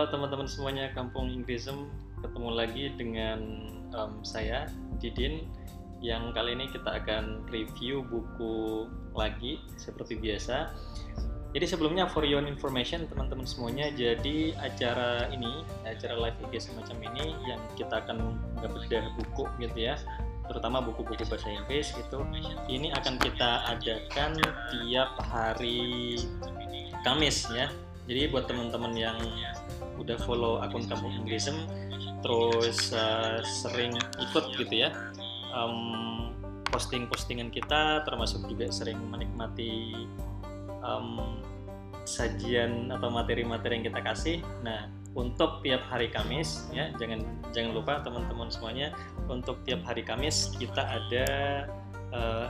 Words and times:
Halo 0.00 0.16
teman-teman 0.16 0.48
semuanya 0.48 0.88
Kampung 0.96 1.28
Inggrisem 1.28 1.84
ketemu 2.24 2.48
lagi 2.56 2.88
dengan 2.96 3.68
um, 3.92 4.24
saya 4.24 4.64
Didin 4.96 5.44
yang 6.00 6.32
kali 6.32 6.56
ini 6.56 6.72
kita 6.72 7.04
akan 7.04 7.44
review 7.52 8.00
buku 8.08 8.88
lagi 9.12 9.60
seperti 9.76 10.16
biasa. 10.16 10.72
Jadi 11.52 11.66
sebelumnya 11.68 12.08
for 12.08 12.24
your 12.24 12.40
information 12.40 13.12
teman-teman 13.12 13.44
semuanya, 13.44 13.92
jadi 13.92 14.56
acara 14.64 15.28
ini, 15.36 15.68
acara 15.84 16.16
live 16.16 16.48
IG 16.48 16.72
semacam 16.72 16.96
ini 17.12 17.36
yang 17.44 17.60
kita 17.76 18.00
akan 18.00 18.40
bedah 18.56 19.04
buku 19.20 19.52
gitu 19.60 19.76
ya, 19.84 20.00
terutama 20.48 20.80
buku-buku 20.80 21.28
bahasa 21.28 21.52
Inggris 21.52 21.92
gitu. 21.92 22.24
Ini 22.72 22.96
akan 22.96 23.20
kita 23.20 23.68
adakan 23.68 24.32
tiap 24.72 25.12
hari 25.28 26.16
Kamis 27.04 27.52
ya. 27.52 27.68
Jadi 28.08 28.32
buat 28.32 28.48
teman-teman 28.48 28.96
yang 28.96 29.20
udah 30.00 30.16
follow 30.24 30.58
akun 30.64 30.88
Kampung 30.88 31.12
Inggrisem 31.20 31.68
terus 32.24 32.92
uh, 32.96 33.40
sering 33.44 33.96
ikut 34.16 34.44
gitu 34.56 34.74
ya 34.88 34.90
um, 35.52 36.32
posting-postingan 36.70 37.50
kita 37.50 38.06
termasuk 38.06 38.46
juga 38.46 38.70
sering 38.70 38.98
menikmati 39.10 40.06
um, 40.80 41.40
sajian 42.06 42.88
atau 42.88 43.12
materi-materi 43.12 43.80
yang 43.80 43.86
kita 43.92 44.00
kasih. 44.00 44.36
Nah, 44.64 44.88
untuk 45.12 45.60
tiap 45.66 45.82
hari 45.90 46.08
Kamis 46.08 46.70
ya, 46.70 46.94
jangan 46.96 47.26
jangan 47.50 47.70
lupa 47.74 47.98
teman-teman 48.00 48.48
semuanya 48.48 48.94
untuk 49.26 49.58
tiap 49.66 49.82
hari 49.82 50.06
Kamis 50.06 50.54
kita 50.54 50.82
ada 50.86 51.26
uh, 52.14 52.48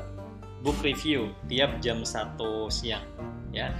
book 0.60 0.76
review 0.84 1.32
tiap 1.48 1.80
jam 1.80 2.04
1 2.04 2.36
siang 2.68 3.04
ya. 3.50 3.72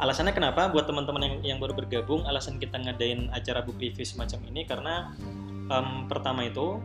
Alasannya 0.00 0.32
kenapa? 0.32 0.72
Buat 0.72 0.88
teman-teman 0.88 1.20
yang, 1.20 1.36
yang 1.44 1.58
baru 1.60 1.76
bergabung, 1.76 2.24
alasan 2.24 2.56
kita 2.56 2.80
ngadain 2.80 3.28
acara 3.36 3.60
book 3.60 3.76
review 3.76 4.08
semacam 4.08 4.40
ini 4.48 4.64
karena 4.64 5.12
um, 5.68 6.08
pertama 6.08 6.48
itu 6.48 6.80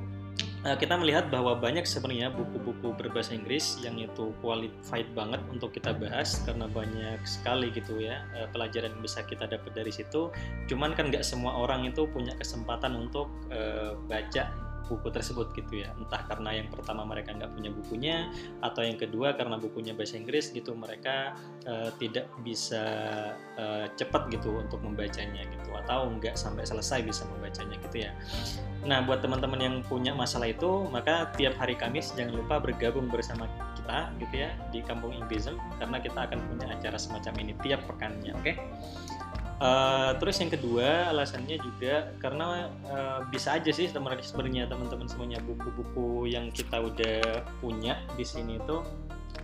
uh, 0.68 0.76
kita 0.76 1.00
melihat 1.00 1.32
bahwa 1.32 1.56
banyak 1.56 1.88
sebenarnya 1.88 2.28
buku-buku 2.36 2.92
berbahasa 3.00 3.32
Inggris 3.32 3.80
yang 3.80 3.96
itu 3.96 4.36
qualified 4.44 5.08
banget 5.16 5.40
untuk 5.48 5.72
kita 5.72 5.96
bahas 5.96 6.44
karena 6.44 6.68
banyak 6.68 7.24
sekali 7.24 7.72
gitu 7.72 8.04
ya 8.04 8.20
uh, 8.36 8.52
pelajaran 8.52 8.92
yang 8.92 9.04
bisa 9.04 9.24
kita 9.24 9.48
dapat 9.48 9.72
dari 9.72 9.96
situ. 9.96 10.28
Cuman 10.68 10.92
kan 10.92 11.08
nggak 11.08 11.24
semua 11.24 11.56
orang 11.56 11.88
itu 11.88 12.04
punya 12.12 12.36
kesempatan 12.36 13.00
untuk 13.00 13.32
uh, 13.48 13.96
baca 14.12 14.65
buku 14.86 15.10
tersebut 15.10 15.52
gitu 15.58 15.84
ya 15.86 15.94
entah 15.98 16.22
karena 16.30 16.62
yang 16.62 16.68
pertama 16.70 17.04
mereka 17.04 17.34
nggak 17.34 17.52
punya 17.54 17.70
bukunya 17.74 18.16
atau 18.62 18.82
yang 18.86 18.98
kedua 18.98 19.34
karena 19.34 19.58
bukunya 19.58 19.94
bahasa 19.98 20.18
Inggris 20.18 20.54
gitu 20.54 20.74
mereka 20.78 21.34
uh, 21.66 21.90
tidak 21.98 22.30
bisa 22.46 22.84
uh, 23.58 23.86
cepat 23.98 24.30
gitu 24.30 24.62
untuk 24.62 24.82
membacanya 24.82 25.44
gitu 25.50 25.70
atau 25.86 26.10
nggak 26.10 26.38
sampai 26.38 26.64
selesai 26.64 27.02
bisa 27.06 27.26
membacanya 27.30 27.76
gitu 27.90 28.06
ya 28.06 28.12
nah 28.86 29.02
buat 29.02 29.26
teman-teman 29.26 29.60
yang 29.62 29.76
punya 29.82 30.14
masalah 30.14 30.50
itu 30.50 30.86
maka 30.94 31.34
tiap 31.34 31.58
hari 31.58 31.74
Kamis 31.74 32.14
jangan 32.14 32.38
lupa 32.38 32.62
bergabung 32.62 33.10
bersama 33.10 33.50
kita 33.78 34.14
gitu 34.22 34.36
ya 34.46 34.50
di 34.70 34.86
Kampung 34.86 35.14
Inggrism 35.14 35.58
karena 35.82 35.98
kita 35.98 36.30
akan 36.30 36.40
punya 36.50 36.70
acara 36.70 36.98
semacam 36.98 37.34
ini 37.42 37.54
tiap 37.66 37.82
pekannya 37.90 38.34
oke 38.38 38.46
okay? 38.46 38.56
Uh, 39.56 40.12
terus 40.20 40.36
yang 40.44 40.52
kedua 40.52 41.16
alasannya 41.16 41.56
juga 41.64 42.12
karena 42.20 42.68
uh, 42.92 43.24
bisa 43.32 43.56
aja 43.56 43.72
sih 43.72 43.88
sebenarnya 43.88 44.68
teman-teman 44.68 45.08
semuanya 45.08 45.40
buku-buku 45.48 46.28
yang 46.28 46.52
kita 46.52 46.84
udah 46.84 47.40
punya 47.64 48.04
di 48.20 48.28
sini 48.28 48.60
itu 48.60 48.84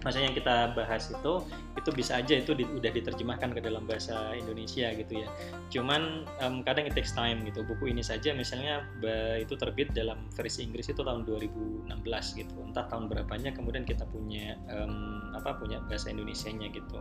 maksudnya 0.04 0.34
yang 0.34 0.38
kita 0.38 0.56
bahas 0.76 1.14
itu 1.14 1.34
itu 1.78 1.90
bisa 1.94 2.20
aja 2.20 2.34
itu 2.44 2.52
di, 2.58 2.66
udah 2.68 2.92
diterjemahkan 2.92 3.54
ke 3.56 3.62
dalam 3.62 3.86
bahasa 3.86 4.34
Indonesia 4.34 4.90
gitu 4.98 5.24
ya. 5.24 5.28
Cuman 5.70 6.26
um, 6.42 6.66
kadang 6.66 6.90
it 6.90 6.94
takes 6.98 7.14
time 7.14 7.46
gitu. 7.46 7.62
Buku 7.62 7.94
ini 7.94 8.02
saja 8.02 8.34
misalnya 8.34 8.82
itu 9.38 9.54
terbit 9.56 9.94
dalam 9.94 10.26
versi 10.34 10.66
Inggris 10.66 10.90
itu 10.90 11.06
tahun 11.06 11.24
2016 11.24 11.88
gitu. 12.36 12.56
Entah 12.66 12.90
tahun 12.90 13.08
berapanya 13.08 13.54
kemudian 13.54 13.86
kita 13.86 14.04
punya 14.10 14.58
um, 14.74 15.32
apa 15.38 15.56
punya 15.56 15.80
bahasa 15.86 16.10
Indonesia-nya 16.10 16.74
gitu 16.74 17.00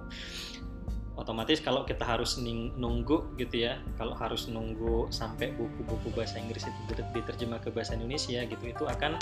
otomatis 1.19 1.59
kalau 1.59 1.83
kita 1.83 2.07
harus 2.07 2.39
nunggu 2.41 3.35
gitu 3.37 3.67
ya 3.67 3.83
kalau 3.99 4.15
harus 4.15 4.47
nunggu 4.47 5.11
sampai 5.11 5.53
buku-buku 5.59 6.09
bahasa 6.15 6.39
Inggris 6.39 6.65
itu 6.65 6.81
diterjemah 7.13 7.59
ke 7.61 7.69
bahasa 7.75 7.99
Indonesia 7.99 8.47
gitu 8.47 8.65
itu 8.65 8.85
akan 8.87 9.19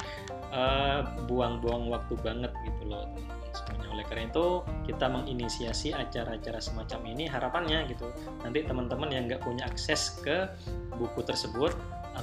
eh, 0.53 1.00
buang-buang 1.26 1.88
uh, 1.88 1.99
waktu 1.99 2.15
banget 2.21 2.53
gitu 2.65 2.82
loh. 2.93 3.09
Semuanya 3.49 3.88
oleh 3.97 4.04
karena 4.06 4.28
itu 4.28 4.62
kita 4.87 5.09
menginisiasi 5.09 5.97
acara-acara 5.97 6.60
semacam 6.60 7.00
ini 7.10 7.25
harapannya 7.26 7.88
gitu. 7.91 8.12
Nanti 8.44 8.62
teman-teman 8.62 9.09
yang 9.09 9.26
nggak 9.26 9.43
punya 9.43 9.66
akses 9.66 10.20
ke 10.20 10.47
buku 10.94 11.25
tersebut 11.25 11.72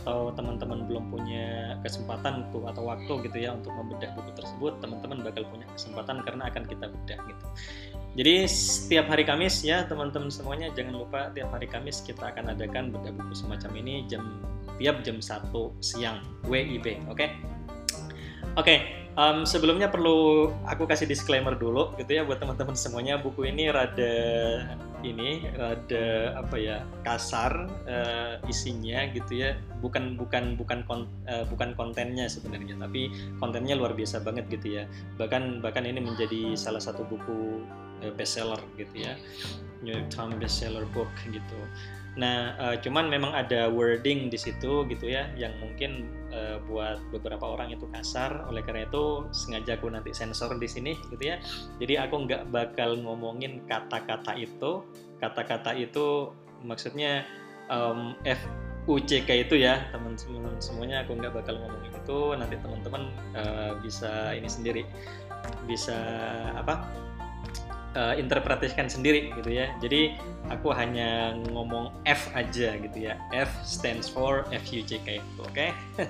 atau 0.02 0.28
teman-teman 0.36 0.84
belum 0.84 1.08
punya 1.08 1.80
kesempatan 1.80 2.52
tuh 2.52 2.68
atau 2.68 2.84
waktu 2.84 3.32
gitu 3.32 3.48
ya 3.48 3.56
untuk 3.56 3.72
membedah 3.72 4.12
buku 4.20 4.32
tersebut 4.36 4.76
teman-teman 4.84 5.24
bakal 5.24 5.48
punya 5.48 5.64
kesempatan 5.72 6.20
karena 6.28 6.52
akan 6.52 6.64
kita 6.68 6.86
bedah 6.92 7.20
gitu 7.32 7.46
jadi 8.16 8.48
setiap 8.48 9.12
hari 9.12 9.28
Kamis 9.28 9.60
ya 9.62 9.84
teman-teman 9.84 10.32
semuanya 10.32 10.72
jangan 10.72 11.04
lupa 11.04 11.30
tiap 11.36 11.52
hari 11.52 11.68
Kamis 11.68 12.00
kita 12.00 12.32
akan 12.32 12.56
adakan 12.56 12.96
bedah 12.96 13.12
buku 13.12 13.36
semacam 13.36 13.72
ini 13.76 14.08
jam 14.08 14.40
tiap 14.80 15.04
jam 15.04 15.20
1 15.24 15.52
siang 15.80 16.20
WIB, 16.48 17.08
oke? 17.08 17.28
Oke, 18.56 18.88
um, 19.20 19.44
sebelumnya 19.44 19.92
perlu 19.92 20.48
aku 20.64 20.88
kasih 20.88 21.12
disclaimer 21.12 21.60
dulu 21.60 21.92
gitu 22.00 22.16
ya 22.16 22.24
buat 22.24 22.40
teman-teman 22.40 22.72
semuanya. 22.72 23.20
Buku 23.20 23.52
ini 23.52 23.68
rada 23.68 24.16
ini 25.04 25.44
rada 25.60 26.40
apa 26.40 26.56
ya 26.56 26.88
kasar 27.04 27.68
uh, 27.68 28.40
isinya 28.48 29.12
gitu 29.12 29.44
ya. 29.44 29.60
Bukan 29.84 30.16
bukan 30.16 30.56
bukan 30.56 30.88
kon, 30.88 31.12
uh, 31.28 31.44
bukan 31.52 31.76
kontennya 31.76 32.32
sebenarnya 32.32 32.80
tapi 32.80 33.12
kontennya 33.44 33.76
luar 33.76 33.92
biasa 33.92 34.24
banget 34.24 34.48
gitu 34.48 34.80
ya. 34.80 34.84
Bahkan 35.20 35.60
bahkan 35.60 35.84
ini 35.84 36.00
menjadi 36.00 36.56
salah 36.56 36.80
satu 36.80 37.04
buku 37.04 37.60
bestseller 38.14 38.62
gitu 38.78 39.08
ya 39.08 39.18
New 39.82 39.94
York 39.94 40.14
Times 40.14 40.38
bestseller 40.38 40.86
book 40.94 41.10
gitu 41.30 41.58
Nah, 42.16 42.56
uh, 42.56 42.76
cuman 42.80 43.12
memang 43.12 43.36
ada 43.36 43.68
wording 43.68 44.32
di 44.32 44.40
situ 44.40 44.88
gitu 44.88 45.06
ya, 45.12 45.28
yang 45.36 45.52
mungkin 45.60 46.08
uh, 46.32 46.64
buat 46.64 47.04
beberapa 47.12 47.44
orang 47.44 47.76
itu 47.76 47.84
kasar. 47.92 48.48
Oleh 48.48 48.64
karena 48.64 48.88
itu 48.88 49.28
sengaja 49.36 49.76
aku 49.76 49.92
nanti 49.92 50.16
sensor 50.16 50.56
di 50.56 50.68
sini 50.68 50.96
gitu 51.12 51.36
ya. 51.36 51.44
Jadi 51.84 52.00
aku 52.00 52.24
nggak 52.24 52.56
bakal 52.56 52.96
ngomongin 52.96 53.68
kata-kata 53.68 54.32
itu. 54.40 54.88
Kata-kata 55.20 55.76
itu 55.76 56.32
maksudnya 56.64 57.28
um, 57.68 58.16
F 58.24 58.40
UCK 58.86 59.50
itu 59.50 59.66
ya 59.66 59.90
teman-teman 59.90 60.62
semuanya 60.62 61.02
aku 61.02 61.18
nggak 61.18 61.34
bakal 61.34 61.58
ngomongin 61.58 61.90
itu 61.90 62.20
nanti 62.38 62.56
teman-teman 62.62 63.04
uh, 63.34 63.74
bisa 63.82 64.30
ini 64.38 64.46
sendiri 64.46 64.86
bisa 65.66 65.98
apa 66.54 66.86
uh, 67.96 68.14
interpretasikan 68.20 68.92
sendiri 68.92 69.32
gitu 69.40 69.50
ya. 69.50 69.72
Jadi 69.80 70.14
aku 70.52 70.70
hanya 70.76 71.34
ngomong 71.50 71.96
F 72.06 72.30
aja 72.36 72.78
gitu 72.78 72.98
ya. 73.00 73.18
F 73.34 73.50
stands 73.66 74.06
for 74.06 74.46
FUJK. 74.52 75.24
Oke. 75.42 75.72
Oke. 75.98 76.06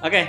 okay. 0.00 0.24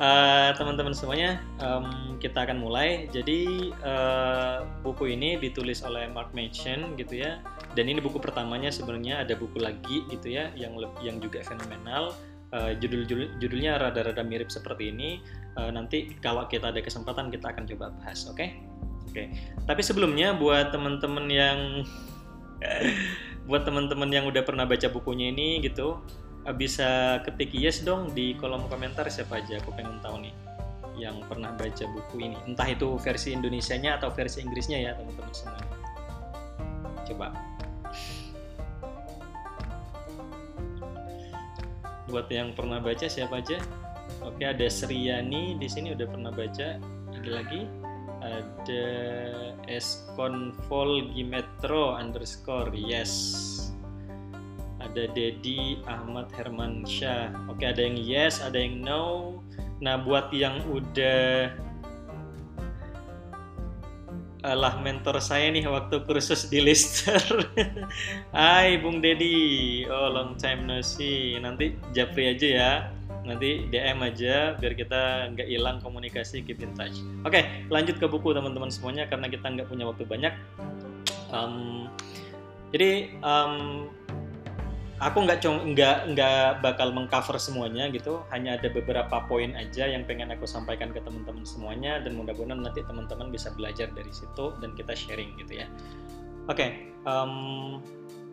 Eh, 0.00 0.50
teman-teman 0.56 0.96
semuanya, 0.96 1.44
um, 1.60 2.16
kita 2.16 2.48
akan 2.48 2.56
mulai. 2.56 3.04
Jadi 3.12 3.68
uh, 3.84 4.64
buku 4.80 5.12
ini 5.12 5.36
ditulis 5.36 5.84
oleh 5.84 6.08
Mark 6.08 6.32
Manson 6.32 6.96
gitu 6.96 7.20
ya. 7.20 7.36
Dan 7.76 7.84
ini 7.84 8.00
buku 8.00 8.16
pertamanya 8.16 8.72
sebenarnya 8.72 9.20
ada 9.20 9.36
buku 9.36 9.60
lagi 9.60 10.08
gitu 10.08 10.32
ya, 10.32 10.48
yang 10.56 10.80
yang 11.04 11.20
juga 11.20 11.44
fenomenal. 11.44 12.16
Uh, 12.48 12.72
judul, 12.80 13.04
judul 13.04 13.28
judulnya 13.44 13.76
rada-rada 13.76 14.24
mirip 14.24 14.48
seperti 14.48 14.88
ini. 14.88 15.20
Uh, 15.60 15.68
nanti 15.68 16.16
kalau 16.24 16.48
kita 16.48 16.72
ada 16.72 16.80
kesempatan 16.80 17.28
kita 17.28 17.52
akan 17.52 17.68
coba 17.68 17.92
bahas, 18.00 18.24
oke? 18.24 18.40
Okay? 18.40 18.56
Oke. 19.10 19.26
Tapi 19.66 19.82
sebelumnya 19.82 20.38
buat 20.38 20.70
teman-teman 20.70 21.26
yang 21.26 21.58
buat 23.50 23.66
teman-teman 23.66 24.06
yang 24.06 24.30
udah 24.30 24.46
pernah 24.46 24.62
baca 24.62 24.86
bukunya 24.86 25.34
ini 25.34 25.58
gitu, 25.66 25.98
eh, 26.46 26.54
bisa 26.54 27.18
ketik 27.26 27.50
yes 27.50 27.82
dong 27.82 28.14
di 28.14 28.38
kolom 28.38 28.70
komentar 28.70 29.10
siapa 29.10 29.42
aja 29.42 29.58
aku 29.58 29.74
pengen 29.74 29.98
tahu 29.98 30.22
nih 30.22 30.34
yang 31.00 31.18
pernah 31.26 31.56
baca 31.56 31.84
buku 31.90 32.28
ini. 32.28 32.36
Entah 32.44 32.68
itu 32.68 32.94
versi 33.00 33.32
Indonesianya 33.32 33.96
atau 33.96 34.12
versi 34.12 34.44
Inggrisnya 34.44 34.78
ya, 34.84 34.92
teman-teman 34.94 35.32
semua. 35.32 35.64
Coba. 37.08 37.32
Buat 42.12 42.28
yang 42.28 42.52
pernah 42.52 42.84
baca 42.84 43.06
siapa 43.08 43.40
aja? 43.40 43.56
Oke, 44.20 44.44
ada 44.44 44.66
Sriani 44.68 45.56
di 45.56 45.68
sini 45.70 45.96
udah 45.96 46.04
pernah 46.04 46.28
baca. 46.28 46.76
Ada 47.16 47.30
lagi? 47.32 47.64
Ada 48.20 48.86
esconvol 49.66 51.10
gimetro 51.12 51.96
underscore 51.96 52.72
yes. 52.76 53.56
Ada 54.80 55.12
Dedi 55.12 55.80
Ahmad 55.84 56.32
Herman 56.32 56.88
Syah 56.88 57.32
oke 57.48 57.64
ada 57.64 57.80
yang 57.80 58.00
yes 58.00 58.40
ada 58.40 58.56
yang 58.56 58.80
no. 58.80 59.40
Nah 59.80 60.00
buat 60.00 60.28
yang 60.32 60.60
udah 60.68 61.52
lah 64.40 64.80
mentor 64.80 65.20
saya 65.20 65.52
nih 65.52 65.68
waktu 65.68 66.00
kursus 66.08 66.48
di 66.48 66.64
Lister. 66.64 67.20
Hai 68.36 68.80
Bung 68.80 69.04
Dedi, 69.04 69.84
oh 69.84 70.08
long 70.08 70.40
time 70.40 70.64
no 70.64 70.80
see. 70.80 71.36
Nanti 71.36 71.76
japri 71.92 72.32
aja 72.32 72.48
ya, 72.48 72.72
nanti 73.24 73.68
DM 73.68 74.00
aja 74.00 74.56
biar 74.56 74.72
kita 74.72 75.32
nggak 75.36 75.48
hilang 75.48 75.78
komunikasi 75.84 76.40
keep 76.44 76.60
in 76.64 76.72
touch. 76.76 77.00
Oke, 77.28 77.44
lanjut 77.68 78.00
ke 78.00 78.06
buku 78.08 78.32
teman-teman 78.32 78.72
semuanya 78.72 79.04
karena 79.06 79.28
kita 79.28 79.46
nggak 79.46 79.68
punya 79.68 79.84
waktu 79.84 80.04
banyak. 80.08 80.34
Um, 81.30 81.86
jadi 82.70 83.14
um, 83.22 83.86
aku 85.00 85.24
nggak 85.24 85.40
nggak 85.44 85.98
nggak 86.12 86.60
bakal 86.60 86.92
mengcover 86.92 87.40
semuanya 87.40 87.88
gitu 87.88 88.20
hanya 88.28 88.60
ada 88.60 88.68
beberapa 88.68 89.24
poin 89.24 89.56
aja 89.56 89.88
yang 89.88 90.04
pengen 90.04 90.28
aku 90.28 90.44
sampaikan 90.44 90.92
ke 90.92 91.00
teman-teman 91.00 91.42
semuanya 91.42 92.04
dan 92.04 92.20
mudah-mudahan 92.20 92.60
nanti 92.60 92.84
teman-teman 92.84 93.32
bisa 93.32 93.48
belajar 93.56 93.88
dari 93.96 94.12
situ 94.12 94.52
dan 94.60 94.76
kita 94.76 94.92
sharing 94.92 95.32
gitu 95.40 95.64
ya 95.64 95.66
oke 96.52 96.60
okay, 96.60 96.92
um, 97.08 97.80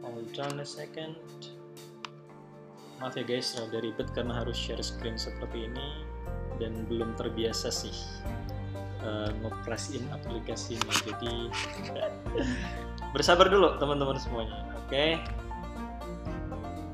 hold 0.03 0.35
on 0.43 0.59
a 0.59 0.67
second 0.67 1.15
maaf 2.99 3.13
ya 3.13 3.23
guys 3.23 3.53
rada 3.57 3.79
ribet 3.81 4.09
karena 4.13 4.33
harus 4.41 4.57
share 4.57 4.81
screen 4.81 5.15
seperti 5.17 5.69
ini 5.69 6.05
dan 6.57 6.85
belum 6.89 7.13
terbiasa 7.13 7.69
sih 7.69 7.93
uh, 9.05 9.29
ngoperasiin 9.45 10.05
aplikasi 10.09 10.77
ini 10.77 10.93
jadi 11.05 11.35
bersabar 13.13 13.47
dulu 13.49 13.77
teman-teman 13.77 14.17
semuanya 14.17 14.65
oke 14.73 14.89
okay? 14.89 15.21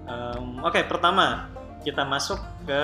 Um, 0.04 0.60
Oke, 0.60 0.80
okay, 0.80 0.84
pertama 0.84 1.48
kita 1.84 2.04
masuk 2.04 2.40
ke 2.68 2.84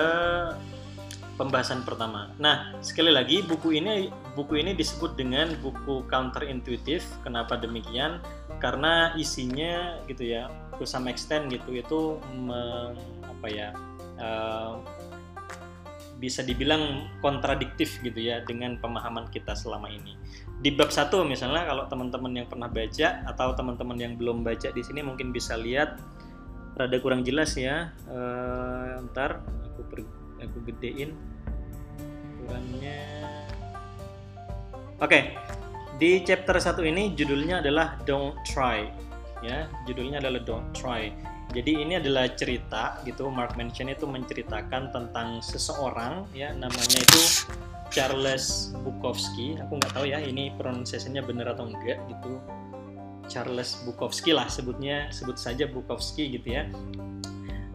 pembahasan 1.36 1.84
pertama. 1.84 2.32
Nah, 2.40 2.76
sekali 2.80 3.12
lagi 3.12 3.44
buku 3.44 3.76
ini 3.76 4.08
buku 4.36 4.60
ini 4.60 4.72
disebut 4.72 5.16
dengan 5.16 5.52
buku 5.60 6.04
counterintuitive. 6.08 7.04
Kenapa 7.24 7.60
demikian? 7.60 8.20
Karena 8.60 9.12
isinya 9.16 10.00
gitu 10.08 10.32
ya, 10.32 10.48
to 10.80 10.88
some 10.88 11.04
extent 11.12 11.52
gitu 11.52 11.76
itu 11.76 12.00
me, 12.32 12.96
apa 13.20 13.46
ya? 13.52 13.68
Uh, 14.16 14.80
bisa 16.20 16.44
dibilang 16.44 17.08
kontradiktif 17.24 17.96
gitu 18.04 18.20
ya 18.20 18.44
dengan 18.44 18.76
pemahaman 18.76 19.28
kita 19.32 19.56
selama 19.56 19.88
ini. 19.88 20.16
Di 20.60 20.72
bab 20.72 20.92
satu 20.92 21.24
misalnya 21.24 21.64
kalau 21.64 21.88
teman-teman 21.88 22.32
yang 22.44 22.46
pernah 22.48 22.68
baca 22.68 23.24
atau 23.24 23.56
teman-teman 23.56 23.96
yang 23.96 24.12
belum 24.20 24.44
baca 24.44 24.68
di 24.68 24.82
sini 24.84 25.00
mungkin 25.00 25.32
bisa 25.32 25.56
lihat 25.56 25.96
rada 26.80 26.96
kurang 26.96 27.20
jelas 27.26 27.52
ya 27.60 27.92
uh, 28.08 29.04
ntar 29.12 29.44
aku 29.68 29.80
per, 29.92 29.98
aku 30.40 30.58
gedein 30.64 31.12
ukurannya 32.40 33.00
oke 34.96 35.10
okay. 35.10 35.36
di 36.00 36.24
chapter 36.24 36.56
satu 36.56 36.80
ini 36.80 37.12
judulnya 37.12 37.60
adalah 37.60 38.00
don't 38.08 38.32
try 38.48 38.88
ya 39.40 39.68
judulnya 39.88 40.20
adalah 40.20 40.40
don't 40.44 40.68
try 40.76 41.12
jadi 41.50 41.82
ini 41.82 41.98
adalah 41.98 42.30
cerita 42.32 43.02
gitu 43.02 43.26
Mark 43.26 43.58
Manson 43.58 43.90
itu 43.90 44.06
menceritakan 44.06 44.94
tentang 44.94 45.42
seseorang 45.42 46.28
ya 46.36 46.54
namanya 46.54 46.98
itu 47.00 47.22
Charles 47.90 48.70
Bukowski 48.86 49.58
aku 49.58 49.82
nggak 49.82 49.92
tahu 49.98 50.06
ya 50.06 50.22
ini 50.22 50.54
pronunciation-nya 50.54 51.26
benar 51.26 51.58
atau 51.58 51.66
enggak 51.66 51.98
gitu 52.06 52.38
Charles 53.30 53.78
Bukowski 53.86 54.34
lah 54.34 54.50
sebutnya 54.50 55.06
sebut 55.14 55.38
saja 55.38 55.70
Bukowski 55.70 56.34
gitu 56.34 56.58
ya. 56.58 56.66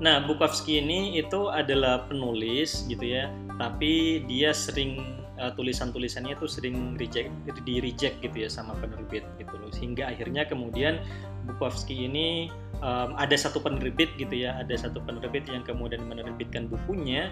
Nah, 0.03 0.19
Bukowski 0.27 0.83
ini 0.83 1.15
itu 1.15 1.47
adalah 1.47 2.03
penulis 2.11 2.83
gitu 2.91 3.07
ya, 3.07 3.31
tapi 3.55 4.19
dia 4.27 4.51
sering 4.51 5.23
uh, 5.39 5.55
tulisan-tulisannya 5.55 6.35
itu 6.35 6.51
sering 6.51 6.99
reject 6.99 7.31
di 7.63 7.79
reject 7.79 8.19
gitu 8.19 8.43
ya 8.43 8.51
sama 8.51 8.75
penerbit 8.75 9.23
gitu 9.39 9.55
loh. 9.55 9.71
Sehingga 9.71 10.11
akhirnya 10.11 10.43
kemudian 10.43 10.99
Bukowski 11.45 12.09
ini 12.09 12.49
um, 12.81 13.13
ada 13.15 13.37
satu 13.37 13.61
penerbit 13.61 14.11
gitu 14.17 14.33
ya, 14.45 14.57
ada 14.59 14.73
satu 14.75 14.99
penerbit 15.05 15.45
yang 15.47 15.61
kemudian 15.61 16.03
menerbitkan 16.05 16.67
bukunya 16.67 17.29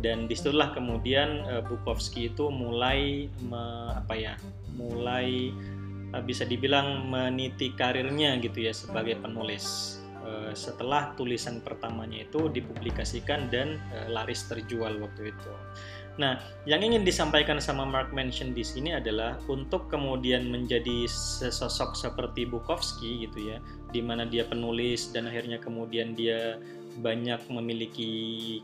dan 0.00 0.24
di 0.24 0.34
situlah 0.34 0.72
kemudian 0.72 1.44
uh, 1.46 1.62
Bukowski 1.62 2.32
itu 2.32 2.48
mulai 2.48 3.28
me, 3.44 3.94
apa 3.94 4.14
ya, 4.16 4.34
mulai 4.74 5.52
Eh, 6.10 6.22
bisa 6.26 6.42
dibilang 6.42 7.06
meniti 7.06 7.70
karirnya 7.70 8.34
gitu 8.42 8.66
ya 8.66 8.74
sebagai 8.74 9.22
penulis 9.22 9.98
eh, 10.26 10.50
setelah 10.58 11.14
tulisan 11.14 11.62
pertamanya 11.62 12.26
itu 12.26 12.50
dipublikasikan 12.50 13.46
dan 13.46 13.78
eh, 13.94 14.10
laris 14.10 14.42
terjual 14.50 14.98
waktu 14.98 15.30
itu. 15.30 15.52
Nah, 16.18 16.42
yang 16.66 16.82
ingin 16.82 17.06
disampaikan 17.06 17.62
sama 17.62 17.86
Mark 17.86 18.10
Manson 18.10 18.50
di 18.50 18.66
sini 18.66 18.92
adalah 18.92 19.38
untuk 19.46 19.86
kemudian 19.86 20.50
menjadi 20.50 21.06
sesosok 21.06 21.94
seperti 21.94 22.44
Bukowski 22.50 23.24
gitu 23.28 23.54
ya, 23.54 23.58
di 23.94 24.02
mana 24.02 24.26
dia 24.26 24.42
penulis 24.44 25.14
dan 25.14 25.30
akhirnya 25.30 25.62
kemudian 25.62 26.18
dia 26.18 26.58
banyak 27.00 27.38
memiliki 27.46 28.10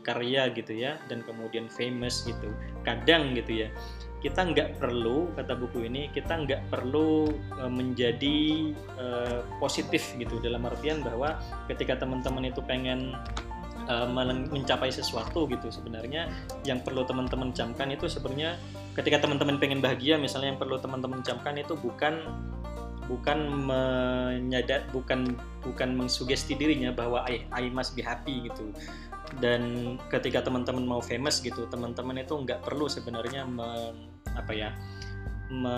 karya 0.03 0.51
gitu 0.51 0.75
ya 0.75 0.99
dan 1.07 1.23
kemudian 1.23 1.71
famous 1.71 2.27
gitu. 2.27 2.51
Kadang 2.83 3.33
gitu 3.33 3.65
ya 3.65 3.69
kita 4.17 4.49
nggak 4.49 4.81
perlu 4.81 5.29
kata 5.37 5.53
buku 5.53 5.85
ini 5.85 6.09
kita 6.09 6.41
nggak 6.41 6.73
perlu 6.73 7.29
uh, 7.61 7.69
menjadi 7.69 8.73
uh, 8.97 9.45
positif 9.61 10.01
gitu 10.17 10.41
dalam 10.41 10.65
artian 10.65 11.05
bahwa 11.05 11.37
ketika 11.69 12.01
teman-teman 12.01 12.49
itu 12.49 12.61
pengen 12.65 13.13
uh, 13.87 14.07
mencapai 14.51 14.91
sesuatu 14.91 15.47
gitu 15.49 15.67
sebenarnya. 15.71 16.29
Yang 16.67 16.87
perlu 16.87 17.07
teman-teman 17.07 17.51
camkan 17.55 17.89
itu 17.91 18.05
sebenarnya 18.11 18.59
ketika 18.93 19.25
teman-teman 19.25 19.57
pengen 19.57 19.79
bahagia 19.79 20.19
misalnya 20.19 20.55
yang 20.55 20.59
perlu 20.61 20.77
teman-teman 20.77 21.23
camkan 21.23 21.57
itu 21.57 21.73
bukan 21.79 22.21
bukan 23.07 23.39
menyadar 23.63 24.83
bukan 24.91 25.39
bukan 25.63 25.95
mengsugesti 25.95 26.59
dirinya 26.59 26.91
bahwa 26.91 27.23
I, 27.23 27.47
I 27.55 27.71
must 27.71 27.95
be 27.95 28.03
happy 28.03 28.51
gitu. 28.51 28.75
Dan 29.43 29.95
ketika 30.07 30.43
teman-teman 30.43 30.87
mau 30.87 31.03
famous 31.03 31.43
gitu 31.43 31.67
teman-teman 31.67 32.19
itu 32.23 32.31
nggak 32.35 32.63
perlu 32.63 32.87
sebenarnya 32.87 33.43
me, 33.43 33.91
apa 34.35 34.51
ya 34.55 34.69
me, 35.51 35.75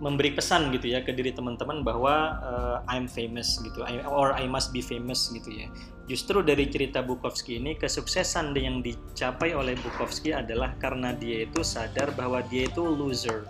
memberi 0.00 0.32
pesan 0.32 0.72
gitu 0.72 0.90
ya 0.96 1.04
ke 1.04 1.12
diri 1.12 1.30
teman-teman 1.30 1.84
bahwa 1.84 2.40
uh, 2.40 2.76
I'm 2.88 3.04
famous 3.04 3.60
gitu 3.60 3.84
I, 3.84 4.00
or 4.08 4.32
I 4.32 4.48
must 4.48 4.72
be 4.72 4.80
famous 4.80 5.28
gitu 5.28 5.52
ya 5.52 5.68
justru 6.08 6.40
dari 6.40 6.66
cerita 6.72 7.04
Bukowski 7.04 7.60
ini 7.60 7.76
kesuksesan 7.76 8.56
yang 8.56 8.80
dicapai 8.80 9.52
oleh 9.52 9.76
Bukowski 9.84 10.32
adalah 10.32 10.72
karena 10.80 11.12
dia 11.12 11.44
itu 11.44 11.60
sadar 11.60 12.10
bahwa 12.16 12.40
dia 12.48 12.66
itu 12.66 12.80
loser 12.80 13.44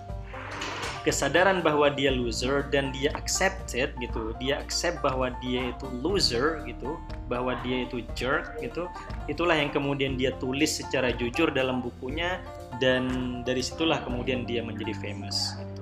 kesadaran 1.01 1.65
bahwa 1.65 1.89
dia 1.89 2.13
loser 2.13 2.69
dan 2.69 2.93
dia 2.93 3.09
accepted 3.17 3.97
gitu 4.05 4.37
dia 4.37 4.61
accept 4.61 5.01
bahwa 5.01 5.33
dia 5.41 5.73
itu 5.73 5.87
loser 6.05 6.61
gitu 6.69 7.01
bahwa 7.31 7.57
dia 7.65 7.89
itu 7.89 8.05
jerk 8.13 8.61
gitu 8.61 8.85
itulah 9.25 9.57
yang 9.57 9.73
kemudian 9.73 10.21
dia 10.21 10.37
tulis 10.37 10.77
secara 10.77 11.09
jujur 11.17 11.49
dalam 11.57 11.81
bukunya 11.81 12.45
dan 12.85 13.09
dari 13.49 13.65
situlah 13.65 14.05
kemudian 14.05 14.45
dia 14.45 14.61
menjadi 14.61 14.93
famous 15.01 15.57
gitu. 15.57 15.80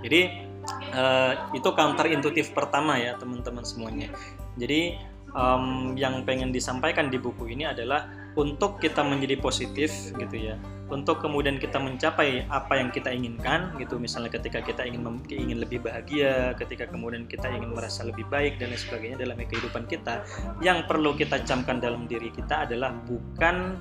Jadi 0.00 0.50
uh, 0.94 1.32
itu 1.52 1.68
counter 1.72 2.06
intuitif 2.08 2.52
pertama 2.56 2.96
ya 2.96 3.16
teman-teman 3.16 3.64
semuanya. 3.64 4.08
Jadi 4.56 4.96
um, 5.32 5.94
yang 5.94 6.22
pengen 6.26 6.50
disampaikan 6.50 7.08
di 7.08 7.18
buku 7.20 7.50
ini 7.52 7.68
adalah 7.68 8.10
untuk 8.38 8.78
kita 8.78 9.02
menjadi 9.02 9.38
positif 9.38 9.90
gitu 10.14 10.36
ya. 10.36 10.56
Untuk 10.90 11.22
kemudian 11.22 11.62
kita 11.62 11.78
mencapai 11.78 12.50
apa 12.50 12.82
yang 12.82 12.90
kita 12.90 13.14
inginkan 13.14 13.78
gitu. 13.78 13.94
Misalnya 14.02 14.34
ketika 14.34 14.58
kita 14.58 14.82
ingin 14.82 15.06
ingin 15.30 15.62
lebih 15.62 15.86
bahagia 15.86 16.54
ketika 16.58 16.90
kemudian 16.90 17.30
kita 17.30 17.46
ingin 17.46 17.70
merasa 17.70 18.02
lebih 18.02 18.26
baik 18.26 18.58
dan 18.58 18.74
lain 18.74 18.80
sebagainya 18.82 19.22
dalam 19.22 19.38
kehidupan 19.38 19.86
kita 19.86 20.26
yang 20.58 20.82
perlu 20.90 21.14
kita 21.14 21.46
camkan 21.46 21.78
dalam 21.78 22.10
diri 22.10 22.34
kita 22.34 22.66
adalah 22.66 22.90
bukan 23.06 23.78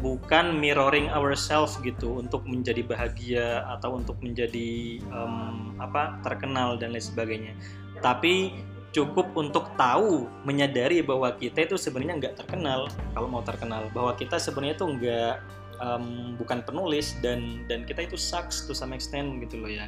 bukan 0.00 0.56
mirroring 0.56 1.12
ourselves 1.12 1.76
gitu 1.84 2.18
untuk 2.18 2.42
menjadi 2.48 2.82
bahagia 2.82 3.68
atau 3.78 4.00
untuk 4.00 4.16
menjadi 4.24 4.98
um, 5.12 5.76
apa 5.78 6.18
terkenal 6.24 6.80
dan 6.80 6.96
lain 6.96 7.04
sebagainya. 7.04 7.52
Tapi 8.00 8.56
cukup 8.90 9.30
untuk 9.38 9.70
tahu 9.78 10.26
menyadari 10.42 10.98
bahwa 11.04 11.30
kita 11.38 11.68
itu 11.68 11.76
sebenarnya 11.78 12.18
nggak 12.18 12.34
terkenal. 12.42 12.90
Kalau 13.14 13.28
mau 13.30 13.44
terkenal 13.44 13.86
bahwa 13.94 14.16
kita 14.18 14.40
sebenarnya 14.40 14.74
itu 14.80 14.86
nggak 14.88 15.34
um, 15.78 16.34
bukan 16.36 16.64
penulis 16.66 17.14
dan 17.22 17.64
dan 17.70 17.86
kita 17.86 18.08
itu 18.08 18.18
sucks 18.18 18.66
to 18.66 18.74
some 18.74 18.90
extent 18.90 19.38
gitu 19.44 19.62
loh 19.62 19.70
ya. 19.70 19.86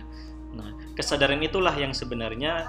Nah 0.54 0.70
kesadaran 0.94 1.42
itulah 1.42 1.72
yang 1.74 1.90
sebenarnya 1.90 2.68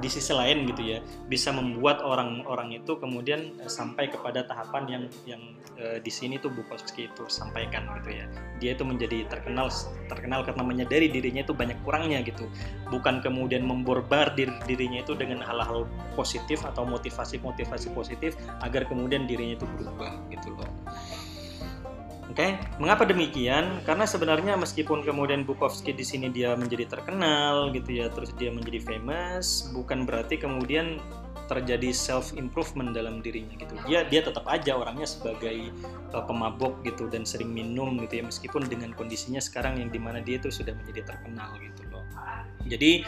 di 0.00 0.08
sisi 0.08 0.32
lain 0.32 0.64
gitu 0.64 0.82
ya 0.96 0.98
bisa 1.28 1.52
membuat 1.52 2.00
orang-orang 2.00 2.80
itu 2.80 2.96
kemudian 2.96 3.52
uh, 3.60 3.68
sampai 3.68 4.08
kepada 4.08 4.48
tahapan 4.48 4.84
yang 4.88 5.04
yang 5.28 5.42
uh, 5.76 6.00
di 6.00 6.08
sini 6.08 6.40
tuh 6.40 6.48
Bukowski 6.48 7.12
itu 7.12 7.24
sampaikan 7.28 7.84
gitu 8.00 8.16
ya. 8.16 8.26
Dia 8.62 8.72
itu 8.72 8.86
menjadi 8.86 9.28
terkenal 9.28 9.68
terkenal 10.08 10.46
karena 10.48 10.62
menyadari 10.64 11.12
dirinya 11.12 11.44
itu 11.44 11.52
banyak 11.52 11.76
kurangnya 11.84 12.24
gitu. 12.24 12.48
Bukan 12.88 13.20
kemudian 13.20 13.68
memborbar 13.68 14.32
diri, 14.32 14.54
dirinya 14.64 15.04
itu 15.04 15.12
dengan 15.12 15.44
hal-hal 15.44 15.84
positif 16.16 16.64
atau 16.64 16.88
motivasi-motivasi 16.88 17.92
positif 17.92 18.38
agar 18.64 18.88
kemudian 18.88 19.28
dirinya 19.28 19.60
itu 19.60 19.66
berubah 19.76 20.16
gitu 20.32 20.56
loh 20.56 20.70
Oke, 22.30 22.38
okay? 22.38 22.50
mengapa 22.78 23.02
demikian? 23.02 23.82
Karena 23.82 24.06
sebenarnya 24.06 24.54
meskipun 24.54 25.02
kemudian 25.02 25.42
Bukowski 25.42 25.90
di 25.90 26.06
sini 26.06 26.30
dia 26.30 26.54
menjadi 26.54 26.86
terkenal 26.86 27.74
gitu 27.74 27.98
ya, 27.98 28.06
terus 28.14 28.30
dia 28.38 28.48
menjadi 28.48 28.78
famous, 28.78 29.68
bukan 29.74 30.06
berarti 30.06 30.38
kemudian 30.38 31.02
terjadi 31.50 31.90
self 31.90 32.32
improvement 32.38 32.94
dalam 32.94 33.20
dirinya 33.20 33.58
gitu. 33.58 33.74
Dia 33.84 34.06
dia 34.06 34.22
tetap 34.22 34.46
aja 34.46 34.78
orangnya 34.78 35.04
sebagai 35.04 35.74
uh, 36.14 36.22
pemabok 36.24 36.80
gitu 36.86 37.10
dan 37.10 37.26
sering 37.26 37.50
minum 37.50 37.98
gitu 38.00 38.22
ya, 38.22 38.24
meskipun 38.24 38.70
dengan 38.70 38.94
kondisinya 38.94 39.42
sekarang 39.42 39.82
yang 39.82 39.90
di 39.90 39.98
mana 39.98 40.22
dia 40.22 40.38
itu 40.38 40.48
sudah 40.48 40.72
menjadi 40.72 41.02
terkenal 41.12 41.52
gitu. 41.58 41.81
Jadi 42.66 43.02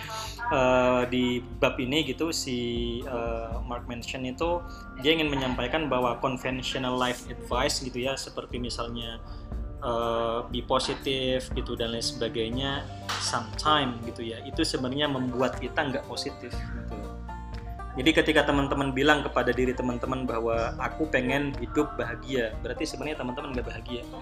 uh, 0.50 1.02
di 1.08 1.40
bab 1.62 1.78
ini 1.78 2.04
gitu 2.04 2.34
si 2.34 3.00
uh, 3.06 3.62
Mark 3.64 3.86
Manson 3.86 4.26
itu 4.26 4.60
dia 5.00 5.14
ingin 5.14 5.30
menyampaikan 5.30 5.86
bahwa 5.86 6.18
conventional 6.18 6.98
life 6.98 7.24
advice 7.30 7.80
gitu 7.80 8.04
ya 8.04 8.18
seperti 8.18 8.58
misalnya 8.58 9.22
uh, 9.80 10.44
be 10.50 10.60
positif 10.64 11.48
gitu 11.54 11.78
dan 11.78 11.94
lain 11.94 12.04
sebagainya 12.04 12.84
sometime 13.22 13.96
gitu 14.04 14.26
ya 14.26 14.42
itu 14.44 14.66
sebenarnya 14.66 15.06
membuat 15.06 15.62
kita 15.62 15.80
nggak 15.94 16.04
positif 16.10 16.50
gitu. 16.52 16.96
Jadi 17.94 18.10
ketika 18.10 18.42
teman-teman 18.42 18.90
bilang 18.90 19.22
kepada 19.22 19.54
diri 19.54 19.70
teman-teman 19.70 20.26
bahwa 20.26 20.74
aku 20.82 21.06
pengen 21.14 21.54
hidup 21.62 21.94
bahagia, 21.94 22.50
berarti 22.58 22.90
sebenarnya 22.90 23.22
teman-teman 23.22 23.54
nggak 23.54 23.70
bahagia. 23.70 24.02
Gitu 24.02 24.18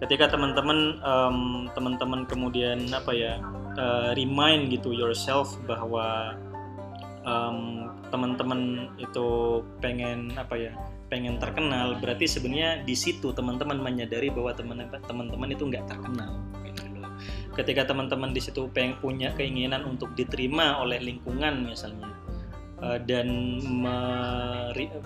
ketika 0.00 0.32
teman-teman 0.32 0.96
um, 1.04 1.68
teman-teman 1.76 2.24
kemudian 2.24 2.88
apa 2.96 3.12
ya 3.12 3.36
uh, 3.76 4.16
remind 4.16 4.72
gitu 4.72 4.96
yourself 4.96 5.52
bahwa 5.68 6.34
um, 7.28 7.92
teman-teman 8.08 8.90
itu 8.96 9.60
pengen 9.78 10.32
apa 10.34 10.56
ya 10.56 10.72
pengen 11.12 11.36
terkenal 11.36 11.98
berarti 11.98 12.24
sebenarnya 12.24 12.86
di 12.86 12.94
situ 12.94 13.34
teman-teman 13.34 13.78
menyadari 13.82 14.30
bahwa 14.32 14.54
teman-teman 15.04 15.48
itu 15.52 15.66
nggak 15.68 15.84
terkenal 15.90 16.38
gitu 16.64 16.86
ketika 17.58 17.92
teman-teman 17.92 18.30
di 18.32 18.40
situ 18.40 18.70
pengen 18.70 18.96
punya 19.02 19.34
keinginan 19.36 19.84
untuk 19.84 20.14
diterima 20.16 20.80
oleh 20.80 21.02
lingkungan 21.02 21.66
misalnya 21.66 22.08
uh, 22.80 22.98
dan 23.04 23.28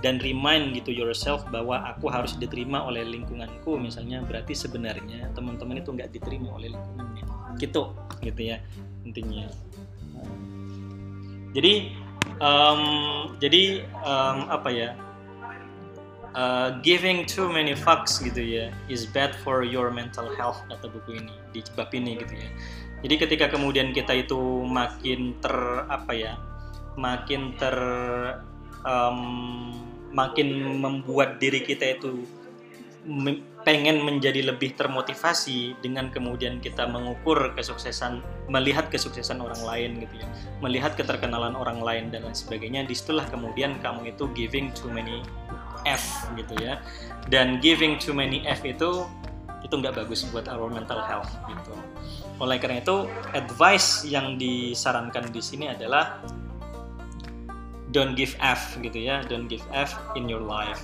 dan 0.00 0.16
remind 0.22 0.74
gitu 0.78 0.94
yourself 0.94 1.44
bahwa 1.50 1.82
aku 1.94 2.10
harus 2.10 2.34
diterima 2.38 2.82
oleh 2.86 3.02
lingkunganku. 3.04 3.76
Misalnya 3.78 4.22
berarti 4.24 4.54
sebenarnya 4.54 5.30
teman-teman 5.34 5.82
itu 5.82 5.90
nggak 5.90 6.10
diterima 6.14 6.54
oleh 6.54 6.72
lingkungannya. 6.72 7.24
Gitu 7.58 7.82
gitu 8.22 8.40
ya 8.54 8.58
intinya. 9.04 9.46
Jadi 11.54 11.94
um, 12.42 12.82
jadi 13.38 13.86
um, 14.02 14.50
apa 14.50 14.70
ya 14.72 14.90
uh, 16.34 16.78
giving 16.82 17.22
too 17.26 17.46
many 17.46 17.78
fucks 17.78 18.18
gitu 18.18 18.42
ya 18.42 18.66
is 18.90 19.06
bad 19.06 19.34
for 19.42 19.62
your 19.62 19.90
mental 19.90 20.26
health 20.34 20.58
kata 20.66 20.90
buku 20.90 21.22
ini 21.22 21.34
di 21.54 21.60
bab 21.78 21.90
ini 21.94 22.18
gitu 22.18 22.34
ya. 22.34 22.50
Jadi 23.04 23.14
ketika 23.20 23.52
kemudian 23.52 23.92
kita 23.92 24.16
itu 24.16 24.64
makin 24.64 25.36
ter 25.44 25.54
apa 25.92 26.12
ya 26.16 26.34
makin 26.94 27.54
ter 27.58 27.76
um, 28.86 29.20
makin 30.14 30.78
membuat 30.78 31.42
diri 31.42 31.66
kita 31.66 31.98
itu 31.98 32.22
pengen 33.64 34.04
menjadi 34.04 34.44
lebih 34.44 34.76
termotivasi 34.76 35.76
dengan 35.80 36.12
kemudian 36.12 36.60
kita 36.60 36.84
mengukur 36.84 37.56
kesuksesan 37.56 38.20
melihat 38.48 38.92
kesuksesan 38.92 39.40
orang 39.40 39.60
lain 39.64 39.90
gitu 40.04 40.20
ya. 40.20 40.28
Melihat 40.60 40.96
keterkenalan 40.96 41.56
orang 41.56 41.80
lain 41.80 42.12
dan 42.12 42.28
lain 42.28 42.36
sebagainya 42.36 42.84
di 42.84 42.92
situlah 42.92 43.24
kemudian 43.28 43.80
kamu 43.80 44.12
itu 44.12 44.28
giving 44.36 44.68
too 44.76 44.92
many 44.92 45.24
F 45.88 46.28
gitu 46.36 46.54
ya. 46.60 46.80
Dan 47.28 47.60
giving 47.60 47.96
too 47.96 48.12
many 48.12 48.44
F 48.44 48.64
itu 48.64 49.08
itu 49.64 49.74
nggak 49.80 49.96
bagus 49.96 50.28
buat 50.28 50.44
our 50.52 50.68
mental 50.68 51.00
health 51.00 51.32
gitu. 51.48 51.72
Oleh 52.36 52.60
karena 52.60 52.84
itu 52.84 53.08
advice 53.32 54.04
yang 54.04 54.36
disarankan 54.36 55.32
di 55.32 55.40
sini 55.40 55.72
adalah 55.72 56.20
don't 57.94 58.18
give 58.18 58.34
F 58.42 58.74
gitu 58.82 58.98
ya 58.98 59.22
don't 59.30 59.46
give 59.46 59.62
F 59.70 59.94
in 60.18 60.26
your 60.26 60.42
life 60.42 60.82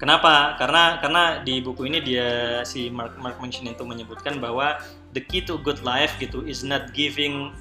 Kenapa? 0.00 0.56
Karena 0.56 0.96
karena 0.96 1.44
di 1.44 1.60
buku 1.60 1.84
ini 1.84 2.00
dia 2.00 2.60
si 2.64 2.88
Mark 2.88 3.20
Mark 3.20 3.36
Manson 3.36 3.68
itu 3.68 3.84
menyebutkan 3.84 4.40
bahwa 4.40 4.80
the 5.12 5.20
key 5.20 5.44
to 5.44 5.60
good 5.60 5.84
life 5.84 6.16
gitu 6.16 6.40
is 6.48 6.64
not 6.64 6.96
giving 6.96 7.52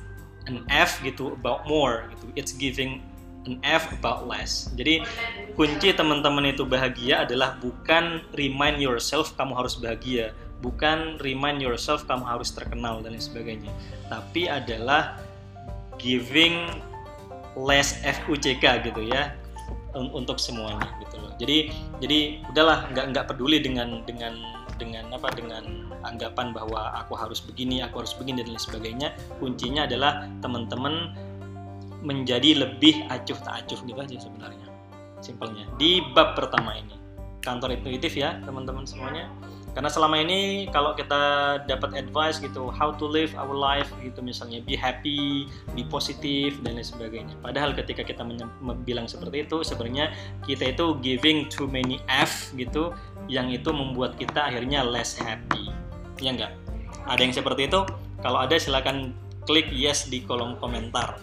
an 0.48 0.63
F 0.72 1.03
gitu 1.03 1.36
about 1.36 1.67
more 1.67 2.08
gitu. 2.15 2.31
It's 2.39 2.55
giving 2.55 3.03
an 3.43 3.60
F 3.60 3.91
about 3.91 4.24
less. 4.24 4.72
Jadi 4.79 5.03
kunci 5.60 5.91
teman-teman 5.91 6.55
itu 6.55 6.63
bahagia 6.63 7.27
adalah 7.27 7.60
bukan 7.60 8.24
remind 8.31 8.79
yourself 8.79 9.36
kamu 9.36 9.60
harus 9.60 9.75
bahagia, 9.75 10.31
bukan 10.63 11.19
remind 11.19 11.60
yourself 11.60 12.08
kamu 12.08 12.24
harus 12.24 12.55
terkenal 12.55 13.03
dan 13.03 13.19
lain 13.19 13.24
sebagainya, 13.24 13.72
tapi 14.08 14.48
adalah 14.48 15.19
giving 16.00 16.72
less 17.57 17.97
FUCK 18.03 18.85
gitu 18.85 19.01
ya 19.05 19.33
untuk 19.95 20.37
semuanya 20.37 20.85
gitu 21.01 21.17
loh. 21.17 21.33
Jadi 21.41 21.73
jadi 22.01 22.19
udahlah 22.53 22.89
nggak 22.93 23.05
nggak 23.15 23.25
peduli 23.31 23.57
dengan 23.61 24.05
dengan 24.05 24.37
dengan 24.79 25.11
apa 25.11 25.33
dengan 25.35 25.91
anggapan 26.07 26.55
bahwa 26.55 26.95
aku 26.95 27.17
harus 27.17 27.43
begini, 27.43 27.83
aku 27.83 28.05
harus 28.05 28.15
begini 28.15 28.45
dan 28.45 28.55
lain 28.55 28.63
sebagainya. 28.63 29.09
Kuncinya 29.41 29.83
adalah 29.89 30.29
teman-teman 30.39 31.13
menjadi 31.99 32.63
lebih 32.63 33.03
acuh 33.11 33.35
tak 33.43 33.65
acuh 33.65 33.79
gitu 33.83 33.99
aja 33.99 34.15
sebenarnya. 34.23 34.67
Simpelnya. 35.19 35.67
Di 35.75 35.99
bab 36.15 36.39
pertama 36.39 36.79
ini. 36.79 36.95
Kantor 37.39 37.75
intuitif 37.75 38.15
ya, 38.19 38.39
teman-teman 38.43 38.83
semuanya 38.83 39.31
karena 39.77 39.89
selama 39.89 40.17
ini 40.17 40.65
kalau 40.73 40.97
kita 40.97 41.21
dapat 41.69 41.93
advice 41.93 42.41
gitu 42.41 42.73
how 42.73 42.89
to 42.89 43.05
live 43.05 43.31
our 43.38 43.53
life 43.53 43.93
gitu 44.01 44.19
misalnya 44.19 44.65
be 44.65 44.73
happy 44.73 45.45
be 45.77 45.85
positif 45.85 46.57
dan 46.65 46.75
lain 46.75 46.85
sebagainya. 46.85 47.38
Padahal 47.39 47.77
ketika 47.77 48.01
kita 48.01 48.25
bilang 48.83 49.05
seperti 49.05 49.45
itu 49.45 49.61
sebenarnya 49.61 50.09
kita 50.43 50.73
itu 50.73 50.97
giving 50.99 51.47
too 51.47 51.69
many 51.69 52.01
F 52.09 52.49
gitu 52.57 52.91
yang 53.29 53.53
itu 53.53 53.69
membuat 53.69 54.17
kita 54.17 54.49
akhirnya 54.49 54.81
less 54.81 55.15
happy. 55.15 55.69
Ya 56.19 56.33
enggak 56.33 56.51
ada 57.05 57.21
yang 57.21 57.33
seperti 57.33 57.69
itu? 57.69 57.85
Kalau 58.19 58.38
ada 58.41 58.55
silahkan 58.59 59.13
klik 59.47 59.69
yes 59.71 60.09
di 60.09 60.21
kolom 60.25 60.59
komentar. 60.61 61.17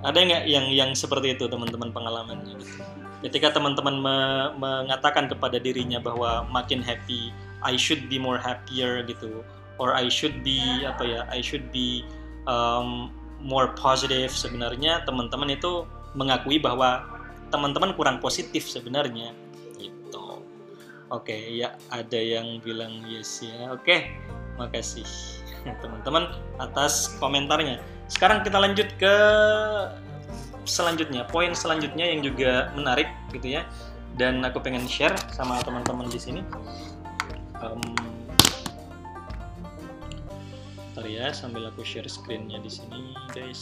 Ada 0.00 0.16
nggak 0.16 0.42
yang 0.48 0.66
yang 0.72 0.90
seperti 0.96 1.36
itu 1.36 1.44
teman-teman 1.44 1.92
pengalamannya? 1.92 2.56
gitu 2.56 2.89
ketika 3.20 3.52
teman-teman 3.52 4.00
me 4.00 4.16
mengatakan 4.56 5.28
kepada 5.28 5.60
dirinya 5.60 6.00
bahwa 6.00 6.44
makin 6.48 6.80
happy 6.80 7.32
I 7.60 7.76
should 7.76 8.08
be 8.08 8.16
more 8.16 8.40
happier 8.40 9.04
gitu. 9.04 9.44
Or 9.80 9.96
I 9.96 10.12
should 10.12 10.44
be 10.44 10.84
apa 10.84 11.04
ya 11.04 11.20
I 11.28 11.40
should 11.40 11.68
be 11.72 12.04
um, 12.44 13.12
more 13.40 13.72
positive 13.76 14.32
sebenarnya 14.32 15.04
teman-teman 15.08 15.56
itu 15.56 15.88
mengakui 16.12 16.60
bahwa 16.60 17.04
teman-teman 17.48 17.96
kurang 17.96 18.20
positif 18.20 18.68
sebenarnya. 18.68 19.32
Gitu. 19.76 20.44
Oke 21.08 21.32
okay, 21.32 21.64
ya 21.64 21.76
ada 21.92 22.20
yang 22.20 22.60
bilang 22.60 23.04
yes 23.08 23.44
ya. 23.44 23.72
Oke 23.72 23.84
okay, 23.84 24.00
makasih 24.56 25.08
teman-teman 25.84 26.32
atas 26.60 27.16
komentarnya. 27.20 27.80
Sekarang 28.08 28.40
kita 28.44 28.56
lanjut 28.60 28.88
ke 28.96 29.14
selanjutnya, 30.70 31.26
poin 31.26 31.50
selanjutnya 31.50 32.06
yang 32.06 32.22
juga 32.22 32.70
menarik 32.78 33.10
gitu 33.34 33.58
ya, 33.58 33.66
dan 34.14 34.38
aku 34.46 34.62
pengen 34.62 34.86
share 34.86 35.18
sama 35.34 35.58
teman-teman 35.66 36.06
di 36.06 36.22
sini. 36.22 36.40
Um, 37.58 37.82
ya, 41.10 41.34
sambil 41.34 41.66
aku 41.66 41.82
share 41.82 42.06
screennya 42.06 42.62
di 42.62 42.70
sini, 42.70 43.12
guys. 43.34 43.60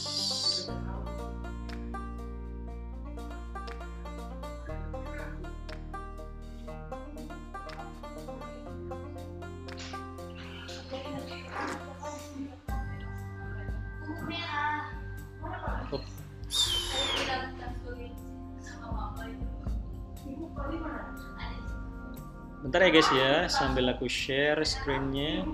Ya 22.89 22.97
guys 22.97 23.11
ya, 23.13 23.33
sambil 23.45 23.85
aku 23.93 24.09
share 24.09 24.57
screennya. 24.65 25.45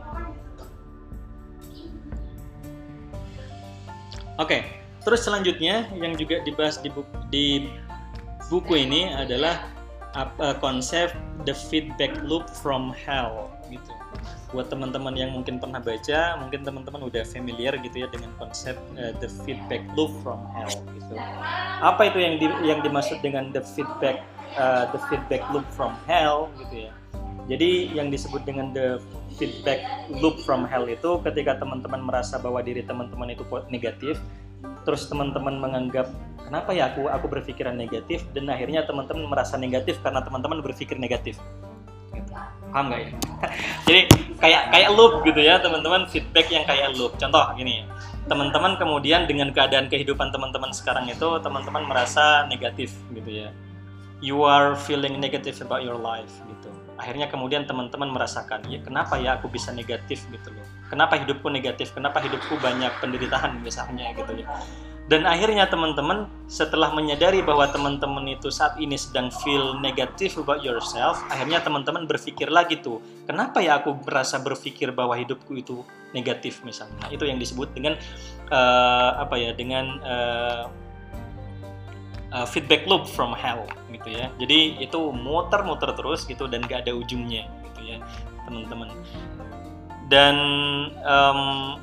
Oke, 4.39 4.63
terus 5.04 5.27
selanjutnya 5.27 5.92
yang 6.00 6.15
juga 6.15 6.39
dibahas 6.48 6.80
di 6.80 6.88
buku, 6.88 7.12
di 7.27 7.68
buku 8.48 8.88
ini 8.88 9.12
adalah 9.12 9.68
apa, 10.15 10.56
konsep 10.63 11.12
the 11.44 11.51
feedback 11.51 12.15
loop 12.24 12.48
from 12.48 12.96
hell 12.96 13.51
gitu. 13.68 13.92
buat 14.56 14.72
teman-teman 14.72 15.12
yang 15.20 15.36
mungkin 15.36 15.60
pernah 15.60 15.84
baca, 15.84 16.39
mungkin 16.39 16.63
teman-teman 16.63 17.12
udah 17.12 17.27
familiar 17.27 17.75
gitu 17.84 18.06
ya 18.06 18.08
dengan 18.08 18.32
konsep 18.39 18.80
uh, 18.96 19.12
the 19.20 19.27
feedback 19.44 19.84
loop 20.00 20.08
from 20.24 20.39
hell 20.56 20.72
gitu. 20.96 21.20
Apa 21.84 22.08
itu 22.08 22.24
yang 22.24 22.39
di, 22.39 22.48
yang 22.63 22.80
dimaksud 22.80 23.20
dengan 23.20 23.51
the 23.51 23.60
feedback 23.75 24.24
uh, 24.56 24.88
the 24.96 25.00
feedback 25.12 25.44
loop 25.51 25.68
from 25.75 25.92
hell 26.08 26.48
gitu 26.63 26.88
ya? 26.88 26.96
Jadi 27.45 27.93
yang 27.93 28.09
disebut 28.09 28.41
dengan 28.41 28.73
the 28.73 28.97
feedback 29.37 29.85
loop 30.09 30.41
from 30.41 30.65
hell 30.65 30.89
itu 30.89 31.21
ketika 31.21 31.61
teman-teman 31.61 32.01
merasa 32.01 32.41
bahwa 32.41 32.57
diri 32.65 32.81
teman-teman 32.81 33.37
itu 33.37 33.45
negatif, 33.69 34.17
terus 34.81 35.05
teman-teman 35.05 35.61
menganggap 35.61 36.09
kenapa 36.41 36.73
ya 36.73 36.89
aku 36.89 37.05
aku 37.05 37.25
berpikiran 37.29 37.77
negatif 37.77 38.25
dan 38.33 38.49
akhirnya 38.49 38.81
teman-teman 38.89 39.29
merasa 39.29 39.61
negatif 39.61 40.01
karena 40.01 40.25
teman-teman 40.25 40.65
berpikir 40.65 40.97
negatif. 40.97 41.37
Gitu. 42.09 42.33
Paham 42.73 42.89
nggak 42.89 43.01
ya? 43.05 43.09
Jadi 43.87 44.01
kayak 44.41 44.61
kayak 44.73 44.89
loop 44.97 45.21
gitu 45.21 45.41
ya 45.45 45.61
teman-teman 45.61 46.09
feedback 46.09 46.49
yang 46.49 46.65
kayak 46.65 46.97
loop. 46.97 47.13
Contoh 47.21 47.45
gini, 47.53 47.85
teman-teman 48.25 48.73
kemudian 48.81 49.29
dengan 49.29 49.53
keadaan 49.53 49.85
kehidupan 49.85 50.33
teman-teman 50.33 50.73
sekarang 50.73 51.05
itu 51.13 51.29
teman-teman 51.45 51.85
merasa 51.85 52.49
negatif 52.49 52.89
gitu 53.13 53.45
ya. 53.45 53.53
You 54.17 54.41
are 54.41 54.73
feeling 54.73 55.21
negative 55.21 55.61
about 55.61 55.85
your 55.85 56.01
life 56.01 56.33
gitu 56.49 56.75
akhirnya 56.95 57.27
kemudian 57.27 57.67
teman-teman 57.67 58.11
merasakan 58.11 58.63
ya 58.71 58.79
kenapa 58.79 59.19
ya 59.19 59.37
aku 59.39 59.51
bisa 59.51 59.71
negatif? 59.75 60.25
Gitu 60.31 60.49
loh. 60.51 60.65
Kenapa 60.87 61.19
hidupku 61.19 61.47
negatif? 61.51 61.91
Kenapa 61.91 62.23
hidupku 62.23 62.59
banyak 62.59 62.91
penderitaan? 63.03 63.59
misalnya 63.65 64.13
gitu 64.13 64.31
ya. 64.41 64.47
Dan 65.05 65.29
akhirnya 65.29 65.69
teman-teman 65.69 66.25
setelah 66.49 66.89
menyadari 66.89 67.45
bahwa 67.45 67.69
teman-teman 67.69 68.25
itu 68.25 68.49
saat 68.49 68.73
ini 68.81 68.97
sedang 68.97 69.29
feel 69.29 69.77
negatif 69.77 70.33
about 70.41 70.65
yourself 70.65 71.21
akhirnya 71.29 71.61
teman-teman 71.61 72.09
berpikir 72.09 72.49
lagi 72.49 72.81
tuh 72.81 72.97
kenapa 73.29 73.61
ya 73.61 73.77
aku 73.77 74.01
merasa 74.01 74.41
berpikir 74.41 74.89
bahwa 74.97 75.13
hidupku 75.13 75.53
itu 75.53 75.85
negatif? 76.09 76.65
misalnya. 76.65 76.95
Nah, 77.05 77.09
itu 77.13 77.27
yang 77.27 77.37
disebut 77.37 77.75
dengan 77.75 77.99
uh, 78.49 79.11
apa 79.21 79.35
ya 79.37 79.51
dengan 79.53 79.99
uh, 80.01 80.85
uh, 82.36 82.44
feedback 82.44 82.84
loop 82.84 83.08
from 83.08 83.32
hell 83.32 83.63
gitu 83.88 84.12
ya. 84.12 84.27
Jadi 84.36 84.84
itu 84.84 85.00
muter-muter 85.15 85.96
terus 85.96 86.27
gitu 86.27 86.51
dan 86.51 86.60
gak 86.68 86.84
ada 86.84 86.92
ujungnya 86.92 87.48
gitu 87.72 87.96
ya 87.96 87.98
teman-teman. 88.44 88.92
Dan 90.12 90.36
um, 91.08 91.80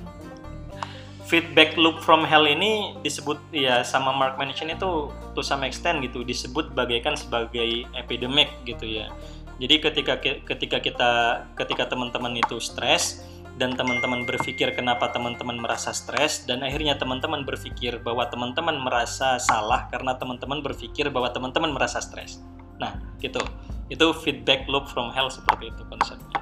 feedback 1.28 1.76
loop 1.76 2.00
from 2.00 2.24
hell 2.24 2.48
ini 2.48 2.96
disebut 3.04 3.36
ya 3.52 3.84
sama 3.84 4.12
Mark 4.16 4.40
Manson 4.40 4.72
itu 4.72 5.12
to 5.36 5.40
some 5.44 5.64
extent 5.64 6.00
gitu 6.00 6.24
disebut 6.24 6.72
bagaikan 6.72 7.16
sebagai 7.16 7.84
epidemic 7.92 8.48
gitu 8.64 8.88
ya. 8.88 9.12
Jadi 9.60 9.78
ketika 9.78 10.16
ketika 10.20 10.78
kita 10.80 11.12
ketika 11.54 11.84
teman-teman 11.86 12.34
itu 12.40 12.58
stres 12.58 13.22
dan 13.60 13.76
teman-teman 13.76 14.24
berpikir 14.24 14.72
kenapa 14.72 15.12
teman-teman 15.12 15.60
merasa 15.60 15.92
stres 15.92 16.48
dan 16.48 16.64
akhirnya 16.64 16.96
teman-teman 16.96 17.44
berpikir 17.44 18.00
bahwa 18.00 18.24
teman-teman 18.24 18.80
merasa 18.80 19.36
salah 19.36 19.92
karena 19.92 20.16
teman-teman 20.16 20.64
berpikir 20.64 21.12
bahwa 21.12 21.28
teman-teman 21.28 21.76
merasa 21.76 22.00
stres. 22.00 22.40
Nah, 22.80 22.96
gitu. 23.20 23.44
Itu 23.92 24.16
feedback 24.16 24.64
loop 24.72 24.88
from 24.88 25.12
hell 25.12 25.28
seperti 25.28 25.68
itu 25.68 25.82
konsepnya. 25.84 26.40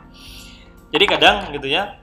Jadi 0.90 1.04
kadang 1.10 1.50
gitu 1.50 1.66
ya, 1.66 1.98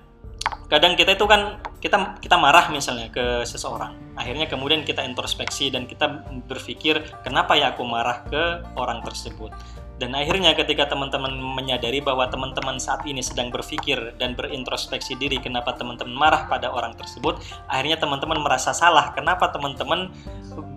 kadang 0.67 0.99
kita 0.99 1.15
itu 1.15 1.23
kan 1.23 1.59
kita 1.79 2.19
kita 2.19 2.35
marah 2.35 2.67
misalnya 2.67 3.07
ke 3.07 3.47
seseorang. 3.47 3.95
Akhirnya 4.19 4.51
kemudian 4.51 4.83
kita 4.83 5.07
introspeksi 5.07 5.71
dan 5.71 5.87
kita 5.87 6.27
berpikir 6.47 6.99
kenapa 7.23 7.55
ya 7.55 7.71
aku 7.71 7.87
marah 7.87 8.27
ke 8.27 8.43
orang 8.75 8.99
tersebut. 9.07 9.55
Dan 9.97 10.13
akhirnya 10.13 10.53
ketika 10.53 10.85
teman-teman 10.93 11.33
menyadari 11.57 12.05
bahwa 12.05 12.29
teman-teman 12.29 12.77
saat 12.77 13.01
ini 13.09 13.25
sedang 13.25 13.49
berpikir 13.49 14.13
dan 14.21 14.37
berintrospeksi 14.37 15.17
diri 15.17 15.41
kenapa 15.41 15.73
teman-teman 15.73 16.13
marah 16.13 16.45
pada 16.45 16.69
orang 16.69 16.93
tersebut, 16.93 17.41
akhirnya 17.65 17.97
teman-teman 17.97 18.37
merasa 18.37 18.77
salah. 18.77 19.09
Kenapa 19.17 19.49
teman-teman 19.49 20.13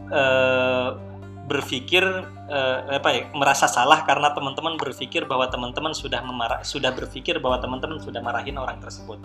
uh, 0.09 0.97
berpikir 1.51 2.07
uh, 2.47 2.79
apa 2.95 3.09
ya 3.11 3.23
merasa 3.35 3.67
salah 3.67 4.07
karena 4.07 4.31
teman-teman 4.31 4.79
berpikir 4.79 5.27
bahwa 5.27 5.51
teman-teman 5.51 5.91
sudah 5.91 6.23
memarah 6.23 6.63
sudah 6.63 6.95
berpikir 6.95 7.43
bahwa 7.43 7.59
teman-teman 7.59 7.99
sudah 7.99 8.23
marahin 8.23 8.55
orang 8.55 8.79
tersebut 8.79 9.19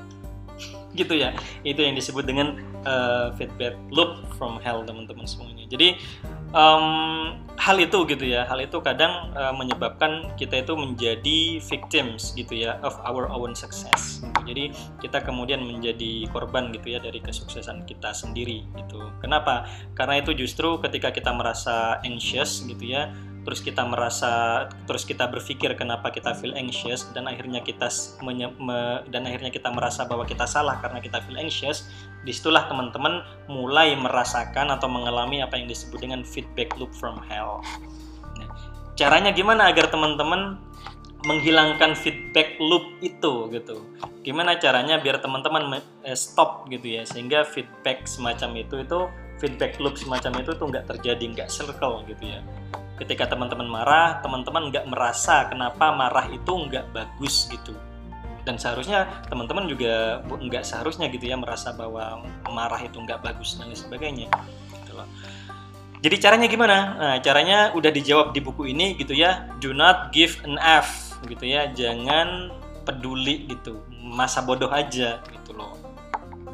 gitu 0.95 1.13
ya. 1.19 1.35
Itu 1.67 1.83
yang 1.83 1.93
disebut 1.93 2.23
dengan 2.23 2.57
uh, 2.87 3.35
feedback 3.35 3.75
loop 3.91 4.25
from 4.39 4.57
hell 4.63 4.81
teman-teman 4.87 5.27
semuanya. 5.27 5.67
Jadi 5.67 5.99
um, 6.55 7.35
hal 7.55 7.79
itu 7.79 8.03
gitu 8.07 8.25
ya 8.27 8.43
hal 8.47 8.59
itu 8.59 8.79
kadang 8.83 9.31
uh, 9.35 9.51
menyebabkan 9.55 10.31
kita 10.35 10.63
itu 10.63 10.75
menjadi 10.75 11.39
victims 11.63 12.35
gitu 12.35 12.55
ya 12.67 12.79
of 12.83 12.95
our 13.03 13.27
own 13.31 13.55
success. 13.55 14.23
Gitu. 14.23 14.39
jadi 14.45 14.63
kita 15.01 15.19
kemudian 15.25 15.63
menjadi 15.63 16.29
korban 16.29 16.69
gitu 16.75 16.95
ya 16.95 16.99
dari 17.03 17.19
kesuksesan 17.19 17.83
kita 17.87 18.15
sendiri 18.15 18.63
gitu. 18.75 19.11
Kenapa? 19.19 19.67
Karena 19.97 20.21
itu 20.21 20.35
justru 20.35 20.79
ketika 20.79 21.11
kita 21.11 21.31
merasa 21.35 21.99
anxious 22.03 22.63
gitu 22.67 22.95
ya 22.95 23.11
terus 23.45 23.61
kita 23.61 23.85
merasa 23.85 24.65
terus 24.89 25.05
kita 25.05 25.29
berpikir 25.29 25.77
kenapa 25.77 26.09
kita 26.09 26.33
feel 26.33 26.57
anxious 26.57 27.05
dan 27.13 27.29
akhirnya 27.29 27.61
kita 27.61 27.85
menye, 28.25 28.49
me, 28.57 29.05
dan 29.13 29.29
akhirnya 29.29 29.53
kita 29.53 29.69
merasa 29.69 30.09
bahwa 30.09 30.25
kita 30.25 30.49
salah 30.49 30.81
karena 30.81 30.97
kita 30.97 31.21
feel 31.21 31.37
anxious 31.37 31.85
di 32.25 32.33
situlah 32.33 32.65
teman-teman 32.65 33.21
mulai 33.45 33.93
merasakan 33.93 34.73
atau 34.73 34.89
mengalami 34.89 35.45
apa 35.45 35.61
yang 35.61 35.69
disebut 35.69 36.01
dengan 36.01 36.25
feedback 36.25 36.73
loop 36.81 36.89
from 36.97 37.21
hell. 37.29 37.61
Nah, 38.41 38.49
caranya 38.97 39.29
gimana 39.29 39.69
agar 39.69 39.93
teman-teman 39.93 40.57
menghilangkan 41.29 41.93
feedback 41.93 42.57
loop 42.57 42.97
itu 43.05 43.45
gitu? 43.53 43.85
Gimana 44.25 44.57
caranya 44.57 44.97
biar 44.97 45.21
teman-teman 45.21 45.85
eh, 46.01 46.17
stop 46.17 46.65
gitu 46.73 46.97
ya 46.97 47.05
sehingga 47.05 47.45
feedback 47.45 48.09
semacam 48.09 48.57
itu 48.57 48.81
itu 48.81 48.99
feedback 49.37 49.77
loop 49.77 50.01
semacam 50.01 50.41
itu 50.41 50.51
tuh 50.57 50.65
nggak 50.65 50.85
terjadi 50.89 51.23
nggak 51.29 51.49
circle 51.53 52.01
gitu 52.09 52.25
ya 52.25 52.41
ketika 52.95 53.27
teman-teman 53.27 53.67
marah 53.67 54.23
teman-teman 54.23 54.71
nggak 54.71 54.85
merasa 54.87 55.51
kenapa 55.51 55.91
marah 55.91 56.25
itu 56.31 56.51
nggak 56.51 56.95
bagus 56.95 57.51
gitu. 57.51 57.75
Dan 58.45 58.61
seharusnya 58.61 59.09
teman-teman 59.25 59.65
juga 59.65 60.21
nggak 60.25 60.63
seharusnya 60.63 61.09
gitu 61.09 61.25
ya 61.25 61.35
merasa 61.35 61.73
bahwa 61.73 62.23
marah 62.47 62.79
itu 62.79 62.95
nggak 63.01 63.19
bagus 63.25 63.57
dan 63.57 63.73
lain 63.73 63.77
sebagainya 63.77 64.29
gitu 64.81 64.91
loh. 64.95 65.07
jadi 65.99 66.15
caranya 66.21 66.47
gimana? 66.47 66.77
Nah 66.95 67.17
caranya 67.19 67.73
udah 67.73 67.89
dijawab 67.89 68.31
di 68.31 68.39
buku 68.45 68.69
ini 68.69 68.93
gitu 68.95 69.17
ya 69.17 69.49
do 69.57 69.73
not 69.73 70.13
give 70.13 70.37
an 70.45 70.61
F 70.61 71.17
gitu 71.25 71.45
ya 71.49 71.73
jangan 71.73 72.53
peduli 72.85 73.49
gitu 73.49 73.81
masa 73.89 74.45
bodoh 74.45 74.69
aja 74.69 75.19
gitu 75.33 75.44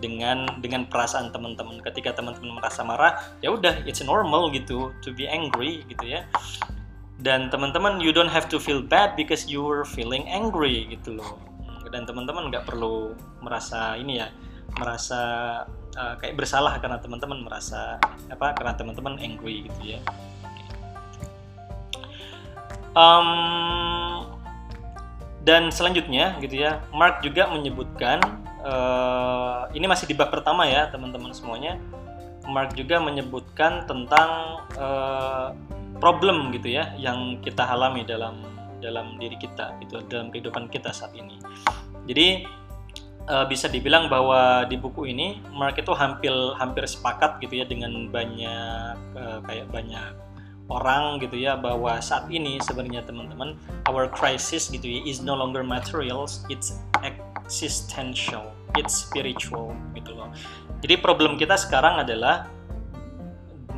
dengan 0.01 0.49
dengan 0.59 0.89
perasaan 0.89 1.29
teman-teman. 1.31 1.79
Ketika 1.85 2.17
teman-teman 2.17 2.57
merasa 2.57 2.81
marah 2.81 3.21
ya 3.39 3.53
udah 3.53 3.85
it's 3.85 4.01
normal 4.01 4.49
gitu 4.51 4.91
to 5.05 5.13
be 5.13 5.29
angry 5.29 5.85
gitu 5.87 6.17
ya. 6.17 6.25
Dan 7.21 7.53
teman-teman 7.53 8.01
you 8.01 8.09
don't 8.09 8.33
have 8.33 8.49
to 8.49 8.57
feel 8.57 8.81
bad 8.81 9.13
because 9.13 9.45
you 9.45 9.61
were 9.61 9.85
feeling 9.85 10.25
angry 10.25 10.89
gitu 10.89 11.21
loh. 11.21 11.37
Dan 11.93 12.09
teman-teman 12.09 12.49
nggak 12.49 12.65
perlu 12.65 13.13
merasa 13.45 13.93
ini 13.95 14.19
ya 14.19 14.27
merasa 14.81 15.21
uh, 15.95 16.15
kayak 16.17 16.39
bersalah 16.39 16.79
karena 16.79 16.97
teman-teman 16.97 17.43
merasa 17.43 17.99
apa 18.31 18.55
karena 18.57 18.73
teman-teman 18.75 19.19
angry 19.21 19.69
gitu 19.69 19.95
ya. 19.95 19.99
Um, 22.91 24.27
dan 25.47 25.71
selanjutnya 25.71 26.35
gitu 26.43 26.59
ya 26.59 26.83
Mark 26.91 27.23
juga 27.23 27.47
menyebutkan 27.47 28.19
uh, 28.65 29.69
ini 29.73 29.85
masih 29.85 30.09
di 30.09 30.15
bab 30.17 30.29
pertama 30.33 30.65
ya 30.65 30.89
teman-teman 30.89 31.33
semuanya. 31.33 31.77
Mark 32.49 32.73
juga 32.73 32.97
menyebutkan 32.97 33.85
tentang 33.85 34.63
uh, 34.75 35.53
problem 36.01 36.49
gitu 36.49 36.73
ya 36.73 36.89
yang 36.97 37.37
kita 37.45 37.61
alami 37.61 38.01
dalam 38.01 38.41
dalam 38.81 39.21
diri 39.21 39.37
kita 39.37 39.77
itu 39.77 40.01
dalam 40.09 40.33
kehidupan 40.33 40.65
kita 40.73 40.89
saat 40.89 41.13
ini. 41.13 41.37
Jadi 42.09 42.49
uh, 43.29 43.45
bisa 43.45 43.69
dibilang 43.69 44.09
bahwa 44.09 44.65
di 44.65 44.77
buku 44.77 45.13
ini 45.13 45.37
Mark 45.53 45.77
itu 45.77 45.93
hampir 45.93 46.33
hampir 46.57 46.89
sepakat 46.89 47.37
gitu 47.45 47.61
ya 47.61 47.65
dengan 47.69 48.09
banyak 48.09 48.97
uh, 49.13 49.39
kayak 49.45 49.69
banyak 49.69 50.17
orang 50.71 51.19
gitu 51.19 51.35
ya 51.35 51.59
bahwa 51.59 51.99
saat 51.99 52.31
ini 52.31 52.57
sebenarnya 52.63 53.03
teman-teman 53.03 53.59
our 53.91 54.07
crisis 54.07 54.71
gitu 54.71 54.87
ya 54.87 54.99
is 55.03 55.19
no 55.19 55.35
longer 55.35 55.61
materials 55.61 56.47
it's 56.47 56.79
existential 57.51 58.55
it's 58.79 59.03
spiritual 59.03 59.75
gitu 59.91 60.15
loh. 60.15 60.31
Jadi 60.79 60.95
problem 61.03 61.35
kita 61.35 61.59
sekarang 61.59 62.07
adalah 62.07 62.47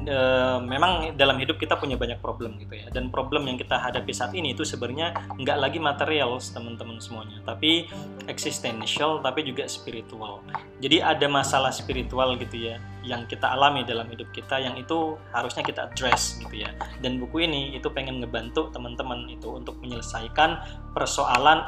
uh, 0.07 0.59
memang 0.63 1.15
dalam 1.15 1.39
hidup 1.39 1.57
kita 1.57 1.79
punya 1.79 1.95
banyak 1.95 2.19
problem 2.19 2.59
gitu 2.59 2.75
ya. 2.79 2.87
Dan 2.91 3.09
problem 3.09 3.47
yang 3.47 3.57
kita 3.57 3.79
hadapi 3.79 4.11
saat 4.11 4.35
ini 4.35 4.53
itu 4.53 4.63
sebenarnya 4.67 5.13
nggak 5.39 5.57
lagi 5.57 5.79
material 5.79 6.37
teman-teman 6.39 6.97
semuanya 6.99 7.39
tapi 7.43 7.87
existential 8.27 9.23
tapi 9.23 9.43
juga 9.47 9.67
spiritual. 9.67 10.43
Jadi 10.83 10.99
ada 10.99 11.27
masalah 11.27 11.71
spiritual 11.71 12.35
gitu 12.37 12.71
ya 12.71 12.77
yang 13.03 13.27
kita 13.27 13.51
alami 13.51 13.83
dalam 13.83 14.07
hidup 14.07 14.31
kita 14.31 14.63
yang 14.63 14.79
itu 14.79 15.19
harusnya 15.35 15.63
kita 15.63 15.91
address 15.91 16.39
gitu 16.39 16.63
ya. 16.63 16.71
Dan 17.03 17.19
buku 17.19 17.43
ini 17.43 17.75
itu 17.75 17.91
pengen 17.91 18.23
ngebantu 18.23 18.71
teman-teman 18.71 19.27
itu 19.27 19.51
untuk 19.51 19.75
menyelesaikan 19.83 20.59
persoalan 20.95 21.67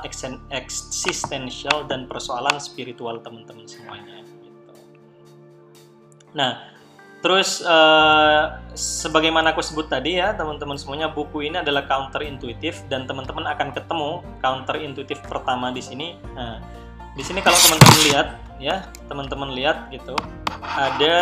eksistensial 0.51 1.87
dan 1.87 2.07
persoalan 2.07 2.55
spiritual 2.59 3.19
teman-teman 3.19 3.67
semuanya 3.67 4.23
gitu. 4.23 4.73
Nah, 6.35 6.74
Terus 7.25 7.65
uh, 7.65 8.61
sebagaimana 8.77 9.57
aku 9.57 9.65
sebut 9.65 9.89
tadi 9.89 10.21
ya 10.21 10.37
teman-teman 10.37 10.77
semuanya 10.77 11.09
buku 11.09 11.49
ini 11.49 11.57
adalah 11.57 11.89
counter 11.89 12.21
intuitif 12.21 12.85
dan 12.85 13.09
teman-teman 13.09 13.49
akan 13.49 13.73
ketemu 13.73 14.21
counter 14.45 14.77
intuitif 14.77 15.17
pertama 15.25 15.73
di 15.73 15.81
sini. 15.81 16.21
Nah, 16.37 16.61
di 17.17 17.25
sini 17.25 17.41
kalau 17.41 17.57
teman-teman 17.57 17.97
lihat 18.13 18.27
ya 18.61 18.85
teman-teman 19.09 19.49
lihat 19.57 19.89
gitu 19.89 20.13
ada 20.63 21.17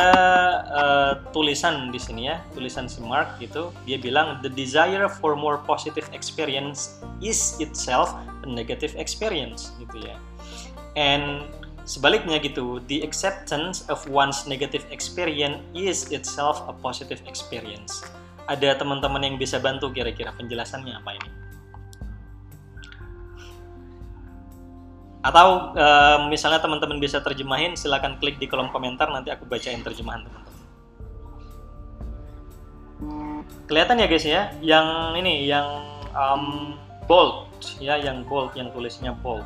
uh, 0.69 1.13
tulisan 1.31 1.89
di 1.89 1.97
sini 1.97 2.29
ya 2.29 2.43
tulisan 2.53 2.85
si 2.85 3.01
Mark 3.01 3.41
gitu 3.41 3.73
dia 3.89 3.97
bilang 3.97 4.37
the 4.45 4.51
desire 4.51 5.09
for 5.09 5.33
more 5.33 5.57
positive 5.65 6.05
experience 6.13 7.01
is 7.25 7.57
itself 7.57 8.13
a 8.45 8.47
negative 8.49 8.93
experience 9.01 9.73
gitu 9.81 10.05
ya 10.05 10.17
and 10.93 11.41
Sebaliknya 11.83 12.39
gitu, 12.39 12.79
the 12.87 13.03
acceptance 13.03 13.83
of 13.91 13.99
one's 14.07 14.47
negative 14.47 14.87
experience 14.87 15.59
is 15.75 16.07
itself 16.15 16.63
a 16.71 16.73
positive 16.79 17.19
experience. 17.27 18.07
Ada 18.47 18.79
teman-teman 18.79 19.19
yang 19.19 19.35
bisa 19.35 19.59
bantu 19.59 19.91
kira-kira 19.91 20.31
penjelasannya 20.35 20.95
apa 20.95 21.11
ini? 21.15 21.29
Atau 25.23 25.75
uh, 25.75 26.27
misalnya 26.27 26.59
teman-teman 26.59 26.99
bisa 26.99 27.23
terjemahin, 27.23 27.75
silahkan 27.79 28.19
klik 28.19 28.39
di 28.39 28.47
kolom 28.47 28.71
komentar 28.71 29.07
nanti 29.11 29.31
aku 29.31 29.47
bacain 29.47 29.79
terjemahan 29.79 30.23
teman-teman. 30.23 30.51
Kelihatan 33.67 33.99
ya 33.99 34.07
guys 34.07 34.25
ya, 34.27 34.41
yang 34.59 34.87
ini 35.19 35.47
yang 35.47 35.67
um, 36.15 36.75
bold 37.07 37.47
ya, 37.79 37.99
yang 37.99 38.23
bold, 38.27 38.51
yang 38.55 38.71
tulisnya 38.71 39.15
bold. 39.19 39.43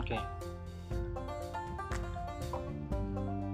Oke. 0.00 0.16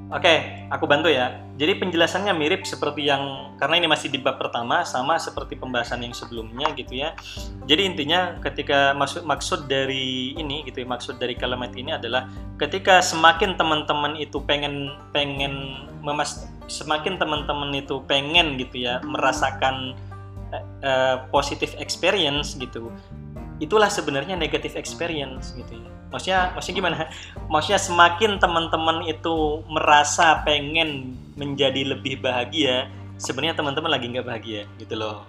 Oke, 0.09 0.35
aku 0.73 0.88
bantu 0.88 1.12
ya. 1.12 1.44
Jadi 1.61 1.85
penjelasannya 1.85 2.33
mirip 2.33 2.64
seperti 2.64 3.11
yang 3.11 3.53
karena 3.61 3.77
ini 3.77 3.90
masih 3.90 4.09
di 4.09 4.16
bab 4.16 4.40
pertama 4.40 4.81
sama 4.87 5.21
seperti 5.21 5.59
pembahasan 5.59 6.01
yang 6.01 6.16
sebelumnya 6.16 6.73
gitu 6.79 7.05
ya. 7.05 7.12
Jadi 7.68 7.83
intinya 7.85 8.40
ketika 8.40 8.97
maksud 8.97 9.29
maksud 9.29 9.61
dari 9.68 10.33
ini 10.38 10.64
gitu 10.64 10.81
ya, 10.81 10.88
maksud 10.88 11.21
dari 11.21 11.37
kalimat 11.37 11.75
ini 11.77 11.92
adalah 11.92 12.25
ketika 12.57 13.05
semakin 13.05 13.61
teman-teman 13.61 14.16
itu 14.16 14.40
pengen 14.49 14.97
pengen 15.12 15.85
memas 16.01 16.49
semakin 16.73 17.21
teman-teman 17.21 17.68
itu 17.77 18.01
pengen 18.09 18.57
gitu 18.57 18.88
ya 18.88 19.05
merasakan 19.05 19.92
uh, 20.83 21.27
positive 21.31 21.75
experience 21.79 22.55
gitu. 22.59 22.93
Itulah 23.59 23.91
sebenarnya 23.91 24.38
negative 24.38 24.79
experience 24.79 25.55
gitu 25.59 25.79
ya. 25.79 25.91
Maksudnya 26.09 26.41
maksudnya 26.57 26.77
gimana? 26.81 26.97
Maksudnya 27.53 27.81
semakin 27.81 28.41
teman-teman 28.41 29.05
itu 29.09 29.61
merasa 29.69 30.41
pengen 30.45 31.17
menjadi 31.37 31.97
lebih 31.97 32.21
bahagia 32.21 32.88
sebenarnya 33.19 33.59
teman-teman 33.59 33.91
lagi 33.93 34.07
nggak 34.09 34.27
bahagia 34.27 34.62
gitu 34.79 34.95
loh. 34.95 35.27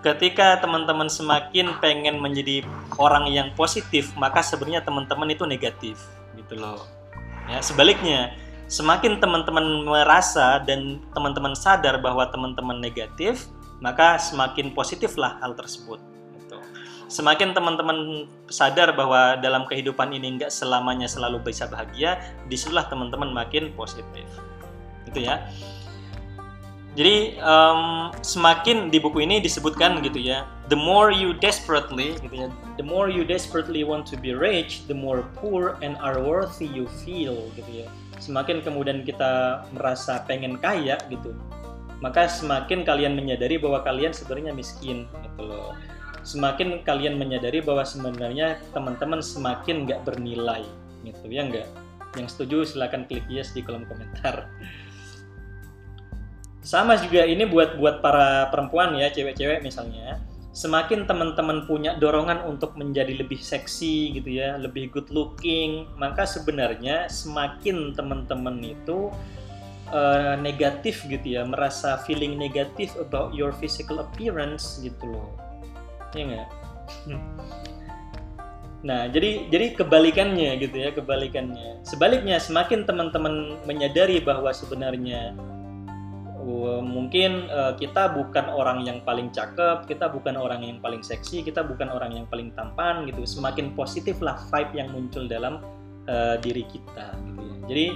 Ketika 0.00 0.60
teman-teman 0.60 1.08
semakin 1.08 1.74
pengen 1.80 2.20
menjadi 2.20 2.62
orang 3.00 3.28
yang 3.28 3.50
positif 3.58 4.14
maka 4.16 4.40
sebenarnya 4.40 4.84
teman-teman 4.84 5.28
itu 5.32 5.44
negatif 5.44 5.96
gitu 6.38 6.54
loh. 6.56 6.86
Ya 7.50 7.60
sebaliknya 7.60 8.32
semakin 8.70 9.20
teman-teman 9.20 9.84
merasa 9.84 10.62
dan 10.64 11.02
teman-teman 11.12 11.52
sadar 11.52 12.00
bahwa 12.00 12.24
teman-teman 12.32 12.80
negatif 12.80 13.48
maka 13.84 14.16
semakin 14.16 14.72
positiflah 14.72 15.36
hal 15.44 15.52
tersebut. 15.52 16.00
Gitu. 16.40 16.56
Semakin 17.12 17.52
teman-teman 17.52 18.24
sadar 18.48 18.96
bahwa 18.96 19.36
dalam 19.36 19.68
kehidupan 19.68 20.08
ini 20.16 20.40
nggak 20.40 20.48
selamanya 20.48 21.04
selalu 21.04 21.44
bisa 21.44 21.68
bahagia, 21.68 22.16
di 22.48 22.56
situlah 22.56 22.88
teman-teman 22.88 23.28
makin 23.28 23.76
positif. 23.76 24.24
Gitu 25.04 25.28
ya. 25.28 25.44
Jadi 26.94 27.42
um, 27.42 28.14
semakin 28.22 28.86
di 28.86 29.02
buku 29.02 29.26
ini 29.26 29.42
disebutkan 29.42 29.98
gitu 30.06 30.22
ya, 30.22 30.46
the 30.70 30.78
more 30.78 31.10
you 31.10 31.34
desperately 31.42 32.14
gitu 32.22 32.46
ya, 32.46 32.48
the 32.78 32.86
more 32.86 33.10
you 33.10 33.26
desperately 33.26 33.82
want 33.82 34.06
to 34.06 34.14
be 34.14 34.30
rich, 34.30 34.86
the 34.86 34.94
more 34.94 35.26
poor 35.34 35.74
and 35.82 35.98
unworthy 35.98 36.70
you 36.70 36.86
feel 37.02 37.50
gitu 37.58 37.82
ya. 37.82 37.86
Semakin 38.22 38.62
kemudian 38.62 39.02
kita 39.02 39.66
merasa 39.74 40.22
pengen 40.22 40.54
kaya 40.62 40.94
gitu, 41.10 41.34
maka 42.02 42.26
semakin 42.26 42.82
kalian 42.82 43.14
menyadari 43.14 43.60
bahwa 43.60 43.84
kalian 43.84 44.10
sebenarnya 44.10 44.52
miskin 44.56 45.06
gitu 45.22 45.42
loh. 45.46 45.76
Semakin 46.24 46.80
kalian 46.82 47.20
menyadari 47.20 47.60
bahwa 47.60 47.84
sebenarnya 47.84 48.56
teman-teman 48.72 49.20
semakin 49.20 49.84
nggak 49.84 50.08
bernilai 50.08 50.64
gitu 51.04 51.26
ya 51.28 51.44
nggak? 51.44 51.68
Yang 52.16 52.28
setuju 52.32 52.56
silahkan 52.64 53.04
klik 53.04 53.26
yes 53.28 53.52
di 53.52 53.60
kolom 53.60 53.84
komentar. 53.84 54.48
Sama 56.64 56.96
juga 56.96 57.28
ini 57.28 57.44
buat 57.44 57.76
buat 57.76 58.00
para 58.00 58.48
perempuan 58.48 58.96
ya 58.96 59.12
cewek-cewek 59.12 59.60
misalnya. 59.60 60.16
Semakin 60.54 61.04
teman-teman 61.04 61.66
punya 61.66 61.98
dorongan 61.98 62.46
untuk 62.46 62.78
menjadi 62.78 63.10
lebih 63.10 63.42
seksi 63.42 64.14
gitu 64.14 64.38
ya 64.38 64.54
lebih 64.54 64.86
good 64.94 65.10
looking 65.10 65.90
maka 65.98 66.22
sebenarnya 66.22 67.10
semakin 67.10 67.90
teman-teman 67.90 68.62
itu 68.62 69.10
uh, 69.94 70.34
negatif 70.42 71.06
gitu 71.06 71.38
ya 71.38 71.46
merasa 71.46 72.02
feeling 72.02 72.34
negatif 72.34 72.98
about 72.98 73.30
your 73.30 73.54
physical 73.54 74.02
appearance 74.02 74.82
gitu 74.82 75.06
loh. 75.06 75.30
Ya 76.12 76.22
nggak? 76.26 76.48
Nah 78.84 79.08
jadi 79.08 79.48
jadi 79.48 79.78
kebalikannya 79.78 80.58
gitu 80.58 80.76
ya 80.76 80.90
kebalikannya. 80.90 81.80
Sebaliknya 81.86 82.42
semakin 82.42 82.84
teman-teman 82.84 83.62
menyadari 83.64 84.18
bahwa 84.20 84.50
sebenarnya 84.50 85.32
mungkin 86.84 87.48
uh, 87.48 87.72
kita 87.72 88.12
bukan 88.12 88.52
orang 88.52 88.84
yang 88.84 89.00
paling 89.00 89.32
cakep, 89.32 89.88
kita 89.88 90.12
bukan 90.12 90.36
orang 90.36 90.60
yang 90.60 90.76
paling 90.76 91.00
seksi, 91.00 91.40
kita 91.40 91.64
bukan 91.64 91.88
orang 91.88 92.12
yang 92.12 92.26
paling 92.28 92.52
tampan 92.52 93.08
gitu. 93.08 93.24
Semakin 93.24 93.72
positif 93.72 94.20
lah 94.20 94.36
vibe 94.52 94.76
yang 94.76 94.92
muncul 94.92 95.24
dalam 95.24 95.64
uh, 96.04 96.36
diri 96.44 96.68
kita 96.68 97.16
gitu 97.16 97.40
ya. 97.40 97.56
Jadi 97.64 97.86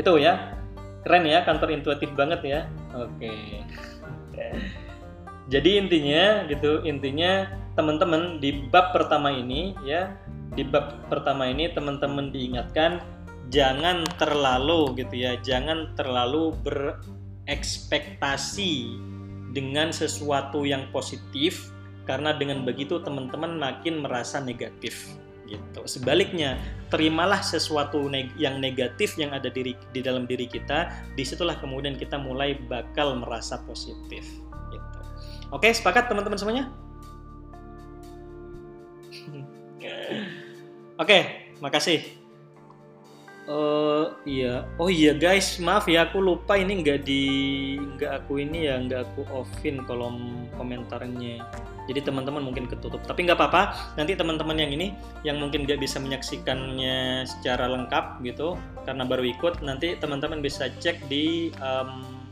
itu 0.00 0.12
ya 0.16 0.63
keren 1.04 1.28
ya 1.28 1.44
kantor 1.44 1.68
intuitif 1.70 2.10
banget 2.16 2.40
ya. 2.42 2.60
Oke. 2.96 3.60
Jadi 5.52 5.76
intinya 5.76 6.48
gitu 6.48 6.80
intinya 6.88 7.52
teman-teman 7.76 8.40
di 8.40 8.64
bab 8.72 8.96
pertama 8.96 9.28
ini 9.28 9.76
ya 9.84 10.16
di 10.56 10.64
bab 10.64 11.04
pertama 11.12 11.44
ini 11.50 11.68
teman-teman 11.74 12.32
diingatkan 12.32 13.02
jangan 13.52 14.08
terlalu 14.16 14.96
gitu 14.96 15.20
ya 15.20 15.36
jangan 15.44 15.92
terlalu 15.98 16.54
berekspektasi 16.64 18.96
dengan 19.52 19.92
sesuatu 19.92 20.64
yang 20.64 20.88
positif 20.90 21.70
karena 22.08 22.32
dengan 22.36 22.64
begitu 22.64 23.00
teman-teman 23.04 23.58
makin 23.60 24.00
merasa 24.00 24.40
negatif 24.40 25.16
gitu. 25.48 25.80
Sebaliknya, 25.84 26.56
terimalah 26.88 27.42
sesuatu 27.44 28.08
neg 28.08 28.32
yang 28.40 28.60
negatif 28.60 29.16
yang 29.20 29.32
ada 29.36 29.52
di, 29.52 29.76
di 29.76 30.00
dalam 30.00 30.24
diri 30.24 30.48
kita, 30.48 30.92
di 31.14 31.24
situlah 31.24 31.60
kemudian 31.60 31.96
kita 32.00 32.16
mulai 32.16 32.56
bakal 32.68 33.16
merasa 33.18 33.60
positif. 33.68 34.24
Gitu. 34.72 34.98
Oke, 35.52 35.68
sepakat 35.72 36.08
teman-teman 36.08 36.38
semuanya? 36.40 36.64
Oke, 41.02 41.18
makasih. 41.60 42.23
Uh, 43.44 44.16
iya, 44.24 44.64
oh 44.80 44.88
iya 44.88 45.12
guys, 45.12 45.60
maaf 45.60 45.84
ya 45.84 46.08
aku 46.08 46.16
lupa 46.16 46.56
ini 46.56 46.80
nggak 46.80 47.04
di 47.04 47.22
nggak 47.76 48.24
aku 48.24 48.40
ini 48.40 48.72
ya 48.72 48.80
nggak 48.80 49.04
aku 49.04 49.28
offin 49.36 49.84
kolom 49.84 50.48
komentarnya 50.56 51.44
jadi 51.84 52.00
teman-teman 52.00 52.40
mungkin 52.40 52.64
ketutup 52.64 53.04
tapi 53.04 53.28
nggak 53.28 53.36
apa-apa 53.36 53.76
nanti 54.00 54.16
teman-teman 54.16 54.56
yang 54.56 54.72
ini 54.72 54.96
yang 55.22 55.36
mungkin 55.36 55.68
nggak 55.68 55.76
bisa 55.76 56.00
menyaksikannya 56.00 57.28
secara 57.28 57.68
lengkap 57.68 58.24
gitu 58.24 58.56
karena 58.88 59.04
baru 59.04 59.24
ikut 59.28 59.60
nanti 59.60 59.96
teman-teman 60.00 60.40
bisa 60.40 60.72
cek 60.80 61.04
di 61.12 61.52
um, 61.60 62.24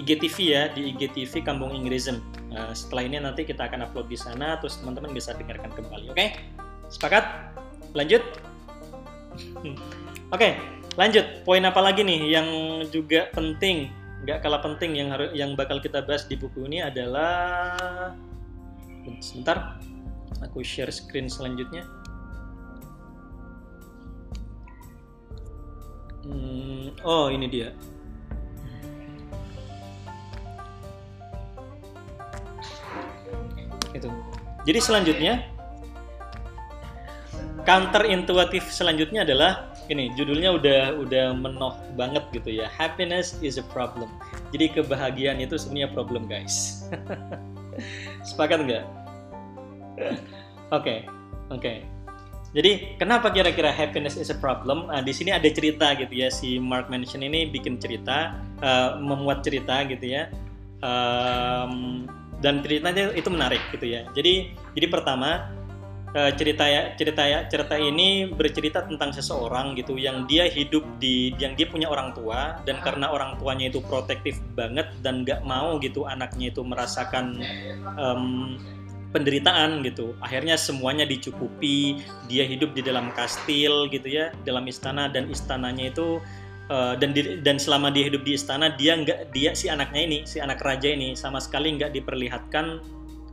IGTV 0.00 0.36
ya 0.40 0.62
di 0.72 0.96
IGTV 0.96 1.44
Kampung 1.44 1.76
Inggrism 1.76 2.24
nah, 2.48 2.72
setelah 2.72 3.04
ini 3.04 3.20
nanti 3.20 3.44
kita 3.44 3.68
akan 3.68 3.84
upload 3.84 4.08
di 4.08 4.16
sana 4.16 4.56
terus 4.56 4.80
teman-teman 4.80 5.12
bisa 5.12 5.36
dengarkan 5.36 5.68
kembali 5.68 6.08
oke 6.08 6.16
okay? 6.16 6.28
Sepakat? 6.88 7.24
Lanjut? 7.96 8.22
Oke, 10.34 10.58
lanjut. 10.98 11.46
Poin 11.46 11.62
apa 11.62 11.78
lagi 11.78 12.02
nih 12.02 12.34
yang 12.34 12.48
juga 12.90 13.30
penting, 13.30 13.86
nggak 14.26 14.42
kalah 14.42 14.58
penting 14.66 14.98
yang 14.98 15.14
harus 15.14 15.30
yang 15.30 15.54
bakal 15.54 15.78
kita 15.78 16.02
bahas 16.02 16.26
di 16.26 16.34
buku 16.34 16.66
ini 16.66 16.82
adalah 16.82 17.78
sebentar, 19.22 19.78
aku 20.42 20.58
share 20.66 20.90
screen 20.90 21.30
selanjutnya. 21.30 21.86
Hmm, 26.26 26.98
oh 27.06 27.30
ini 27.30 27.46
dia. 27.46 27.70
Itu. 33.94 34.10
Jadi 34.66 34.78
selanjutnya 34.82 35.46
counter 37.62 38.02
intuitif 38.10 38.66
selanjutnya 38.74 39.22
adalah 39.22 39.73
ini 39.92 40.12
judulnya 40.16 40.54
udah 40.56 40.80
udah 41.00 41.36
menoh 41.36 41.74
banget 41.98 42.24
gitu 42.32 42.60
ya. 42.62 42.70
Happiness 42.72 43.36
is 43.44 43.60
a 43.60 43.66
problem. 43.72 44.08
Jadi 44.54 44.72
kebahagiaan 44.80 45.40
itu 45.40 45.56
sebenarnya 45.60 45.90
problem 45.92 46.28
guys. 46.28 46.86
Sepakat 48.28 48.64
nggak? 48.64 48.84
Oke 50.72 51.04
oke. 51.52 51.84
Jadi 52.54 52.94
kenapa 53.02 53.34
kira-kira 53.34 53.74
happiness 53.74 54.14
is 54.14 54.30
a 54.30 54.38
problem? 54.38 54.86
Nah, 54.86 55.02
di 55.02 55.10
sini 55.10 55.34
ada 55.34 55.50
cerita 55.50 55.90
gitu 55.98 56.14
ya. 56.14 56.30
Si 56.30 56.62
Mark 56.62 56.86
Manson 56.86 57.26
ini 57.26 57.50
bikin 57.50 57.82
cerita 57.82 58.38
uh, 58.62 58.94
memuat 59.02 59.42
cerita 59.42 59.82
gitu 59.90 60.06
ya. 60.06 60.30
Um, 60.78 62.06
dan 62.38 62.62
ceritanya 62.62 63.10
itu 63.18 63.26
menarik 63.26 63.58
gitu 63.74 63.90
ya. 63.90 64.06
Jadi 64.14 64.54
jadi 64.78 64.86
pertama 64.86 65.50
uh, 66.14 66.32
cerita 66.32 66.64
ya 66.64 66.94
cerita 66.94 67.22
ya 67.26 67.44
cerita 67.50 67.74
ini 67.76 68.30
bercerita 68.30 68.86
tentang 68.86 69.10
seseorang 69.10 69.74
gitu 69.76 69.98
yang 69.98 70.24
dia 70.30 70.46
hidup 70.48 70.86
di 71.02 71.34
yang 71.36 71.58
dia 71.58 71.66
punya 71.68 71.90
orang 71.90 72.14
tua 72.14 72.62
dan 72.64 72.78
karena 72.80 73.10
orang 73.10 73.36
tuanya 73.36 73.68
itu 73.68 73.82
protektif 73.84 74.38
banget 74.54 74.88
dan 75.02 75.26
nggak 75.26 75.42
mau 75.44 75.76
gitu 75.82 76.06
anaknya 76.06 76.54
itu 76.54 76.62
merasakan 76.62 77.42
um, 77.98 78.56
penderitaan 79.14 79.86
gitu. 79.86 80.18
Akhirnya 80.18 80.58
semuanya 80.58 81.06
dicukupi 81.06 82.02
dia 82.26 82.42
hidup 82.42 82.74
di 82.74 82.82
dalam 82.82 83.14
kastil 83.14 83.86
gitu 83.86 84.10
ya 84.10 84.34
dalam 84.42 84.66
istana 84.66 85.10
dan 85.10 85.28
istananya 85.30 85.90
itu 85.90 86.22
Uh, 86.64 86.96
dan 86.96 87.12
di, 87.12 87.44
dan 87.44 87.60
selama 87.60 87.92
dia 87.92 88.08
hidup 88.08 88.24
di 88.24 88.40
istana 88.40 88.72
dia 88.72 88.96
nggak 88.96 89.36
dia 89.36 89.52
si 89.52 89.68
anaknya 89.68 90.00
ini 90.00 90.18
si 90.24 90.40
anak 90.40 90.64
raja 90.64 90.88
ini 90.88 91.12
sama 91.12 91.36
sekali 91.36 91.76
nggak 91.76 91.92
diperlihatkan 91.92 92.80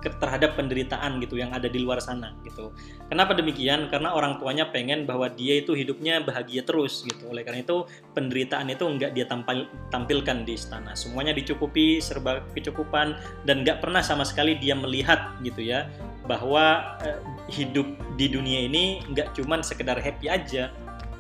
terhadap 0.02 0.58
penderitaan 0.58 1.22
gitu 1.22 1.38
yang 1.38 1.54
ada 1.54 1.70
di 1.70 1.78
luar 1.78 2.02
sana 2.02 2.34
gitu. 2.42 2.74
Kenapa 3.08 3.38
demikian? 3.38 3.88
Karena 3.94 4.18
orang 4.18 4.42
tuanya 4.42 4.70
pengen 4.74 5.06
bahwa 5.06 5.30
dia 5.30 5.62
itu 5.62 5.78
hidupnya 5.78 6.24
bahagia 6.26 6.66
terus 6.66 7.06
gitu. 7.06 7.30
Oleh 7.30 7.46
karena 7.46 7.62
itu 7.62 7.86
penderitaan 8.18 8.68
itu 8.74 8.84
nggak 8.84 9.12
dia 9.14 9.26
tampil, 9.30 9.70
tampilkan 9.94 10.44
di 10.48 10.58
istana. 10.58 10.98
Semuanya 10.98 11.38
dicukupi, 11.38 12.02
serba 12.02 12.42
kecukupan 12.58 13.18
dan 13.46 13.62
nggak 13.62 13.80
pernah 13.84 14.02
sama 14.02 14.26
sekali 14.26 14.58
dia 14.58 14.74
melihat 14.74 15.38
gitu 15.46 15.62
ya 15.62 15.86
bahwa 16.26 16.98
eh, 17.04 17.20
hidup 17.52 17.86
di 18.16 18.30
dunia 18.30 18.66
ini 18.70 19.02
nggak 19.12 19.34
cuman 19.38 19.66
sekedar 19.66 19.98
happy 19.98 20.30
aja, 20.30 20.70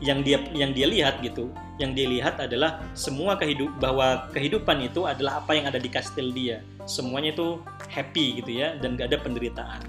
yang 0.01 0.25
dia 0.25 0.41
yang 0.51 0.73
dia 0.73 0.89
lihat 0.89 1.21
gitu 1.21 1.53
yang 1.77 1.93
dia 1.93 2.09
lihat 2.09 2.41
adalah 2.41 2.81
semua 2.97 3.37
kehidup 3.37 3.69
bahwa 3.77 4.29
kehidupan 4.33 4.81
itu 4.85 5.05
adalah 5.05 5.41
apa 5.41 5.57
yang 5.57 5.65
ada 5.69 5.81
di 5.81 5.89
kastil 5.89 6.29
dia. 6.33 6.61
Semuanya 6.89 7.33
itu 7.33 7.61
happy 7.89 8.41
gitu 8.41 8.51
ya 8.61 8.77
dan 8.81 8.97
gak 8.97 9.13
ada 9.13 9.17
penderitaan. 9.21 9.81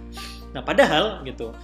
Nah 0.53 0.61
padahal 0.61 1.25
gitu 1.25 1.57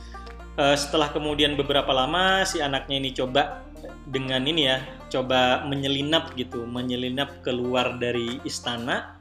uh, 0.56 0.76
setelah 0.76 1.08
kemudian 1.12 1.56
beberapa 1.56 1.92
lama 1.92 2.44
si 2.48 2.60
anaknya 2.60 2.96
ini 3.00 3.10
coba 3.12 3.64
dengan 4.08 4.40
ini 4.48 4.68
ya 4.68 4.80
coba 5.12 5.64
menyelinap 5.68 6.32
gitu 6.34 6.64
menyelinap 6.64 7.44
keluar 7.44 8.00
dari 8.00 8.40
istana 8.48 9.20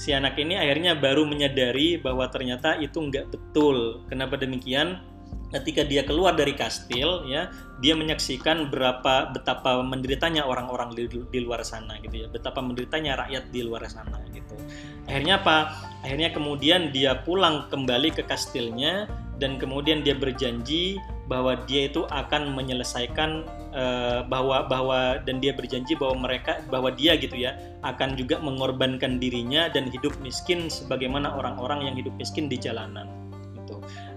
si 0.00 0.16
anak 0.16 0.38
ini 0.40 0.56
akhirnya 0.56 0.96
baru 0.96 1.28
menyadari 1.28 2.00
bahwa 2.00 2.24
ternyata 2.32 2.80
itu 2.80 2.96
nggak 2.96 3.36
betul. 3.36 4.00
Kenapa 4.08 4.40
demikian 4.40 5.02
ketika 5.50 5.82
dia 5.82 6.06
keluar 6.06 6.38
dari 6.38 6.54
kastil 6.54 7.26
ya 7.26 7.50
dia 7.82 7.94
menyaksikan 7.96 8.70
berapa 8.70 9.34
betapa 9.34 9.80
menderitanya 9.82 10.46
orang-orang 10.46 10.94
di, 10.94 11.08
di 11.08 11.40
luar 11.42 11.64
sana 11.66 11.96
gitu 12.04 12.24
ya. 12.24 12.26
Betapa 12.28 12.60
menderitanya 12.60 13.26
rakyat 13.26 13.50
di 13.50 13.60
luar 13.64 13.88
sana 13.88 14.20
gitu. 14.30 14.54
Akhirnya 15.08 15.40
apa? 15.40 15.74
Akhirnya 16.04 16.30
kemudian 16.30 16.92
dia 16.94 17.18
pulang 17.24 17.66
kembali 17.72 18.14
ke 18.14 18.22
kastilnya 18.28 19.08
dan 19.40 19.56
kemudian 19.56 20.04
dia 20.04 20.12
berjanji 20.12 21.00
bahwa 21.24 21.56
dia 21.64 21.88
itu 21.88 22.04
akan 22.10 22.52
menyelesaikan 22.52 23.46
uh, 23.72 24.20
bahwa 24.26 24.66
bahwa 24.66 25.22
dan 25.24 25.38
dia 25.38 25.54
berjanji 25.56 25.96
bahwa 25.96 26.28
mereka 26.28 26.60
bahwa 26.68 26.90
dia 26.92 27.16
gitu 27.16 27.38
ya 27.38 27.56
akan 27.86 28.18
juga 28.18 28.42
mengorbankan 28.42 29.22
dirinya 29.22 29.70
dan 29.72 29.88
hidup 29.88 30.12
miskin 30.20 30.68
sebagaimana 30.68 31.32
orang-orang 31.32 31.86
yang 31.88 31.94
hidup 31.96 32.12
miskin 32.18 32.50
di 32.50 32.58
jalanan 32.58 33.19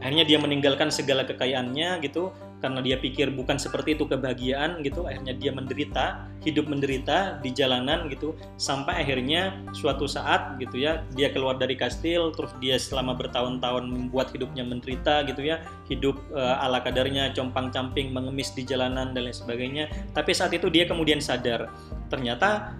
akhirnya 0.03 0.27
dia 0.27 0.35
meninggalkan 0.35 0.91
segala 0.91 1.23
kekayaannya 1.23 2.03
gitu 2.03 2.35
karena 2.63 2.79
dia 2.79 2.95
pikir 2.95 3.27
bukan 3.35 3.59
seperti 3.59 3.99
itu 3.99 4.07
kebahagiaan 4.07 4.79
gitu. 4.87 5.03
Akhirnya 5.03 5.35
dia 5.35 5.51
menderita 5.51 6.31
hidup 6.47 6.71
menderita 6.71 7.43
di 7.43 7.51
jalanan 7.51 8.07
gitu. 8.07 8.39
Sampai 8.55 9.03
akhirnya 9.03 9.59
suatu 9.75 10.07
saat 10.07 10.55
gitu 10.63 10.79
ya 10.79 11.03
dia 11.11 11.27
keluar 11.31 11.59
dari 11.59 11.75
kastil 11.75 12.31
terus 12.31 12.55
dia 12.63 12.79
selama 12.79 13.19
bertahun-tahun 13.19 13.83
membuat 13.83 14.31
hidupnya 14.31 14.63
menderita 14.63 15.27
gitu 15.27 15.43
ya. 15.43 15.59
Hidup 15.91 16.15
uh, 16.31 16.63
ala 16.63 16.79
kadarnya 16.79 17.35
compang-camping 17.35 18.15
mengemis 18.15 18.55
di 18.55 18.63
jalanan 18.63 19.11
dan 19.11 19.27
lain 19.27 19.35
sebagainya. 19.35 19.91
Tapi 20.15 20.31
saat 20.31 20.55
itu 20.55 20.71
dia 20.71 20.87
kemudian 20.87 21.19
sadar 21.19 21.67
ternyata 22.07 22.71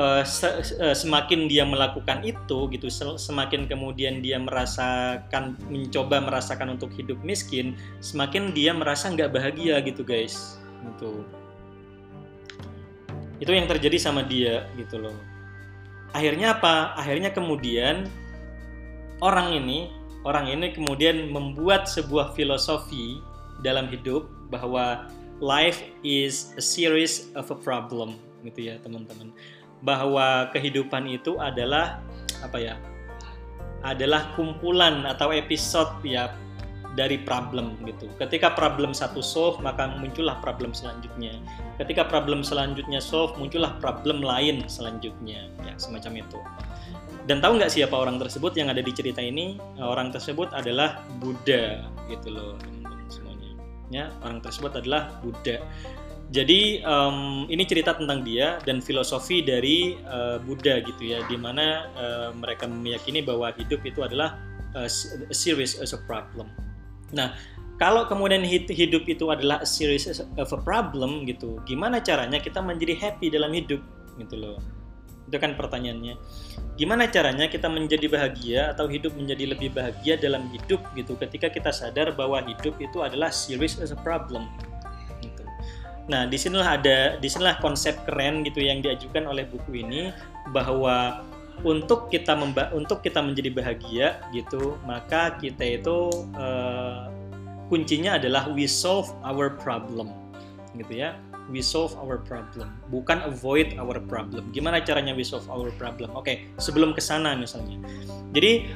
uh, 0.00 0.22
se 0.24 0.48
uh, 0.80 0.96
semakin 0.96 1.44
dia 1.44 1.68
melakukan 1.68 2.24
itu 2.24 2.72
gitu 2.72 2.88
semakin 3.20 3.68
kemudian 3.68 4.24
dia 4.24 4.40
merasakan 4.40 5.60
mencoba 5.68 6.24
merasakan 6.24 6.80
untuk 6.80 6.88
hidup 6.96 7.20
miskin 7.20 7.76
semakin 8.00 8.56
dia 8.56 8.72
merasa 8.72 9.12
nggak 9.12 9.30
bahagia 9.36 9.84
gitu 9.84 10.00
guys. 10.00 10.56
Gitu. 10.80 11.12
Itu 13.40 13.52
yang 13.52 13.68
terjadi 13.68 14.00
sama 14.00 14.24
dia 14.24 14.64
gitu 14.80 14.96
loh. 14.96 15.16
Akhirnya 16.16 16.56
apa? 16.56 16.96
Akhirnya 16.96 17.30
kemudian 17.30 18.08
orang 19.20 19.52
ini 19.52 19.92
orang 20.24 20.48
ini 20.48 20.72
kemudian 20.72 21.32
membuat 21.32 21.88
sebuah 21.88 22.36
filosofi 22.36 23.20
dalam 23.60 23.88
hidup 23.88 24.28
bahwa 24.48 25.08
life 25.40 25.80
is 26.04 26.52
a 26.60 26.64
series 26.64 27.32
of 27.36 27.48
a 27.48 27.56
problem 27.56 28.16
gitu 28.44 28.72
ya 28.72 28.80
teman-teman 28.80 29.32
bahwa 29.80 30.48
kehidupan 30.52 31.08
itu 31.08 31.40
adalah 31.40 32.04
apa 32.44 32.58
ya? 32.60 32.76
adalah 33.80 34.36
kumpulan 34.36 35.08
atau 35.08 35.32
episode 35.32 35.88
ya 36.04 36.36
dari 36.98 37.22
problem 37.22 37.78
gitu. 37.86 38.10
Ketika 38.18 38.52
problem 38.52 38.90
satu 38.90 39.22
solve, 39.22 39.62
maka 39.62 39.88
muncullah 39.96 40.42
problem 40.42 40.74
selanjutnya. 40.74 41.38
Ketika 41.78 42.04
problem 42.04 42.42
selanjutnya 42.42 42.98
solve, 42.98 43.38
muncullah 43.38 43.78
problem 43.78 44.20
lain 44.20 44.66
selanjutnya, 44.66 45.48
ya 45.62 45.72
semacam 45.78 46.26
itu. 46.26 46.38
Dan 47.30 47.38
tahu 47.38 47.62
nggak 47.62 47.70
siapa 47.70 47.94
orang 47.94 48.18
tersebut 48.18 48.58
yang 48.58 48.74
ada 48.74 48.82
di 48.82 48.90
cerita 48.90 49.22
ini? 49.22 49.54
Orang 49.78 50.10
tersebut 50.10 50.50
adalah 50.50 50.98
Buddha, 51.22 51.86
gitu 52.10 52.28
loh, 52.34 52.58
semuanya. 53.06 53.54
Ya, 53.88 54.10
orang 54.26 54.42
tersebut 54.42 54.74
adalah 54.74 55.14
Buddha. 55.22 55.62
Jadi 56.30 56.78
um, 56.86 57.50
ini 57.50 57.66
cerita 57.66 57.98
tentang 57.98 58.22
dia 58.22 58.62
dan 58.62 58.78
filosofi 58.78 59.42
dari 59.42 59.98
uh, 60.06 60.38
Buddha 60.38 60.78
gitu 60.78 61.02
ya, 61.10 61.26
di 61.26 61.34
mana 61.34 61.90
uh, 61.98 62.30
mereka 62.30 62.70
meyakini 62.70 63.18
bahwa 63.18 63.50
hidup 63.58 63.82
itu 63.82 64.06
adalah 64.06 64.38
uh, 64.78 64.86
a 65.26 65.34
series 65.34 65.82
as 65.82 65.90
a 65.90 65.98
problem. 66.06 66.46
Nah, 67.10 67.34
kalau 67.82 68.06
kemudian 68.06 68.46
hidup 68.46 69.10
itu 69.10 69.26
adalah 69.26 69.58
a 69.58 69.66
series 69.66 70.06
of 70.22 70.50
a 70.54 70.60
problem 70.62 71.26
gitu, 71.26 71.58
gimana 71.66 71.98
caranya 71.98 72.38
kita 72.38 72.62
menjadi 72.62 72.94
happy 72.94 73.26
dalam 73.26 73.50
hidup 73.50 73.82
gitu 74.14 74.38
loh? 74.38 74.62
Itu 75.26 75.34
kan 75.34 75.58
pertanyaannya. 75.58 76.14
Gimana 76.78 77.10
caranya 77.10 77.50
kita 77.50 77.66
menjadi 77.66 78.06
bahagia 78.06 78.70
atau 78.70 78.86
hidup 78.86 79.18
menjadi 79.18 79.50
lebih 79.50 79.74
bahagia 79.74 80.14
dalam 80.14 80.46
hidup 80.54 80.78
gitu 80.94 81.18
ketika 81.18 81.50
kita 81.50 81.74
sadar 81.74 82.14
bahwa 82.14 82.38
hidup 82.46 82.78
itu 82.78 83.02
adalah 83.02 83.34
series 83.34 83.82
as 83.82 83.90
a 83.90 83.98
problem 83.98 84.46
Nah, 86.10 86.26
di 86.26 86.34
sinilah 86.34 86.74
ada, 86.74 86.98
di 87.22 87.28
sinilah 87.30 87.62
konsep 87.62 87.94
keren 88.02 88.42
gitu 88.42 88.58
yang 88.58 88.82
diajukan 88.82 89.30
oleh 89.30 89.46
buku 89.46 89.86
ini 89.86 90.10
bahwa 90.50 91.22
untuk 91.62 92.10
kita 92.10 92.34
memba 92.34 92.74
untuk 92.74 92.98
kita 92.98 93.22
menjadi 93.22 93.54
bahagia 93.54 94.08
gitu, 94.34 94.74
maka 94.82 95.38
kita 95.38 95.78
itu 95.78 96.10
uh, 96.34 97.06
kuncinya 97.70 98.18
adalah 98.18 98.50
we 98.50 98.66
solve 98.66 99.06
our 99.22 99.54
problem, 99.54 100.10
gitu 100.74 101.06
ya. 101.06 101.14
We 101.50 101.62
solve 101.66 101.98
our 101.98 102.22
problem, 102.22 102.74
bukan 102.94 103.26
avoid 103.26 103.74
our 103.74 103.98
problem. 103.98 104.54
Gimana 104.54 104.82
caranya 104.86 105.14
we 105.14 105.26
solve 105.26 105.46
our 105.50 105.74
problem? 105.78 106.14
Oke, 106.14 106.26
okay, 106.26 106.36
sebelum 106.62 106.94
ke 106.94 107.02
sana 107.02 107.34
misalnya. 107.34 107.74
Jadi 108.30 108.70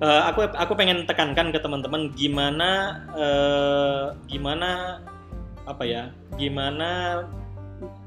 uh, 0.00 0.32
aku 0.32 0.48
aku 0.56 0.72
pengen 0.72 1.04
tekankan 1.04 1.52
ke 1.52 1.60
teman-teman 1.60 2.08
gimana 2.16 3.04
uh, 3.12 4.16
gimana 4.24 5.00
apa 5.64 5.84
ya 5.84 6.12
gimana 6.36 7.24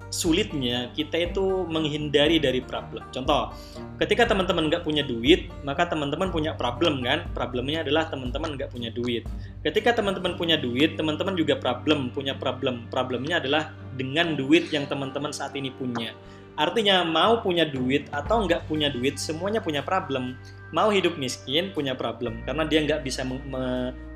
sulitnya 0.08 0.88
kita 0.96 1.32
itu 1.32 1.68
menghindari 1.68 2.40
dari 2.40 2.64
problem. 2.64 3.04
Contoh, 3.12 3.52
ketika 4.00 4.28
teman-teman 4.28 4.72
nggak 4.72 4.84
punya 4.88 5.04
duit, 5.04 5.52
maka 5.68 5.88
teman-teman 5.88 6.32
punya 6.32 6.56
problem 6.56 7.04
kan? 7.04 7.28
Problemnya 7.36 7.84
adalah 7.84 8.08
teman-teman 8.08 8.56
nggak 8.56 8.72
punya 8.72 8.90
duit. 8.96 9.28
Ketika 9.68 10.00
teman-teman 10.00 10.40
punya 10.40 10.56
duit, 10.56 10.96
teman-teman 10.96 11.36
juga 11.36 11.60
problem, 11.60 12.08
punya 12.16 12.40
problem. 12.40 12.88
Problemnya 12.88 13.44
adalah 13.44 13.76
dengan 13.98 14.38
duit 14.38 14.70
yang 14.70 14.86
teman-teman 14.86 15.34
saat 15.34 15.58
ini 15.58 15.74
punya. 15.74 16.14
Artinya 16.58 17.06
mau 17.06 17.38
punya 17.46 17.70
duit 17.70 18.10
atau 18.10 18.42
nggak 18.50 18.66
punya 18.66 18.90
duit, 18.90 19.22
semuanya 19.22 19.62
punya 19.62 19.86
problem. 19.86 20.34
Mau 20.74 20.90
hidup 20.90 21.14
miskin 21.16 21.70
punya 21.70 21.94
problem 21.94 22.42
karena 22.50 22.66
dia 22.66 22.82
nggak 22.82 23.06
bisa 23.06 23.22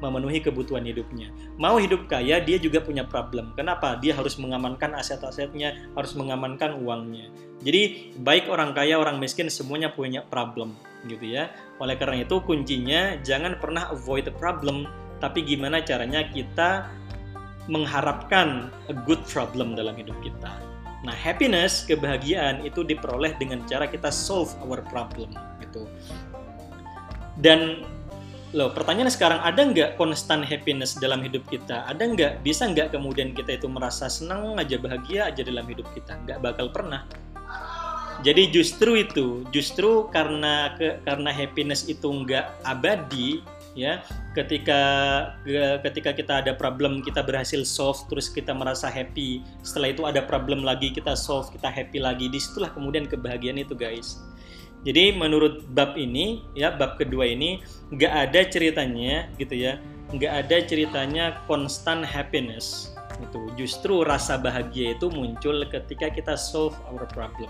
memenuhi 0.02 0.42
kebutuhan 0.42 0.82
hidupnya. 0.82 1.30
Mau 1.62 1.78
hidup 1.78 2.10
kaya 2.10 2.42
dia 2.42 2.58
juga 2.58 2.82
punya 2.82 3.06
problem. 3.06 3.54
Kenapa? 3.54 3.94
Dia 4.02 4.18
harus 4.18 4.42
mengamankan 4.42 4.98
aset-asetnya, 4.98 5.94
harus 5.94 6.18
mengamankan 6.18 6.82
uangnya. 6.82 7.30
Jadi 7.62 8.14
baik 8.18 8.50
orang 8.50 8.74
kaya, 8.74 8.98
orang 8.98 9.22
miskin 9.22 9.46
semuanya 9.46 9.94
punya 9.94 10.26
problem, 10.26 10.74
gitu 11.06 11.30
ya. 11.30 11.54
Oleh 11.78 11.94
karena 11.94 12.26
itu 12.26 12.42
kuncinya 12.42 13.22
jangan 13.22 13.62
pernah 13.62 13.94
avoid 13.94 14.26
the 14.26 14.34
problem, 14.34 14.90
tapi 15.22 15.46
gimana 15.46 15.86
caranya 15.86 16.26
kita 16.34 16.90
mengharapkan 17.72 18.68
a 18.92 18.96
good 19.08 19.24
problem 19.32 19.80
dalam 19.80 19.96
hidup 19.96 20.16
kita. 20.20 20.52
Nah, 21.02 21.16
happiness, 21.16 21.88
kebahagiaan 21.88 22.62
itu 22.68 22.84
diperoleh 22.84 23.34
dengan 23.40 23.64
cara 23.66 23.88
kita 23.88 24.12
solve 24.12 24.52
our 24.62 24.84
problem 24.92 25.34
gitu. 25.64 25.88
Dan 27.40 27.88
loh, 28.52 28.70
pertanyaannya 28.76 29.16
sekarang 29.16 29.40
ada 29.42 29.62
nggak 29.66 29.90
konstan 29.96 30.44
happiness 30.44 31.00
dalam 31.00 31.24
hidup 31.24 31.42
kita? 31.48 31.88
Ada 31.88 32.04
nggak 32.06 32.34
bisa 32.46 32.70
nggak 32.70 32.94
kemudian 32.94 33.32
kita 33.32 33.58
itu 33.58 33.66
merasa 33.72 34.12
senang 34.12 34.60
aja 34.60 34.78
bahagia 34.78 35.32
aja 35.32 35.42
dalam 35.42 35.66
hidup 35.66 35.88
kita? 35.96 36.20
Nggak 36.28 36.44
bakal 36.44 36.70
pernah. 36.70 37.08
Jadi 38.22 38.54
justru 38.54 39.02
itu, 39.02 39.50
justru 39.50 40.06
karena 40.14 40.78
ke, 40.78 41.02
karena 41.02 41.34
happiness 41.34 41.90
itu 41.90 42.06
nggak 42.06 42.62
abadi, 42.62 43.42
ya. 43.78 44.04
Ketika 44.34 44.80
ketika 45.84 46.12
kita 46.16 46.34
ada 46.44 46.54
problem 46.56 47.04
kita 47.04 47.24
berhasil 47.24 47.64
solve 47.68 48.00
terus 48.08 48.32
kita 48.32 48.56
merasa 48.56 48.88
happy 48.88 49.44
setelah 49.62 49.90
itu 49.92 50.04
ada 50.08 50.24
problem 50.24 50.64
lagi 50.64 50.92
kita 50.92 51.16
solve 51.16 51.52
kita 51.52 51.68
happy 51.68 52.00
lagi 52.00 52.32
di 52.32 52.40
situlah 52.40 52.72
kemudian 52.72 53.08
kebahagiaan 53.08 53.60
itu 53.60 53.76
guys. 53.76 54.20
Jadi 54.82 55.14
menurut 55.14 55.62
bab 55.78 55.94
ini 55.94 56.42
ya 56.58 56.74
bab 56.74 56.98
kedua 56.98 57.30
ini 57.30 57.62
nggak 57.94 58.14
ada 58.30 58.42
ceritanya 58.50 59.30
gitu 59.38 59.54
ya 59.54 59.78
nggak 60.12 60.34
ada 60.48 60.58
ceritanya 60.68 61.26
constant 61.48 62.04
happiness 62.04 62.92
itu 63.22 63.42
justru 63.56 64.02
rasa 64.02 64.36
bahagia 64.42 64.98
itu 64.98 65.08
muncul 65.14 65.62
ketika 65.70 66.10
kita 66.10 66.34
solve 66.34 66.74
our 66.90 67.06
problem. 67.06 67.48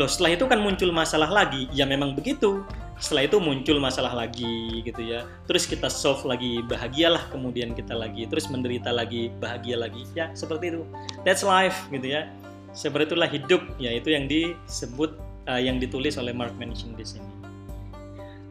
Loh 0.00 0.08
setelah 0.08 0.34
itu 0.34 0.48
kan 0.48 0.58
muncul 0.64 0.88
masalah 0.90 1.28
lagi. 1.28 1.68
Ya 1.76 1.84
memang 1.84 2.16
begitu 2.16 2.64
setelah 3.00 3.24
itu 3.24 3.40
muncul 3.40 3.80
masalah 3.80 4.12
lagi 4.12 4.84
gitu 4.84 5.00
ya. 5.00 5.24
Terus 5.48 5.64
kita 5.64 5.88
solve 5.88 6.20
lagi 6.28 6.60
bahagialah 6.68 7.32
kemudian 7.32 7.72
kita 7.72 7.96
lagi. 7.96 8.28
Terus 8.28 8.52
menderita 8.52 8.92
lagi 8.92 9.32
bahagia 9.40 9.80
lagi. 9.80 10.04
Ya 10.12 10.28
seperti 10.36 10.76
itu. 10.76 10.82
That's 11.24 11.40
life 11.40 11.88
gitu 11.88 12.04
ya. 12.04 12.28
Seperti 12.76 13.16
itulah 13.16 13.26
hidup 13.26 13.64
ya 13.80 13.90
itu 13.96 14.12
yang 14.12 14.28
disebut 14.28 15.16
uh, 15.48 15.58
yang 15.58 15.80
ditulis 15.80 16.20
oleh 16.20 16.36
Mark 16.36 16.52
Manson 16.60 16.92
di 16.94 17.02
sini. 17.02 17.26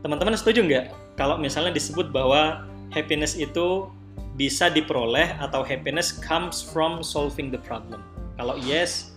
Teman-teman 0.02 0.34
setuju 0.34 0.66
nggak? 0.66 0.86
Kalau 1.16 1.38
misalnya 1.38 1.72
disebut 1.72 2.10
bahwa 2.10 2.66
happiness 2.90 3.38
itu 3.38 3.88
bisa 4.34 4.72
diperoleh 4.72 5.36
atau 5.38 5.62
happiness 5.62 6.16
comes 6.16 6.64
from 6.64 7.06
solving 7.06 7.54
the 7.54 7.62
problem. 7.62 8.02
Kalau 8.40 8.56
yes 8.58 9.14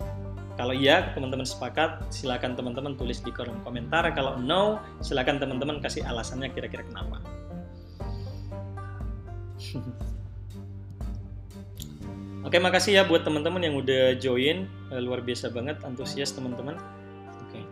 kalau 0.53 0.77
iya, 0.77 1.17
teman-teman 1.17 1.49
sepakat, 1.49 2.13
silakan 2.13 2.53
teman-teman 2.53 2.93
tulis 2.93 3.25
di 3.25 3.33
kolom 3.33 3.57
komentar. 3.65 4.05
Kalau 4.13 4.37
no, 4.37 4.85
silakan 5.01 5.41
teman-teman 5.41 5.81
kasih 5.81 6.05
alasannya 6.05 6.53
kira-kira 6.53 6.85
kenapa. 6.85 7.25
Oke, 12.47 12.61
makasih 12.61 13.01
ya 13.01 13.03
buat 13.09 13.25
teman-teman 13.25 13.65
yang 13.65 13.81
udah 13.81 14.13
join. 14.21 14.69
Eh, 14.93 15.01
luar 15.01 15.25
biasa 15.25 15.49
banget, 15.49 15.81
antusias 15.89 16.37
teman-teman. 16.37 16.77
Oke. 17.49 17.65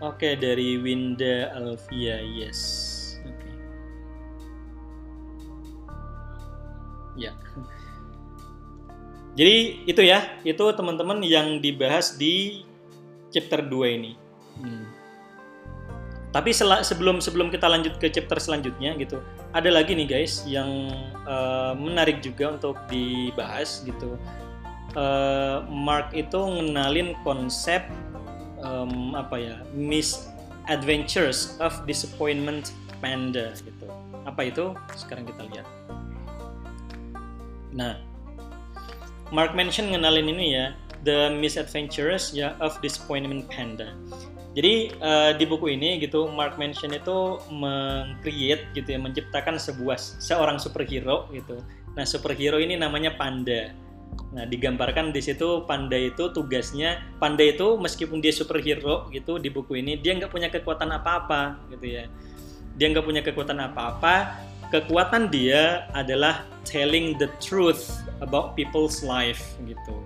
Oke, 0.00 0.32
dari 0.40 0.80
Winda 0.80 1.52
Alvia, 1.52 2.24
yes. 2.24 3.20
Oke. 3.20 3.50
Ya. 7.20 7.36
Jadi 9.38 9.86
itu 9.86 10.02
ya, 10.02 10.26
itu 10.42 10.64
teman-teman 10.74 11.22
yang 11.22 11.62
dibahas 11.62 12.18
di 12.18 12.66
chapter 13.30 13.62
2 13.62 13.96
ini. 13.96 14.12
Hmm. 14.58 14.90
Tapi 16.30 16.54
sebelum 16.54 17.18
sebelum 17.18 17.50
kita 17.50 17.66
lanjut 17.66 17.98
ke 17.98 18.06
chapter 18.06 18.38
selanjutnya 18.38 18.94
gitu, 18.94 19.18
ada 19.50 19.66
lagi 19.66 19.98
nih 19.98 20.06
guys 20.06 20.46
yang 20.46 20.90
uh, 21.26 21.74
menarik 21.74 22.22
juga 22.22 22.54
untuk 22.54 22.78
dibahas 22.86 23.82
gitu. 23.82 24.14
Uh, 24.94 25.66
Mark 25.70 26.14
itu 26.14 26.38
ngenalin 26.38 27.18
konsep 27.26 27.82
um, 28.62 29.18
apa 29.18 29.36
ya, 29.42 29.56
misadventures 29.74 31.58
of 31.58 31.74
disappointment 31.82 32.70
panda 33.02 33.50
gitu. 33.58 33.86
Apa 34.22 34.54
itu? 34.54 34.70
Sekarang 34.94 35.26
kita 35.26 35.42
lihat. 35.50 35.66
Nah, 37.74 37.98
Mark 39.30 39.54
mention 39.54 39.94
ngenalin 39.94 40.26
ini 40.26 40.46
ya, 40.58 40.66
The 41.06 41.32
Misadventures 41.32 42.34
ya 42.34 42.58
of 42.58 42.76
Disappointment 42.82 43.46
Panda. 43.48 43.94
Jadi 44.50 44.90
uh, 44.98 45.30
di 45.38 45.46
buku 45.46 45.78
ini 45.78 46.02
gitu 46.02 46.26
Mark 46.26 46.58
mention 46.58 46.90
itu 46.90 47.38
mengcreate 47.54 48.66
gitu 48.74 48.88
ya, 48.90 48.98
menciptakan 48.98 49.62
sebuah 49.62 49.94
seorang 49.98 50.58
superhero 50.58 51.30
gitu. 51.30 51.62
Nah, 51.94 52.02
superhero 52.02 52.58
ini 52.58 52.74
namanya 52.74 53.14
Panda. 53.14 53.70
Nah, 54.34 54.42
digambarkan 54.46 55.14
di 55.14 55.22
situ 55.22 55.62
Panda 55.70 55.94
itu 55.94 56.34
tugasnya 56.34 56.98
Panda 57.22 57.46
itu 57.46 57.78
meskipun 57.78 58.18
dia 58.18 58.34
superhero 58.34 59.06
gitu 59.14 59.38
di 59.38 59.54
buku 59.54 59.78
ini 59.78 59.94
dia 60.02 60.18
nggak 60.18 60.34
punya 60.34 60.50
kekuatan 60.50 60.90
apa-apa 60.98 61.70
gitu 61.70 61.86
ya. 61.86 62.10
Dia 62.74 62.90
nggak 62.90 63.06
punya 63.06 63.22
kekuatan 63.22 63.58
apa-apa, 63.62 64.34
kekuatan 64.70 65.28
dia 65.28 65.90
adalah 65.92 66.46
telling 66.62 67.18
the 67.18 67.26
truth 67.42 68.00
about 68.22 68.54
people's 68.54 69.02
life 69.02 69.58
gitu. 69.66 69.98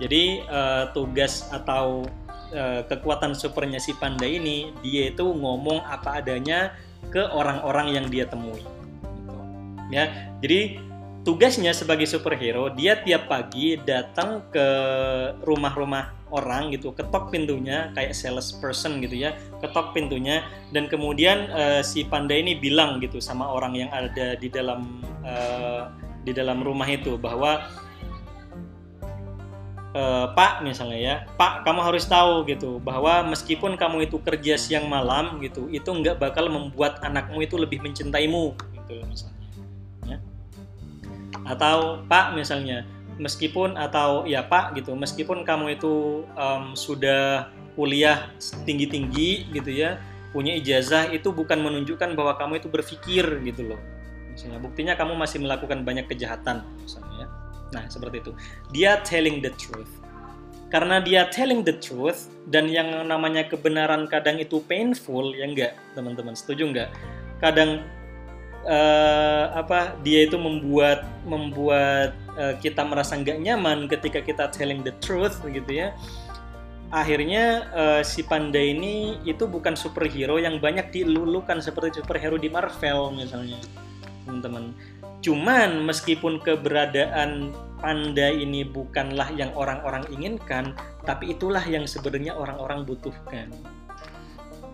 Jadi 0.00 0.42
uh, 0.50 0.90
tugas 0.90 1.46
atau 1.54 2.08
uh, 2.50 2.82
kekuatan 2.88 3.36
supernya 3.36 3.78
si 3.78 3.94
panda 3.94 4.26
ini 4.26 4.74
dia 4.82 5.12
itu 5.12 5.22
ngomong 5.22 5.84
apa 5.84 6.18
adanya 6.18 6.74
ke 7.12 7.20
orang-orang 7.30 7.94
yang 7.94 8.06
dia 8.10 8.26
temui. 8.26 8.64
Gitu. 8.64 9.34
Ya, 9.92 10.32
jadi 10.42 10.80
tugasnya 11.22 11.70
sebagai 11.76 12.08
superhero 12.08 12.72
dia 12.72 12.98
tiap 13.04 13.30
pagi 13.30 13.78
datang 13.78 14.42
ke 14.50 14.66
rumah-rumah 15.46 16.23
orang 16.34 16.74
gitu 16.74 16.90
ketok 16.90 17.30
pintunya 17.30 17.94
kayak 17.94 18.10
sales 18.10 18.50
person 18.58 18.98
gitu 18.98 19.14
ya 19.14 19.38
ketok 19.62 19.94
pintunya 19.94 20.42
dan 20.74 20.90
kemudian 20.90 21.46
uh, 21.54 21.80
si 21.80 22.02
panda 22.02 22.34
ini 22.34 22.58
bilang 22.58 22.98
gitu 22.98 23.22
sama 23.22 23.46
orang 23.46 23.78
yang 23.78 23.90
ada 23.94 24.34
di 24.34 24.50
dalam 24.50 24.98
uh, 25.22 25.86
di 26.26 26.34
dalam 26.34 26.60
rumah 26.66 26.88
itu 26.90 27.14
bahwa 27.14 27.62
uh, 29.94 30.26
Pak 30.34 30.66
misalnya 30.66 30.98
ya 30.98 31.16
Pak 31.38 31.62
kamu 31.62 31.80
harus 31.86 32.04
tahu 32.10 32.42
gitu 32.50 32.82
bahwa 32.82 33.22
meskipun 33.30 33.78
kamu 33.78 34.10
itu 34.10 34.18
kerja 34.18 34.58
siang 34.58 34.90
malam 34.90 35.38
gitu 35.38 35.70
itu 35.70 35.86
nggak 35.86 36.18
bakal 36.18 36.50
membuat 36.50 36.98
anakmu 37.06 37.46
itu 37.46 37.54
lebih 37.54 37.80
mencintaimu 37.80 38.58
gitu 38.58 38.94
misalnya 39.06 40.18
atau 41.44 42.02
Pak 42.08 42.34
misalnya 42.34 42.88
meskipun 43.16 43.78
atau 43.78 44.26
ya 44.26 44.42
Pak 44.44 44.78
gitu 44.78 44.94
meskipun 44.98 45.46
kamu 45.46 45.78
itu 45.78 46.26
um, 46.34 46.74
sudah 46.74 47.48
kuliah 47.74 48.30
tinggi 48.66 48.86
tinggi 48.86 49.30
gitu 49.50 49.70
ya 49.70 49.98
punya 50.34 50.58
ijazah 50.58 51.14
itu 51.14 51.30
bukan 51.30 51.62
menunjukkan 51.62 52.18
bahwa 52.18 52.34
kamu 52.34 52.58
itu 52.58 52.66
berpikir 52.66 53.22
gitu 53.46 53.70
loh. 53.70 53.80
Misalnya 54.34 54.58
buktinya 54.58 54.98
kamu 54.98 55.14
masih 55.14 55.38
melakukan 55.38 55.86
banyak 55.86 56.10
kejahatan 56.10 56.66
misalnya 56.82 57.14
ya. 57.22 57.28
nah 57.70 57.82
seperti 57.86 58.18
itu. 58.18 58.32
Dia 58.74 58.98
telling 59.06 59.38
the 59.38 59.54
truth. 59.54 59.90
Karena 60.74 60.98
dia 60.98 61.30
telling 61.30 61.62
the 61.62 61.78
truth 61.78 62.26
dan 62.50 62.66
yang 62.66 62.90
namanya 63.06 63.46
kebenaran 63.46 64.10
kadang 64.10 64.42
itu 64.42 64.58
painful 64.66 65.30
ya 65.30 65.46
enggak 65.46 65.72
teman-teman? 65.94 66.34
Setuju 66.34 66.66
enggak? 66.66 66.90
Kadang 67.38 67.86
uh, 68.64 69.54
apa 69.54 69.96
dia 70.02 70.26
itu 70.26 70.36
membuat 70.36 71.04
membuat 71.24 72.16
uh, 72.36 72.56
kita 72.60 72.84
merasa 72.84 73.16
nggak 73.16 73.40
nyaman 73.40 73.86
ketika 73.88 74.20
kita 74.20 74.50
telling 74.50 74.84
the 74.84 74.92
truth 75.00 75.40
gitu 75.46 75.68
ya. 75.70 75.92
Akhirnya 76.94 77.66
uh, 77.74 78.02
si 78.06 78.22
panda 78.22 78.60
ini 78.60 79.18
itu 79.26 79.48
bukan 79.50 79.74
superhero 79.74 80.38
yang 80.38 80.62
banyak 80.62 80.94
dilulukan 80.94 81.58
seperti 81.58 82.04
superhero 82.04 82.38
di 82.38 82.46
Marvel 82.52 83.14
misalnya 83.16 83.58
teman-teman. 84.24 84.72
Cuman 85.24 85.88
meskipun 85.88 86.38
keberadaan 86.44 87.50
panda 87.80 88.28
ini 88.32 88.64
bukanlah 88.64 89.28
yang 89.36 89.52
orang-orang 89.52 90.04
inginkan 90.08 90.72
tapi 91.04 91.36
itulah 91.36 91.60
yang 91.68 91.84
sebenarnya 91.84 92.32
orang-orang 92.32 92.88
butuhkan 92.88 93.52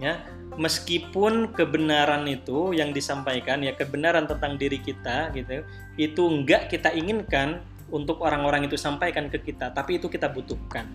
ya 0.00 0.24
meskipun 0.56 1.52
kebenaran 1.54 2.26
itu 2.26 2.72
yang 2.72 2.90
disampaikan 2.90 3.62
ya 3.62 3.76
kebenaran 3.76 4.26
tentang 4.26 4.56
diri 4.56 4.80
kita 4.80 5.30
gitu 5.36 5.62
itu 6.00 6.22
enggak 6.26 6.72
kita 6.72 6.90
inginkan 6.96 7.60
untuk 7.92 8.24
orang-orang 8.24 8.66
itu 8.66 8.74
sampaikan 8.80 9.28
ke 9.28 9.38
kita 9.44 9.70
tapi 9.70 10.00
itu 10.00 10.08
kita 10.08 10.26
butuhkan 10.32 10.88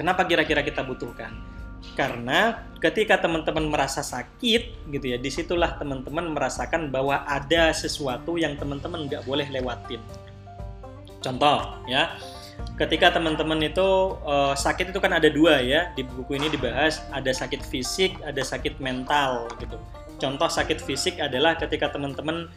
Kenapa 0.00 0.24
kira-kira 0.24 0.64
kita 0.64 0.80
butuhkan? 0.80 1.28
Karena 1.92 2.64
ketika 2.80 3.20
teman-teman 3.20 3.68
merasa 3.68 4.00
sakit, 4.00 4.88
gitu 4.88 5.06
ya, 5.12 5.20
di 5.20 5.28
situlah 5.28 5.76
teman-teman 5.76 6.32
merasakan 6.32 6.88
bahwa 6.88 7.20
ada 7.28 7.68
sesuatu 7.76 8.40
yang 8.40 8.56
teman-teman 8.56 9.04
nggak 9.04 9.28
boleh 9.28 9.44
lewatin. 9.52 10.00
Contoh, 11.20 11.84
ya, 11.84 12.16
ketika 12.80 13.12
teman-teman 13.12 13.60
itu 13.60 14.16
uh, 14.24 14.56
sakit 14.56 14.96
itu 14.96 14.98
kan 15.04 15.12
ada 15.12 15.28
dua 15.28 15.60
ya 15.60 15.92
di 15.92 16.00
buku 16.00 16.40
ini 16.40 16.48
dibahas 16.48 17.04
ada 17.12 17.28
sakit 17.28 17.60
fisik, 17.60 18.16
ada 18.24 18.40
sakit 18.40 18.80
mental, 18.80 19.52
gitu. 19.60 19.76
Contoh 20.16 20.48
sakit 20.48 20.80
fisik 20.80 21.20
adalah 21.20 21.60
ketika 21.60 21.92
teman-teman 21.92 22.48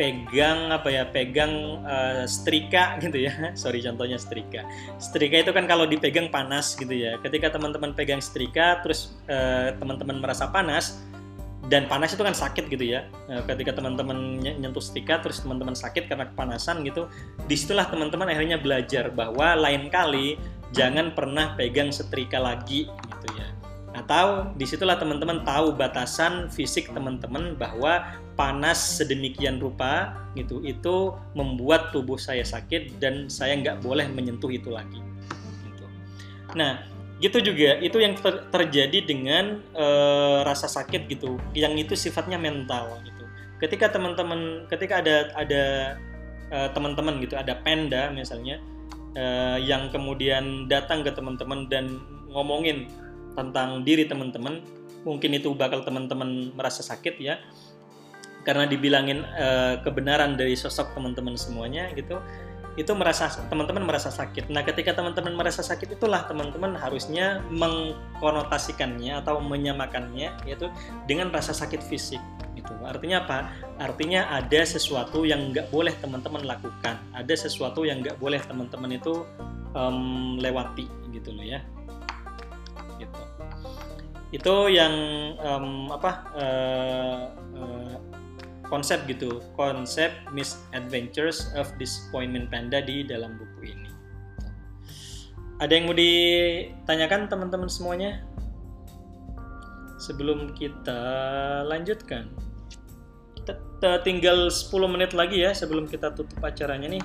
pegang 0.00 0.72
apa 0.72 0.88
ya 0.88 1.04
pegang 1.04 1.84
uh, 1.84 2.24
setrika 2.24 2.96
gitu 3.04 3.20
ya. 3.20 3.52
Sorry 3.52 3.84
contohnya 3.84 4.16
setrika. 4.16 4.64
Setrika 4.96 5.44
itu 5.44 5.52
kan 5.52 5.68
kalau 5.68 5.84
dipegang 5.84 6.32
panas 6.32 6.72
gitu 6.80 6.96
ya. 6.96 7.20
Ketika 7.20 7.52
teman-teman 7.52 7.92
pegang 7.92 8.24
setrika 8.24 8.80
terus 8.80 9.12
uh, 9.28 9.76
teman-teman 9.76 10.24
merasa 10.24 10.48
panas 10.48 10.96
dan 11.70 11.86
panas 11.86 12.10
itu 12.10 12.26
kan 12.26 12.34
sakit 12.34 12.66
gitu 12.66 12.82
ya 12.82 13.06
uh, 13.30 13.46
ketika 13.46 13.78
teman-teman 13.78 14.42
nyentuh 14.42 14.82
setrika 14.82 15.22
terus 15.22 15.38
teman-teman 15.40 15.78
sakit 15.78 16.10
karena 16.10 16.26
kepanasan 16.34 16.82
gitu 16.82 17.06
di 17.46 17.54
situlah 17.54 17.86
teman-teman 17.86 18.26
akhirnya 18.26 18.58
belajar 18.58 19.14
bahwa 19.14 19.54
lain 19.54 19.86
kali 19.86 20.34
jangan 20.74 21.14
pernah 21.14 21.54
pegang 21.54 21.94
setrika 21.94 22.42
lagi 22.42 22.90
gitu 22.90 23.28
ya 23.38 23.48
atau 23.94 24.50
di 24.54 24.66
situlah 24.66 24.98
teman-teman 24.98 25.42
tahu 25.42 25.74
batasan 25.74 26.46
fisik 26.50 26.90
teman-teman 26.90 27.58
bahwa 27.58 28.06
panas 28.38 28.78
sedemikian 28.98 29.58
rupa 29.58 30.14
gitu 30.38 30.62
itu 30.62 31.14
membuat 31.34 31.90
tubuh 31.90 32.18
saya 32.18 32.42
sakit 32.46 32.98
dan 33.02 33.26
saya 33.26 33.58
nggak 33.58 33.82
boleh 33.82 34.06
menyentuh 34.10 34.50
itu 34.50 34.70
lagi 34.70 35.02
gitu. 35.66 35.86
nah 36.54 36.86
gitu 37.20 37.38
juga. 37.44 37.76
Itu 37.78 38.00
yang 38.00 38.16
ter 38.16 38.48
terjadi 38.48 38.98
dengan 39.04 39.60
e, 39.76 39.86
rasa 40.42 40.66
sakit 40.66 41.06
gitu. 41.06 41.36
Yang 41.52 41.88
itu 41.88 41.94
sifatnya 42.08 42.40
mental 42.40 42.98
gitu. 43.04 43.24
Ketika 43.60 43.92
teman-teman 43.92 44.64
ketika 44.72 45.04
ada 45.04 45.28
ada 45.36 45.64
eh, 46.48 46.68
teman-teman 46.72 47.20
gitu 47.20 47.36
ada 47.36 47.60
panda 47.60 48.08
misalnya 48.08 48.56
e, 49.12 49.24
yang 49.68 49.92
kemudian 49.92 50.64
datang 50.66 51.04
ke 51.04 51.12
teman-teman 51.12 51.68
dan 51.68 52.00
ngomongin 52.32 52.88
tentang 53.36 53.84
diri 53.84 54.08
teman-teman 54.08 54.64
mungkin 55.04 55.36
itu 55.36 55.52
bakal 55.52 55.84
teman-teman 55.84 56.56
merasa 56.56 56.80
sakit 56.80 57.20
ya. 57.20 57.36
Karena 58.40 58.64
dibilangin 58.64 59.20
uh, 59.20 59.84
kebenaran 59.84 60.32
dari 60.32 60.56
sosok 60.56 60.96
teman-teman 60.96 61.36
semuanya 61.36 61.92
gitu 61.92 62.16
itu 62.78 62.92
merasa 62.94 63.26
teman-teman 63.50 63.82
merasa 63.82 64.14
sakit. 64.14 64.46
Nah, 64.46 64.62
ketika 64.62 64.94
teman-teman 64.94 65.34
merasa 65.34 65.60
sakit 65.60 65.98
itulah 65.98 66.22
teman-teman 66.30 66.78
harusnya 66.78 67.42
mengkonotasikannya 67.50 69.18
atau 69.18 69.42
menyamakannya 69.42 70.30
yaitu 70.46 70.70
dengan 71.10 71.34
rasa 71.34 71.50
sakit 71.50 71.82
fisik 71.82 72.22
gitu. 72.54 72.72
Artinya 72.86 73.26
apa? 73.26 73.38
Artinya 73.82 74.30
ada 74.30 74.60
sesuatu 74.62 75.26
yang 75.26 75.50
nggak 75.50 75.72
boleh 75.74 75.94
teman-teman 75.98 76.46
lakukan, 76.46 77.00
ada 77.10 77.34
sesuatu 77.34 77.82
yang 77.82 78.04
nggak 78.06 78.20
boleh 78.22 78.38
teman-teman 78.38 78.94
itu 78.94 79.26
um, 79.74 80.38
lewati 80.38 80.86
gitu 81.10 81.34
loh 81.34 81.42
ya. 81.42 81.60
Gitu. 83.02 83.22
Itu 84.30 84.70
yang 84.70 84.94
um, 85.42 85.90
apa? 85.90 86.12
Uh, 86.38 87.20
uh, 87.58 88.09
konsep 88.70 89.02
gitu 89.10 89.42
konsep 89.58 90.14
misadventures 90.30 91.50
of 91.58 91.68
disappointment 91.76 92.48
panda 92.48 92.78
di 92.78 93.02
dalam 93.02 93.36
buku 93.36 93.74
ini. 93.74 93.90
Ada 95.60 95.72
yang 95.76 95.92
mau 95.92 95.96
ditanyakan 95.98 97.28
teman-teman 97.28 97.68
semuanya? 97.68 98.24
Sebelum 100.00 100.56
kita 100.56 101.02
lanjutkan 101.68 102.32
kita 103.44 104.04
tinggal 104.04 104.52
10 104.52 104.68
menit 104.92 105.16
lagi 105.16 105.40
ya 105.40 105.56
sebelum 105.56 105.88
kita 105.88 106.12
tutup 106.12 106.40
acaranya 106.44 106.88
nih. 106.88 107.02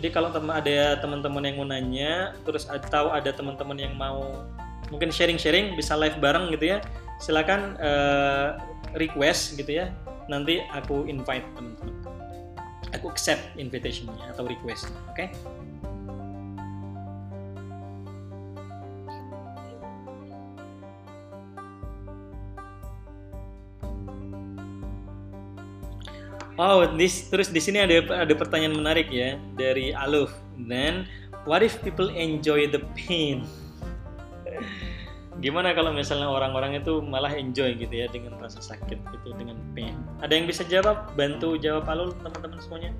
Jadi 0.00 0.08
kalau 0.10 0.32
ada 0.32 0.98
teman-teman 0.98 1.44
yang 1.46 1.56
mau 1.60 1.68
nanya 1.68 2.34
terus 2.42 2.66
atau 2.68 3.14
ada 3.14 3.30
teman-teman 3.30 3.78
yang 3.78 3.94
mau 3.94 4.44
mungkin 4.92 5.08
sharing-sharing 5.08 5.78
bisa 5.78 5.96
live 5.96 6.16
bareng 6.20 6.52
gitu 6.52 6.76
ya 6.76 6.78
silakan 7.22 7.78
uh, 7.80 8.58
request 8.98 9.56
gitu 9.56 9.84
ya 9.84 9.92
nanti 10.30 10.64
aku 10.72 11.04
invite 11.04 11.44
teman-teman 11.56 11.94
aku 12.94 13.10
accept 13.10 13.42
invitationnya 13.58 14.30
atau 14.32 14.46
request 14.46 14.88
oke 15.10 15.16
okay? 15.16 15.28
Oh, 26.54 26.86
this, 26.86 27.26
terus 27.34 27.50
di 27.50 27.58
sini 27.58 27.82
ada 27.82 27.98
ada 28.14 28.30
pertanyaan 28.30 28.78
menarik 28.78 29.10
ya 29.10 29.34
dari 29.58 29.90
Aluf. 29.90 30.30
Then, 30.54 31.10
what 31.50 31.66
if 31.66 31.82
people 31.82 32.14
enjoy 32.14 32.70
the 32.70 32.78
pain? 32.94 33.42
gimana 35.42 35.74
kalau 35.74 35.90
misalnya 35.90 36.30
orang-orang 36.30 36.78
itu 36.78 37.02
malah 37.02 37.32
enjoy 37.34 37.74
gitu 37.74 37.90
ya 37.90 38.06
dengan 38.10 38.38
rasa 38.38 38.62
sakit 38.62 38.98
gitu 39.14 39.28
dengan 39.34 39.58
pain? 39.74 39.94
Ada 40.22 40.32
yang 40.38 40.46
bisa 40.46 40.62
jawab? 40.66 41.10
Bantu 41.18 41.58
jawab 41.58 41.90
alul 41.90 42.14
teman-teman 42.22 42.58
semuanya. 42.62 42.90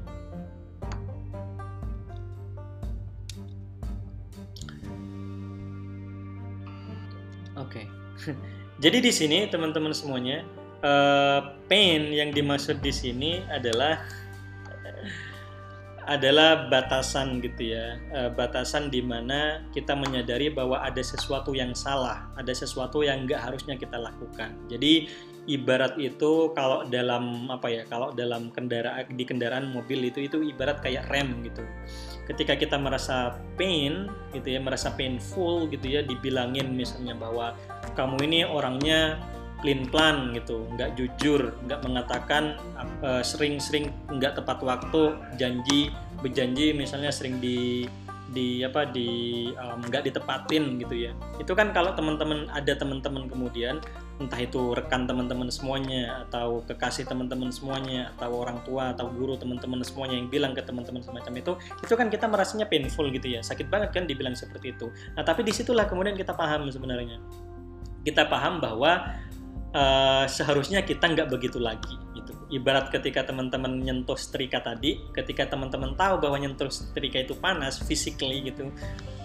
Oke. 7.55 7.87
Okay. 8.19 8.35
jadi 8.85 8.99
di 8.99 9.13
sini 9.15 9.47
teman-teman 9.47 9.95
semuanya 9.95 10.43
uh, 10.83 11.55
pain 11.71 12.11
yang 12.11 12.35
dimaksud 12.35 12.83
di 12.83 12.91
sini 12.91 13.41
adalah 13.49 14.03
adalah 16.05 16.69
batasan 16.69 17.41
gitu 17.41 17.75
ya, 17.75 17.99
e, 18.13 18.21
batasan 18.33 18.89
di 18.93 19.01
mana 19.01 19.65
kita 19.73 19.97
menyadari 19.97 20.53
bahwa 20.53 20.81
ada 20.81 21.01
sesuatu 21.01 21.57
yang 21.57 21.73
salah, 21.73 22.29
ada 22.37 22.53
sesuatu 22.53 23.01
yang 23.01 23.25
nggak 23.25 23.41
harusnya 23.41 23.75
kita 23.77 23.97
lakukan. 23.97 24.53
Jadi 24.69 25.09
ibarat 25.45 26.01
itu 26.01 26.53
kalau 26.57 26.89
dalam 26.89 27.49
apa 27.53 27.69
ya, 27.69 27.83
kalau 27.89 28.13
dalam 28.13 28.49
kendaraan 28.49 29.05
di 29.13 29.25
kendaraan 29.29 29.69
mobil 29.69 30.09
itu 30.09 30.25
itu 30.25 30.41
ibarat 30.41 30.81
kayak 30.81 31.09
rem 31.13 31.45
gitu. 31.45 31.65
Ketika 32.25 32.57
kita 32.57 32.81
merasa 32.81 33.37
pain 33.61 34.09
gitu 34.33 34.49
ya, 34.49 34.61
merasa 34.61 34.93
painful 34.97 35.69
gitu 35.69 35.85
ya, 35.85 36.01
dibilangin 36.01 36.73
misalnya 36.73 37.13
bahwa 37.13 37.53
kamu 37.93 38.17
ini 38.25 38.41
orangnya 38.49 39.21
clean 39.65 39.89
plan 39.89 40.37
gitu, 40.37 40.69
nggak 40.77 40.93
jujur, 41.01 41.57
nggak 41.65 41.81
mengatakan 41.81 42.61
uh, 43.01 43.25
sering-sering 43.25 43.89
nggak 44.13 44.37
tepat 44.37 44.61
waktu, 44.61 45.17
janji 45.41 45.89
berjanji 46.21 46.77
misalnya 46.77 47.09
sering 47.09 47.41
di 47.41 47.89
di 48.35 48.67
apa 48.67 48.85
di 48.85 49.49
nggak 49.57 50.11
ditepatin 50.11 50.77
gitu 50.85 51.09
ya. 51.09 51.17
Itu 51.41 51.57
kan 51.57 51.73
kalau 51.73 51.97
teman-teman 51.97 52.51
ada 52.53 52.77
teman-teman 52.77 53.25
kemudian 53.31 53.81
entah 54.21 54.39
itu 54.39 54.75
rekan 54.75 55.11
teman-teman 55.11 55.51
semuanya 55.51 56.27
atau 56.29 56.63
kekasih 56.71 57.03
teman-teman 57.07 57.51
semuanya 57.51 58.15
atau 58.15 58.47
orang 58.47 58.63
tua 58.63 58.95
atau 58.95 59.11
guru 59.11 59.35
teman-teman 59.35 59.83
semuanya 59.83 60.19
yang 60.23 60.31
bilang 60.31 60.53
ke 60.55 60.63
teman-teman 60.63 61.03
semacam 61.03 61.33
itu 61.35 61.53
itu 61.83 61.95
kan 61.99 62.07
kita 62.13 62.27
merasanya 62.31 62.67
painful 62.71 63.07
gitu 63.11 63.27
ya. 63.27 63.41
Sakit 63.41 63.67
banget 63.71 63.91
kan 63.97 64.05
dibilang 64.07 64.35
seperti 64.35 64.75
itu. 64.75 64.93
Nah 65.15 65.23
tapi 65.25 65.43
di 65.47 65.51
situlah 65.55 65.87
kemudian 65.87 66.15
kita 66.15 66.35
paham 66.35 66.69
sebenarnya. 66.71 67.19
Kita 68.05 68.29
paham 68.29 68.61
bahwa 68.61 69.17
uh, 69.75 70.25
seharusnya 70.31 70.81
kita 70.87 71.11
nggak 71.11 71.29
begitu 71.29 71.59
lagi 71.59 71.99
gitu. 72.15 72.33
Ibarat 72.55 72.95
ketika 72.95 73.27
teman-teman 73.27 73.83
nyentuh 73.83 74.15
setrika 74.15 74.63
tadi, 74.63 75.03
ketika 75.13 75.51
teman-teman 75.51 75.99
tahu 75.99 76.23
bahwa 76.23 76.39
nyentuh 76.39 76.71
setrika 76.71 77.21
itu 77.21 77.35
panas 77.35 77.83
physically 77.83 78.47
gitu, 78.47 78.71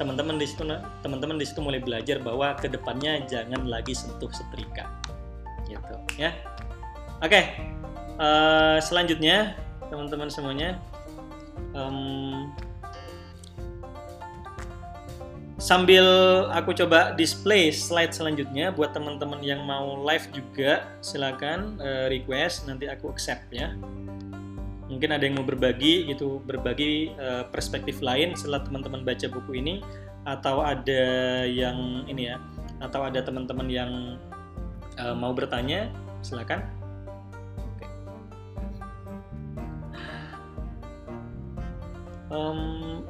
teman-teman 0.02 0.41
di 0.41 0.50
situ 0.50 0.66
teman-teman 1.06 1.38
di 1.38 1.45
situ 1.45 1.62
mulai 1.62 1.80
belajar 1.80 2.20
bahwa 2.20 2.58
ke 2.58 2.68
depannya 2.68 3.22
jangan 3.30 3.70
lagi 3.70 3.93
sentuh 3.93 4.30
setrika, 4.34 4.89
gitu 5.70 5.95
ya. 6.18 6.34
Oke, 7.20 7.36
okay. 7.36 7.43
uh, 8.18 8.24
eh, 8.24 8.78
selanjutnya 8.82 9.54
teman-teman 9.91 10.32
semuanya. 10.32 10.80
Um, 11.76 12.50
sambil 15.60 16.07
aku 16.55 16.72
coba 16.72 17.12
display 17.20 17.68
slide 17.70 18.16
selanjutnya 18.16 18.72
buat 18.72 18.95
teman-teman 18.95 19.43
yang 19.43 19.68
mau 19.68 19.99
live 20.07 20.32
juga 20.32 20.88
silakan 21.03 21.76
uh, 21.84 22.07
request 22.07 22.66
nanti 22.66 22.88
aku 22.88 23.12
accept 23.12 23.51
ya. 23.51 23.76
Mungkin 24.89 25.14
ada 25.14 25.22
yang 25.22 25.38
mau 25.38 25.45
berbagi 25.45 26.07
gitu 26.10 26.41
berbagi 26.47 27.14
uh, 27.20 27.45
perspektif 27.51 27.99
lain 27.99 28.34
setelah 28.34 28.64
teman-teman 28.64 29.03
baca 29.03 29.28
buku 29.30 29.60
ini 29.60 29.84
atau 30.24 30.64
ada 30.64 31.03
yang 31.45 32.07
ini 32.07 32.32
ya 32.34 32.39
atau 32.80 33.03
ada 33.03 33.20
teman-teman 33.20 33.68
yang 33.68 33.91
uh, 34.95 35.14
mau 35.14 35.36
bertanya 35.36 35.91
silakan. 36.24 36.64
Um, 42.30 43.03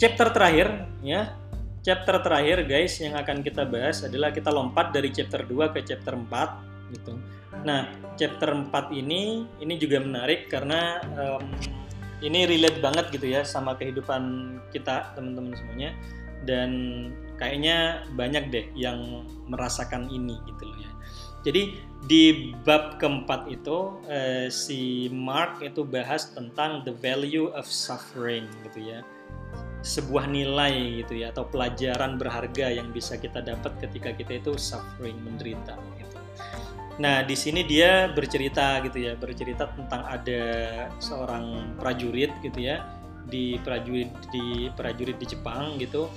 chapter 0.00 0.32
terakhir 0.32 0.88
ya 1.04 1.36
chapter 1.84 2.16
terakhir 2.24 2.64
guys 2.64 2.96
yang 2.96 3.12
akan 3.12 3.44
kita 3.44 3.68
bahas 3.68 4.00
adalah 4.00 4.32
kita 4.32 4.48
lompat 4.48 4.96
dari 4.96 5.12
chapter 5.12 5.44
2 5.44 5.68
ke 5.76 5.84
chapter 5.84 6.16
4 6.16 6.96
gitu. 6.96 7.12
Nah, 7.60 7.92
chapter 8.16 8.56
4 8.56 8.72
ini 8.96 9.44
ini 9.60 9.74
juga 9.76 10.00
menarik 10.00 10.48
karena 10.48 11.04
um, 11.20 11.44
ini 12.24 12.48
relate 12.48 12.80
banget 12.80 13.12
gitu 13.12 13.28
ya 13.28 13.44
sama 13.44 13.76
kehidupan 13.76 14.56
kita 14.72 15.12
teman-teman 15.12 15.52
semuanya 15.52 15.92
dan 16.48 16.70
kayaknya 17.36 18.08
banyak 18.16 18.48
deh 18.48 18.66
yang 18.72 19.28
merasakan 19.44 20.08
ini 20.08 20.40
gitu 20.48 20.64
loh 20.64 20.78
ya. 20.80 20.90
Jadi 21.44 21.62
di 22.08 22.56
bab 22.64 22.96
keempat 22.96 23.52
itu 23.52 24.00
eh, 24.08 24.48
si 24.48 25.12
Mark 25.12 25.60
itu 25.60 25.84
bahas 25.84 26.32
tentang 26.32 26.80
the 26.88 26.96
value 26.96 27.52
of 27.52 27.68
suffering 27.68 28.48
gitu 28.64 28.80
ya 28.80 29.04
sebuah 29.84 30.32
nilai 30.32 31.04
gitu 31.04 31.20
ya 31.20 31.28
atau 31.28 31.44
pelajaran 31.44 32.16
berharga 32.16 32.72
yang 32.72 32.88
bisa 32.88 33.20
kita 33.20 33.44
dapat 33.44 33.76
ketika 33.84 34.16
kita 34.16 34.40
itu 34.40 34.56
suffering 34.56 35.20
menderita 35.20 35.76
gitu. 36.00 36.16
Nah 37.04 37.20
di 37.20 37.36
sini 37.36 37.68
dia 37.68 38.08
bercerita 38.08 38.80
gitu 38.80 38.96
ya 38.96 39.12
bercerita 39.12 39.68
tentang 39.76 40.08
ada 40.08 40.42
seorang 40.96 41.76
prajurit 41.76 42.32
gitu 42.40 42.64
ya 42.64 42.80
di 43.28 43.60
prajurit 43.60 44.08
di 44.32 44.72
prajurit 44.72 45.20
di 45.20 45.26
Jepang 45.28 45.76
gitu 45.76 46.08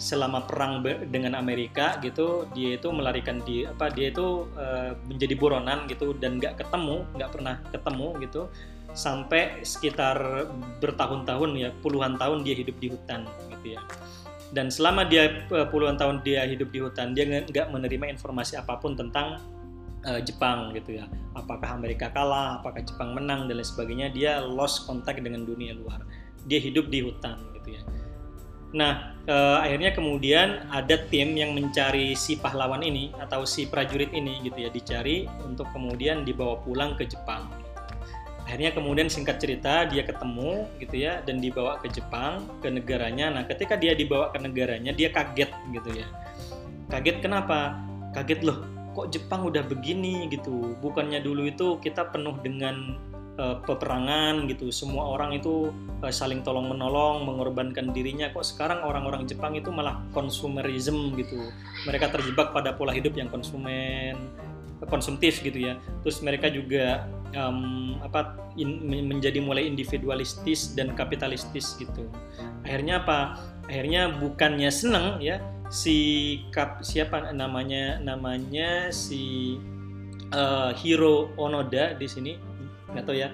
selama 0.00 0.48
perang 0.48 0.80
dengan 1.12 1.36
Amerika 1.36 2.00
gitu 2.00 2.48
dia 2.56 2.80
itu 2.80 2.88
melarikan 2.88 3.44
di 3.44 3.68
apa 3.68 3.92
dia 3.92 4.08
itu 4.08 4.48
uh, 4.56 4.96
menjadi 5.04 5.36
buronan 5.36 5.84
gitu 5.92 6.16
dan 6.16 6.40
nggak 6.40 6.56
ketemu 6.56 7.04
nggak 7.20 7.30
pernah 7.36 7.60
ketemu 7.68 8.08
gitu 8.24 8.42
sampai 8.92 9.62
sekitar 9.62 10.50
bertahun-tahun 10.82 11.50
ya 11.56 11.70
puluhan 11.80 12.18
tahun 12.18 12.42
dia 12.42 12.54
hidup 12.58 12.76
di 12.82 12.92
hutan 12.92 13.26
gitu 13.56 13.78
ya. 13.78 13.80
Dan 14.50 14.66
selama 14.66 15.06
dia 15.06 15.46
eh, 15.46 15.66
puluhan 15.70 15.94
tahun 15.94 16.26
dia 16.26 16.42
hidup 16.42 16.74
di 16.74 16.82
hutan 16.82 17.14
dia 17.14 17.26
nggak 17.26 17.70
menerima 17.70 18.10
informasi 18.18 18.58
apa 18.58 18.82
pun 18.82 18.98
tentang 18.98 19.38
uh, 20.06 20.20
Jepang 20.22 20.74
gitu 20.74 20.98
ya. 20.98 21.06
Apakah 21.38 21.78
Amerika 21.78 22.10
kalah 22.10 22.58
apakah 22.58 22.82
Jepang 22.82 23.14
menang 23.14 23.46
dan 23.46 23.62
lain 23.62 23.66
sebagainya 23.66 24.10
dia 24.10 24.42
lost 24.42 24.90
contact 24.90 25.22
dengan 25.22 25.46
dunia 25.46 25.76
luar. 25.78 26.02
Dia 26.50 26.58
hidup 26.58 26.90
di 26.90 27.06
hutan 27.06 27.38
gitu 27.60 27.78
ya. 27.78 27.82
Nah 28.74 29.14
uh, 29.30 29.62
akhirnya 29.62 29.94
kemudian 29.94 30.66
ada 30.70 30.98
tim 31.10 31.34
yang 31.38 31.54
mencari 31.54 32.18
si 32.18 32.38
pahlawan 32.38 32.82
ini 32.82 33.14
atau 33.22 33.46
si 33.46 33.70
prajurit 33.70 34.10
ini 34.10 34.42
gitu 34.46 34.66
ya 34.66 34.70
dicari 34.70 35.30
untuk 35.46 35.70
kemudian 35.70 36.26
dibawa 36.26 36.58
pulang 36.62 36.98
ke 36.98 37.06
Jepang 37.06 37.50
akhirnya 38.50 38.74
kemudian 38.74 39.06
singkat 39.06 39.38
cerita 39.38 39.86
dia 39.86 40.02
ketemu 40.02 40.66
gitu 40.82 40.98
ya 40.98 41.22
dan 41.22 41.38
dibawa 41.38 41.78
ke 41.78 41.86
Jepang 41.86 42.50
ke 42.58 42.66
negaranya. 42.66 43.30
Nah 43.30 43.46
ketika 43.46 43.78
dia 43.78 43.94
dibawa 43.94 44.34
ke 44.34 44.42
negaranya 44.42 44.90
dia 44.90 45.14
kaget 45.14 45.54
gitu 45.70 45.94
ya. 45.94 46.10
Kaget 46.90 47.22
kenapa? 47.22 47.78
Kaget 48.10 48.42
loh 48.42 48.66
kok 48.90 49.06
Jepang 49.14 49.46
udah 49.46 49.62
begini? 49.62 50.26
gitu. 50.26 50.74
Bukannya 50.82 51.22
dulu 51.22 51.46
itu 51.46 51.78
kita 51.78 52.10
penuh 52.10 52.34
dengan 52.42 52.98
uh, 53.38 53.62
peperangan 53.62 54.50
gitu. 54.50 54.74
Semua 54.74 55.14
orang 55.14 55.38
itu 55.38 55.70
uh, 56.02 56.10
saling 56.10 56.42
tolong 56.42 56.74
menolong 56.74 57.22
mengorbankan 57.22 57.94
dirinya. 57.94 58.34
Kok 58.34 58.42
sekarang 58.42 58.82
orang-orang 58.82 59.30
Jepang 59.30 59.54
itu 59.54 59.70
malah 59.70 60.02
konsumerism 60.10 61.14
gitu. 61.14 61.38
Mereka 61.86 62.10
terjebak 62.10 62.50
pada 62.50 62.74
pola 62.74 62.90
hidup 62.90 63.14
yang 63.14 63.30
konsumen 63.30 64.49
konsumtif 64.88 65.44
gitu 65.44 65.60
ya 65.60 65.76
terus 66.00 66.24
mereka 66.24 66.48
juga 66.48 67.04
um, 67.36 67.98
apa 68.02 68.36
in, 68.58 68.82
menjadi 69.06 69.38
mulai 69.38 69.66
individualistis 69.66 70.74
dan 70.74 70.94
kapitalistis 70.98 71.78
gitu. 71.78 72.06
Akhirnya 72.66 73.02
apa? 73.02 73.38
Akhirnya 73.70 74.10
bukannya 74.18 74.70
seneng 74.72 75.22
ya 75.22 75.38
si 75.70 75.96
kap 76.50 76.82
siapa 76.82 77.30
namanya 77.30 78.02
namanya 78.02 78.90
si 78.90 79.54
uh, 80.34 80.74
Hiro 80.74 81.30
Onoda 81.38 81.94
di 81.94 82.06
sini 82.10 82.32
nggak 82.92 83.04
tahu 83.06 83.16
ya 83.16 83.28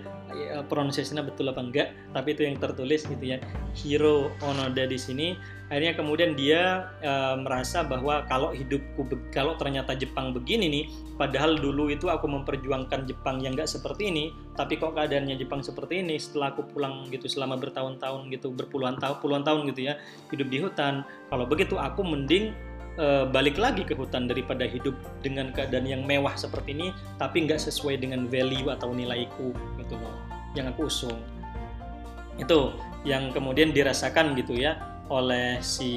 uh, 0.57 0.65
pronunciation 0.67 1.21
betul 1.25 1.49
apa 1.49 1.61
enggak 1.63 1.89
tapi 2.13 2.37
itu 2.37 2.45
yang 2.45 2.57
tertulis 2.61 3.05
gitu 3.05 3.25
ya. 3.25 3.39
Hiro 3.77 4.33
Onoda 4.45 4.85
di 4.89 4.97
sini. 4.97 5.37
Akhirnya 5.67 5.99
kemudian 5.99 6.39
dia 6.39 6.95
e, 7.03 7.13
merasa 7.43 7.83
bahwa 7.83 8.23
kalau 8.31 8.55
hidupku 8.55 9.03
kalau 9.35 9.59
ternyata 9.59 9.99
Jepang 9.99 10.31
begini 10.31 10.71
nih 10.71 10.85
padahal 11.19 11.59
dulu 11.59 11.91
itu 11.91 12.07
aku 12.07 12.31
memperjuangkan 12.31 13.03
Jepang 13.11 13.43
yang 13.43 13.59
nggak 13.59 13.67
seperti 13.67 14.15
ini 14.15 14.25
tapi 14.55 14.79
kok 14.79 14.95
keadaannya 14.95 15.35
Jepang 15.35 15.67
seperti 15.67 16.07
ini 16.07 16.23
setelah 16.23 16.55
aku 16.55 16.71
pulang 16.71 17.11
gitu 17.11 17.27
selama 17.27 17.59
bertahun-tahun 17.59 18.31
gitu 18.31 18.55
berpuluhan 18.55 18.95
tahun 19.03 19.19
puluhan 19.19 19.43
tahun 19.43 19.67
gitu 19.75 19.91
ya 19.91 19.99
hidup 20.31 20.49
di 20.55 20.59
hutan. 20.63 21.03
Kalau 21.35 21.51
begitu 21.51 21.75
aku 21.83 22.07
mending 22.07 22.55
e, 22.97 23.07
balik 23.31 23.61
lagi 23.61 23.85
ke 23.85 23.95
hutan 23.95 24.27
daripada 24.27 24.65
hidup 24.67 24.97
dengan 25.21 25.53
keadaan 25.53 25.87
yang 25.87 26.03
mewah 26.03 26.35
seperti 26.35 26.75
ini 26.75 26.89
tapi 27.21 27.45
nggak 27.45 27.61
sesuai 27.61 28.01
dengan 28.01 28.27
value 28.27 28.73
atau 28.73 28.93
nilaiku 28.93 29.53
gitu 29.81 29.95
loh 29.97 30.17
yang 30.57 30.73
aku 30.73 30.89
usung 30.89 31.17
itu 32.37 32.73
yang 33.07 33.33
kemudian 33.33 33.73
dirasakan 33.73 34.37
gitu 34.37 34.57
ya 34.57 34.77
oleh 35.07 35.63
si 35.63 35.93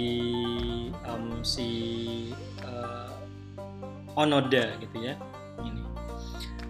um, 1.10 1.42
si 1.42 1.68
uh, 2.62 3.10
Onoda 4.14 4.78
gitu 4.78 4.98
ya 5.02 5.18
ini. 5.66 5.82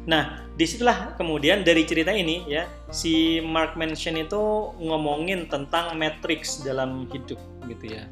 Nah 0.07 0.47
di 0.55 0.65
situlah 0.65 1.15
kemudian 1.19 1.67
dari 1.67 1.83
cerita 1.83 2.15
ini 2.15 2.47
ya 2.47 2.65
si 2.89 3.43
Mark 3.43 3.75
Manson 3.75 4.19
itu 4.19 4.73
ngomongin 4.79 5.51
tentang 5.51 5.95
matrix 5.99 6.63
dalam 6.63 7.11
hidup 7.11 7.39
gitu 7.67 7.99
ya. 7.99 8.07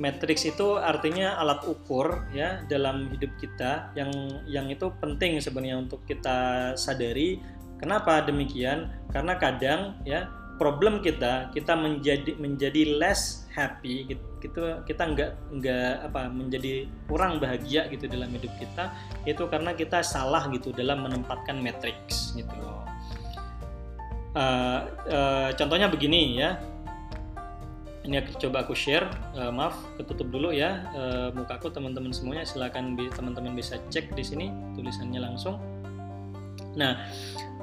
Matrix 0.00 0.48
itu 0.48 0.80
artinya 0.80 1.36
alat 1.36 1.64
ukur 1.68 2.24
ya 2.32 2.64
dalam 2.68 3.12
hidup 3.12 3.32
kita 3.36 3.92
yang 3.92 4.10
yang 4.48 4.66
itu 4.72 4.88
penting 5.00 5.36
sebenarnya 5.40 5.84
untuk 5.84 6.00
kita 6.08 6.72
sadari. 6.80 7.42
Kenapa 7.76 8.22
demikian? 8.22 8.88
Karena 9.10 9.34
kadang 9.36 9.98
ya 10.06 10.30
problem 10.56 11.02
kita 11.02 11.50
kita 11.50 11.74
menjadi 11.74 12.38
menjadi 12.38 12.96
less 12.96 13.50
happy 13.52 14.08
gitu, 14.08 14.62
kita 14.86 15.02
nggak 15.12 15.30
nggak 15.60 15.92
apa 16.08 16.30
menjadi 16.32 16.88
kurang 17.10 17.42
bahagia 17.42 17.90
gitu 17.92 18.08
dalam 18.08 18.30
hidup 18.32 18.52
kita 18.56 18.94
itu 19.28 19.44
karena 19.50 19.76
kita 19.76 20.00
salah 20.00 20.48
gitu 20.54 20.72
dalam 20.72 21.04
menempatkan 21.04 21.60
matrix 21.60 22.32
gitu 22.32 22.54
uh, 24.36 24.80
uh, 25.08 25.48
contohnya 25.56 25.90
begini 25.92 26.40
ya 26.40 26.56
ini 28.02 28.18
aku 28.18 28.34
coba 28.48 28.66
aku 28.66 28.74
share. 28.74 29.06
Uh, 29.34 29.54
maaf 29.54 29.78
ketutup 29.98 30.28
dulu 30.30 30.50
ya. 30.50 30.86
Uh, 30.94 31.28
mukaku 31.34 31.70
teman-teman 31.70 32.10
semuanya 32.10 32.42
silakan 32.42 32.98
teman-teman 32.98 33.54
bisa 33.54 33.78
cek 33.90 34.14
di 34.18 34.24
sini 34.26 34.46
tulisannya 34.74 35.20
langsung. 35.22 35.58
Nah 36.74 37.08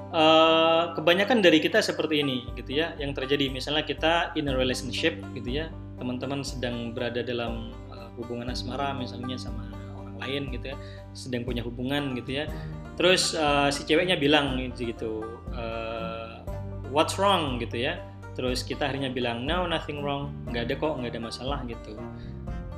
Uh, 0.10 0.90
kebanyakan 0.98 1.38
dari 1.38 1.62
kita 1.62 1.86
seperti 1.86 2.26
ini 2.26 2.42
gitu 2.58 2.82
ya 2.82 2.98
yang 2.98 3.14
terjadi. 3.14 3.46
Misalnya 3.54 3.86
kita 3.86 4.34
in 4.34 4.50
a 4.50 4.58
relationship 4.58 5.22
gitu 5.38 5.62
ya. 5.62 5.70
Teman-teman 6.02 6.42
sedang 6.42 6.98
berada 6.98 7.22
dalam 7.22 7.70
uh, 7.94 8.10
hubungan 8.18 8.50
asmara 8.50 8.90
misalnya 8.98 9.38
sama 9.38 9.70
orang 10.02 10.18
lain 10.18 10.44
gitu 10.50 10.74
ya. 10.74 10.78
Sedang 11.14 11.46
punya 11.46 11.62
hubungan 11.62 12.18
gitu 12.18 12.42
ya. 12.42 12.50
Terus 12.98 13.38
uh, 13.38 13.70
si 13.70 13.86
ceweknya 13.86 14.18
bilang 14.18 14.58
gitu 14.58 15.22
uh, 15.54 16.42
what's 16.90 17.22
wrong? 17.22 17.62
gitu 17.62 17.78
ya 17.78 18.02
terus 18.40 18.64
kita 18.64 18.88
akhirnya 18.88 19.12
bilang 19.12 19.44
no 19.44 19.68
nothing 19.68 20.00
wrong. 20.00 20.32
Nggak 20.48 20.72
ada 20.72 20.76
kok 20.80 20.94
nggak 20.96 21.12
ada 21.12 21.22
masalah 21.28 21.60
gitu. 21.68 22.00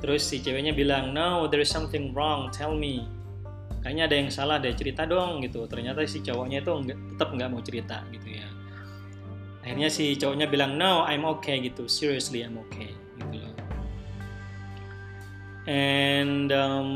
Terus 0.02 0.26
si 0.26 0.42
ceweknya 0.42 0.74
bilang 0.74 1.14
no 1.14 1.46
there 1.46 1.62
is 1.62 1.70
something 1.70 2.10
wrong 2.10 2.50
tell 2.50 2.74
me. 2.74 3.06
Kayaknya 3.86 4.10
ada 4.10 4.16
yang 4.18 4.30
salah 4.34 4.58
deh 4.58 4.74
cerita 4.74 5.06
dong 5.06 5.38
gitu. 5.46 5.62
Ternyata 5.70 6.02
si 6.10 6.18
cowoknya 6.18 6.66
itu 6.66 6.72
enggak, 6.74 6.98
tetap 7.14 7.28
nggak 7.30 7.48
mau 7.54 7.62
cerita 7.62 8.02
gitu 8.10 8.28
ya. 8.34 8.46
Akhirnya 9.62 9.86
si 9.86 10.18
cowoknya 10.18 10.50
bilang 10.50 10.74
no 10.74 11.06
I'm 11.06 11.22
okay 11.38 11.62
gitu. 11.62 11.86
Seriously 11.86 12.42
I'm 12.42 12.58
okay 12.66 12.90
gitu 13.22 13.38
loh. 13.38 13.54
And 15.70 16.50
um, 16.50 16.90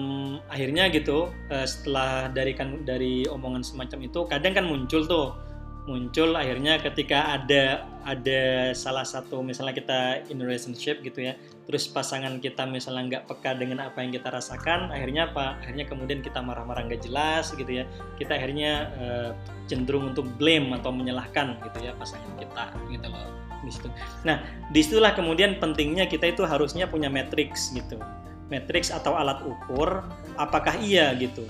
akhirnya 0.50 0.90
gitu 0.90 1.30
uh, 1.30 1.66
setelah 1.70 2.34
dari 2.34 2.50
kan 2.50 2.82
dari 2.82 3.22
omongan 3.30 3.62
semacam 3.62 4.10
itu 4.10 4.26
kadang 4.26 4.58
kan 4.58 4.66
muncul 4.66 5.06
tuh 5.06 5.45
muncul 5.86 6.34
akhirnya 6.34 6.82
ketika 6.82 7.38
ada 7.38 7.86
ada 8.02 8.74
salah 8.74 9.06
satu 9.06 9.38
misalnya 9.42 9.74
kita 9.74 10.00
in 10.30 10.42
relationship 10.42 10.98
gitu 11.02 11.30
ya 11.30 11.38
terus 11.66 11.90
pasangan 11.90 12.38
kita 12.38 12.62
misalnya 12.66 13.02
nggak 13.10 13.24
peka 13.26 13.58
dengan 13.58 13.86
apa 13.86 13.98
yang 14.02 14.14
kita 14.14 14.30
rasakan 14.30 14.94
akhirnya 14.94 15.30
apa? 15.34 15.58
Akhirnya 15.58 15.90
kemudian 15.90 16.22
kita 16.22 16.38
marah-marah 16.38 16.86
nggak 16.86 17.02
jelas 17.02 17.50
gitu 17.58 17.82
ya. 17.82 17.84
Kita 18.14 18.38
akhirnya 18.38 18.94
uh, 19.02 19.30
cenderung 19.66 20.14
untuk 20.14 20.30
blame 20.38 20.70
atau 20.78 20.94
menyalahkan 20.94 21.58
gitu 21.66 21.78
ya 21.82 21.92
pasangan 21.98 22.30
kita 22.38 22.70
gitu 22.94 23.06
loh 23.10 23.26
di 23.66 23.70
situ. 23.74 23.90
Nah 24.22 24.46
di 24.70 24.78
situlah 24.78 25.10
kemudian 25.18 25.58
pentingnya 25.58 26.06
kita 26.06 26.30
itu 26.30 26.46
harusnya 26.46 26.86
punya 26.86 27.10
matriks 27.10 27.74
gitu. 27.74 27.98
Matriks 28.46 28.94
atau 28.94 29.18
alat 29.18 29.42
ukur 29.42 30.06
apakah 30.38 30.78
iya 30.78 31.10
gitu 31.18 31.42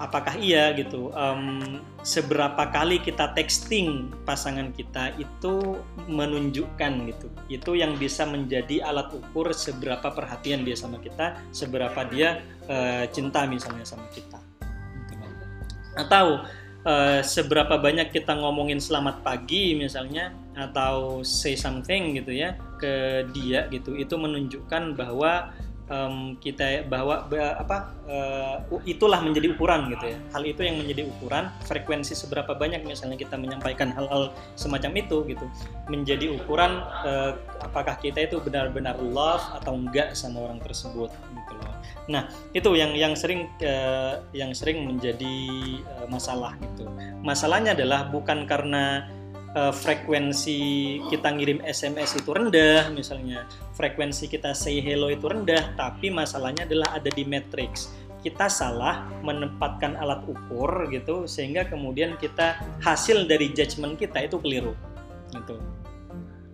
apakah 0.00 0.38
iya 0.38 0.72
gitu? 0.72 1.12
Um, 1.12 1.80
seberapa 2.00 2.68
kali 2.72 3.00
kita 3.02 3.36
texting 3.36 4.08
pasangan 4.24 4.72
kita 4.72 5.12
itu 5.20 5.76
menunjukkan 6.08 6.92
gitu. 7.12 7.28
Itu 7.48 7.70
yang 7.76 7.98
bisa 8.00 8.24
menjadi 8.24 8.84
alat 8.86 9.12
ukur 9.12 9.52
seberapa 9.52 10.08
perhatian 10.12 10.64
dia 10.64 10.76
sama 10.78 10.96
kita 11.02 11.36
seberapa 11.52 12.06
dia 12.08 12.40
uh, 12.70 13.04
cinta 13.12 13.44
misalnya 13.44 13.84
sama 13.84 14.08
kita. 14.14 14.38
Atau 15.98 16.46
uh, 16.88 17.20
seberapa 17.20 17.76
banyak 17.76 18.10
kita 18.14 18.32
ngomongin 18.32 18.80
selamat 18.80 19.20
pagi 19.20 19.76
misalnya 19.76 20.32
atau 20.56 21.20
say 21.24 21.56
something 21.56 22.16
gitu 22.16 22.32
ya 22.32 22.56
ke 22.80 23.24
dia 23.36 23.68
gitu. 23.68 23.94
Itu 23.94 24.16
menunjukkan 24.16 24.96
bahwa 24.96 25.52
um, 25.92 26.40
kita 26.40 26.88
bahwa 26.88 27.28
apa 27.60 27.92
uh, 28.08 28.56
itulah 28.88 29.20
menjadi 29.20 29.52
ukuran 29.52 29.92
gitu 29.92 30.16
ya. 30.16 30.18
Hal 30.32 30.42
itu 30.48 30.64
yang 30.64 30.80
menjadi 30.80 31.04
ukuran 31.04 31.52
frekuensi 31.68 32.16
seberapa 32.16 32.56
banyak 32.56 32.88
misalnya 32.88 33.20
kita 33.20 33.36
menyampaikan 33.36 33.92
hal-hal 33.92 34.32
semacam 34.56 34.92
itu 34.96 35.16
gitu 35.28 35.44
menjadi 35.92 36.32
ukuran 36.32 36.80
uh, 37.04 37.36
apakah 37.60 38.00
kita 38.00 38.24
itu 38.24 38.40
benar-benar 38.40 38.96
love 38.98 39.44
atau 39.60 39.76
enggak 39.76 40.16
sama 40.16 40.48
orang 40.48 40.58
tersebut 40.64 41.12
gitu 41.12 41.52
loh. 41.60 41.74
Nah 42.08 42.32
itu 42.56 42.72
yang 42.72 42.96
yang 42.96 43.12
sering 43.12 43.52
uh, 43.60 44.24
yang 44.32 44.56
sering 44.56 44.88
menjadi 44.88 45.38
uh, 46.00 46.06
masalah 46.08 46.56
gitu. 46.58 46.88
Masalahnya 47.20 47.76
adalah 47.76 48.08
bukan 48.08 48.48
karena 48.48 49.06
uh, 49.56 49.72
frekuensi 49.72 50.60
kita 51.08 51.28
ngirim 51.32 51.60
SMS 51.64 52.16
itu 52.16 52.30
rendah 52.32 52.88
misalnya. 52.92 53.44
Frekuensi 53.76 54.28
kita 54.28 54.56
say 54.56 54.80
hello 54.80 55.12
itu 55.12 55.28
rendah 55.28 55.76
tapi 55.76 56.08
masalahnya 56.08 56.64
adalah 56.64 56.96
ada 56.96 57.10
di 57.12 57.24
matrix. 57.24 57.92
Kita 58.22 58.46
salah 58.46 59.10
menempatkan 59.26 59.98
alat 59.98 60.22
ukur 60.30 60.86
gitu 60.94 61.26
sehingga 61.26 61.66
kemudian 61.66 62.14
kita 62.22 62.54
hasil 62.78 63.26
dari 63.26 63.50
judgement 63.50 63.98
kita 63.98 64.30
itu 64.30 64.38
keliru. 64.38 64.72
Gitu. 65.34 65.56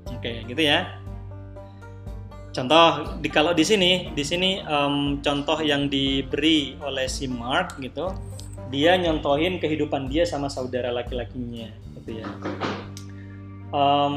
Oke 0.08 0.48
gitu 0.48 0.62
ya. 0.62 0.98
Contoh 2.48 3.20
di 3.20 3.28
kalau 3.28 3.52
di 3.52 3.62
sini 3.62 4.10
di 4.16 4.24
sini 4.24 4.64
um, 4.64 5.20
contoh 5.20 5.60
yang 5.60 5.86
diberi 5.86 6.74
oleh 6.80 7.06
si 7.06 7.28
Mark 7.28 7.76
gitu 7.78 8.10
dia 8.68 8.96
nyontohin 9.00 9.60
kehidupan 9.60 10.12
dia 10.12 10.28
sama 10.28 10.52
saudara 10.52 10.92
laki-lakinya 10.92 11.72
gitu 12.08 12.24
ya. 12.24 12.28
Um, 13.68 14.16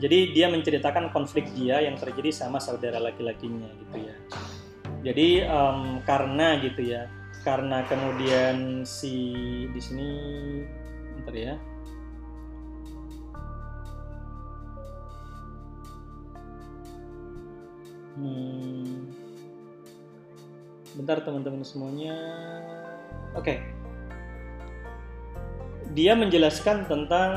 jadi 0.00 0.32
dia 0.32 0.46
menceritakan 0.48 1.12
konflik 1.12 1.52
dia 1.52 1.84
yang 1.84 2.00
terjadi 2.00 2.32
sama 2.32 2.56
saudara 2.56 2.96
laki-lakinya 2.96 3.68
gitu 3.76 4.08
ya. 4.08 4.16
Jadi 5.04 5.44
um, 5.44 6.00
karena 6.08 6.56
gitu 6.64 6.80
ya 6.80 7.04
karena 7.44 7.84
kemudian 7.84 8.88
si 8.88 9.12
di 9.68 9.80
sini 9.84 10.08
bentar 11.20 11.36
ya. 11.36 11.54
Hmm, 18.16 19.12
bentar 20.96 21.20
teman-teman 21.20 21.60
semuanya. 21.60 22.16
Oke. 23.36 23.60
okay. 23.60 23.85
Dia 25.92 26.16
menjelaskan 26.18 26.88
tentang 26.88 27.30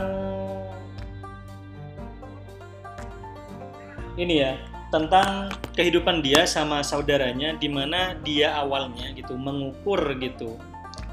ini 4.17 4.43
ya 4.43 4.53
tentang 4.89 5.53
kehidupan 5.77 6.25
dia 6.25 6.49
sama 6.49 6.81
saudaranya 6.81 7.53
di 7.55 7.69
mana 7.69 8.17
dia 8.25 8.57
awalnya 8.57 9.13
gitu 9.13 9.37
mengukur 9.37 10.01
gitu 10.17 10.57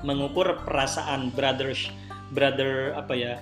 mengukur 0.00 0.56
perasaan 0.64 1.28
brothers 1.36 1.92
brother 2.32 2.96
apa 2.96 3.12
ya 3.12 3.34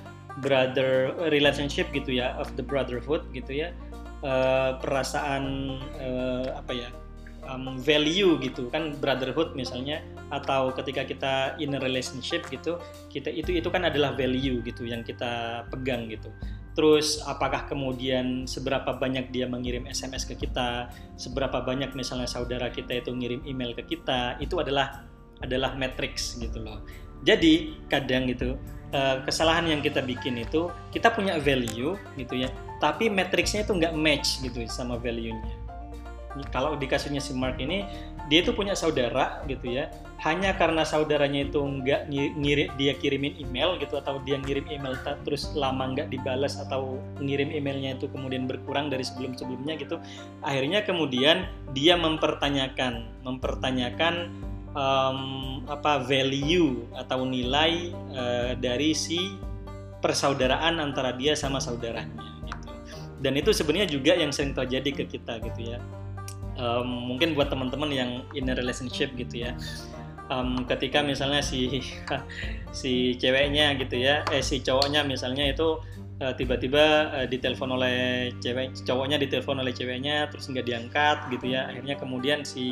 brother 0.42 1.14
relationship 1.30 1.86
gitu 1.95 2.18
ya 2.18 2.34
of 2.42 2.51
the 2.59 2.64
brotherhood 2.66 3.22
gitu 3.30 3.62
ya 3.62 3.68
uh, 4.26 4.74
perasaan 4.82 5.78
uh, 6.03 6.59
apa 6.59 6.72
ya 6.74 6.88
um, 7.47 7.78
value 7.78 8.34
gitu 8.42 8.66
kan 8.74 8.99
brotherhood 8.99 9.55
misalnya 9.55 10.03
atau 10.33 10.72
ketika 10.72 11.05
kita 11.05 11.35
in 11.61 11.77
a 11.77 11.81
relationship 11.81 12.47
gitu 12.49 12.81
kita 13.12 13.29
itu 13.29 13.53
itu 13.57 13.68
kan 13.68 13.85
adalah 13.85 14.16
value 14.16 14.64
gitu 14.64 14.89
yang 14.89 15.05
kita 15.05 15.64
pegang 15.68 16.09
gitu 16.09 16.33
terus 16.75 17.22
apakah 17.22 17.70
kemudian 17.70 18.51
seberapa 18.51 18.99
banyak 18.99 19.31
dia 19.31 19.47
mengirim 19.47 19.87
SMS 19.87 20.27
ke 20.27 20.35
kita, 20.35 20.91
seberapa 21.14 21.62
banyak 21.62 21.95
misalnya 21.95 22.27
saudara 22.27 22.66
kita 22.66 22.99
itu 22.99 23.14
ngirim 23.14 23.47
email 23.47 23.79
ke 23.79 23.95
kita, 23.95 24.35
itu 24.43 24.59
adalah 24.59 25.07
adalah 25.39 25.79
matrix 25.79 26.35
gitu 26.43 26.59
loh. 26.59 26.83
Jadi 27.22 27.79
kadang 27.87 28.27
gitu 28.27 28.59
kesalahan 29.27 29.66
yang 29.66 29.83
kita 29.83 30.03
bikin 30.03 30.39
itu 30.39 30.70
kita 30.95 31.11
punya 31.11 31.39
value 31.39 31.99
gitu 32.18 32.35
ya, 32.35 32.51
tapi 32.79 33.11
matrixnya 33.11 33.66
itu 33.66 33.75
nggak 33.75 33.95
match 33.95 34.43
gitu 34.43 34.62
sama 34.66 34.99
value-nya. 34.99 35.63
Kalau 36.51 36.74
di 36.74 36.87
kasusnya 36.91 37.22
si 37.22 37.37
Mark 37.37 37.61
ini 37.62 37.87
dia 38.26 38.41
itu 38.41 38.57
punya 38.57 38.72
saudara 38.72 39.45
gitu 39.47 39.70
ya. 39.70 39.93
Hanya 40.24 40.57
karena 40.57 40.82
saudaranya 40.89 41.45
itu 41.45 41.61
nggak 41.61 42.09
ngirim 42.11 42.68
dia 42.80 42.93
kirimin 42.97 43.37
email 43.37 43.76
gitu 43.76 44.01
atau 44.01 44.18
dia 44.24 44.41
ngirim 44.41 44.64
email 44.72 44.97
terus 45.26 45.53
lama 45.53 45.93
nggak 45.93 46.09
dibalas 46.09 46.57
atau 46.57 46.97
ngirim 47.20 47.53
emailnya 47.53 48.01
itu 48.01 48.09
kemudian 48.09 48.49
berkurang 48.49 48.89
dari 48.89 49.05
sebelum 49.05 49.37
sebelumnya 49.37 49.76
gitu 49.76 50.01
akhirnya 50.41 50.80
kemudian 50.80 51.45
dia 51.76 52.01
mempertanyakan 52.01 53.05
mempertanyakan 53.20 54.32
um, 54.72 55.61
apa 55.68 56.01
value 56.05 56.85
atau 56.97 57.24
nilai 57.24 57.95
uh, 58.12 58.53
dari 58.57 58.93
si 58.93 59.37
persaudaraan 60.05 60.85
antara 60.85 61.16
dia 61.16 61.32
sama 61.32 61.61
saudaranya 61.62 62.45
gitu. 62.45 62.68
Dan 63.24 63.41
itu 63.41 63.57
sebenarnya 63.57 63.89
juga 63.89 64.12
yang 64.12 64.32
sering 64.32 64.53
terjadi 64.53 65.05
ke 65.05 65.05
kita 65.09 65.41
gitu 65.41 65.76
ya 65.76 65.80
um, 66.59 67.14
mungkin 67.14 67.34
buat 67.34 67.50
teman-teman 67.50 67.90
yang 67.90 68.11
in 68.34 68.50
a 68.50 68.55
relationship 68.55 69.12
gitu 69.14 69.48
ya. 69.48 69.52
Um, 70.32 70.64
ketika 70.64 71.05
misalnya 71.05 71.44
si 71.44 71.84
si 72.80 73.12
ceweknya 73.20 73.76
gitu 73.76 74.00
ya 74.00 74.24
eh 74.32 74.40
si 74.40 74.64
cowoknya 74.64 75.05
misalnya 75.05 75.52
itu 75.52 75.84
uh, 76.24 76.32
tiba-tiba 76.32 77.12
uh, 77.12 77.26
ditelepon 77.28 77.76
oleh 77.76 78.32
cewek 78.40 78.72
cowoknya 78.88 79.20
ditelepon 79.20 79.61
oleh 79.61 79.76
ceweknya 79.76 80.32
terus 80.32 80.48
nggak 80.48 80.64
diangkat 80.64 81.18
gitu 81.28 81.52
ya. 81.52 81.68
Akhirnya 81.68 82.00
kemudian 82.00 82.40
si 82.42 82.64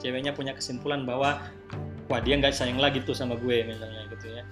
ceweknya 0.00 0.32
punya 0.32 0.56
kesimpulan 0.56 1.04
bahwa 1.04 1.44
wah 2.08 2.20
dia 2.20 2.40
nggak 2.40 2.56
sayang 2.56 2.80
lagi 2.80 3.04
tuh 3.04 3.16
sama 3.16 3.36
gue 3.36 3.64
misalnya 3.68 4.08
gitu 4.08 4.26
ya. 4.32 4.42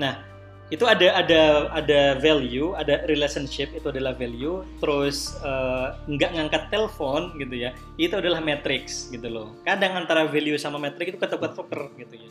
Nah 0.00 0.37
itu 0.68 0.84
ada 0.84 1.16
ada 1.16 1.42
ada 1.72 2.00
value, 2.20 2.76
ada 2.76 3.00
relationship 3.08 3.72
itu 3.72 3.88
adalah 3.88 4.12
value, 4.12 4.60
terus 4.84 5.32
uh, 5.40 5.96
nggak 6.04 6.36
ngangkat 6.36 6.62
telepon 6.68 7.32
gitu 7.40 7.68
ya, 7.68 7.72
itu 7.96 8.12
adalah 8.12 8.44
matrix 8.44 9.08
gitu 9.08 9.28
loh. 9.32 9.56
Kadang 9.64 9.96
antara 9.96 10.28
value 10.28 10.60
sama 10.60 10.76
matrix 10.76 11.16
itu 11.16 11.20
ketukar-tukar 11.20 11.88
gitu 11.96 12.14
ya. 12.20 12.30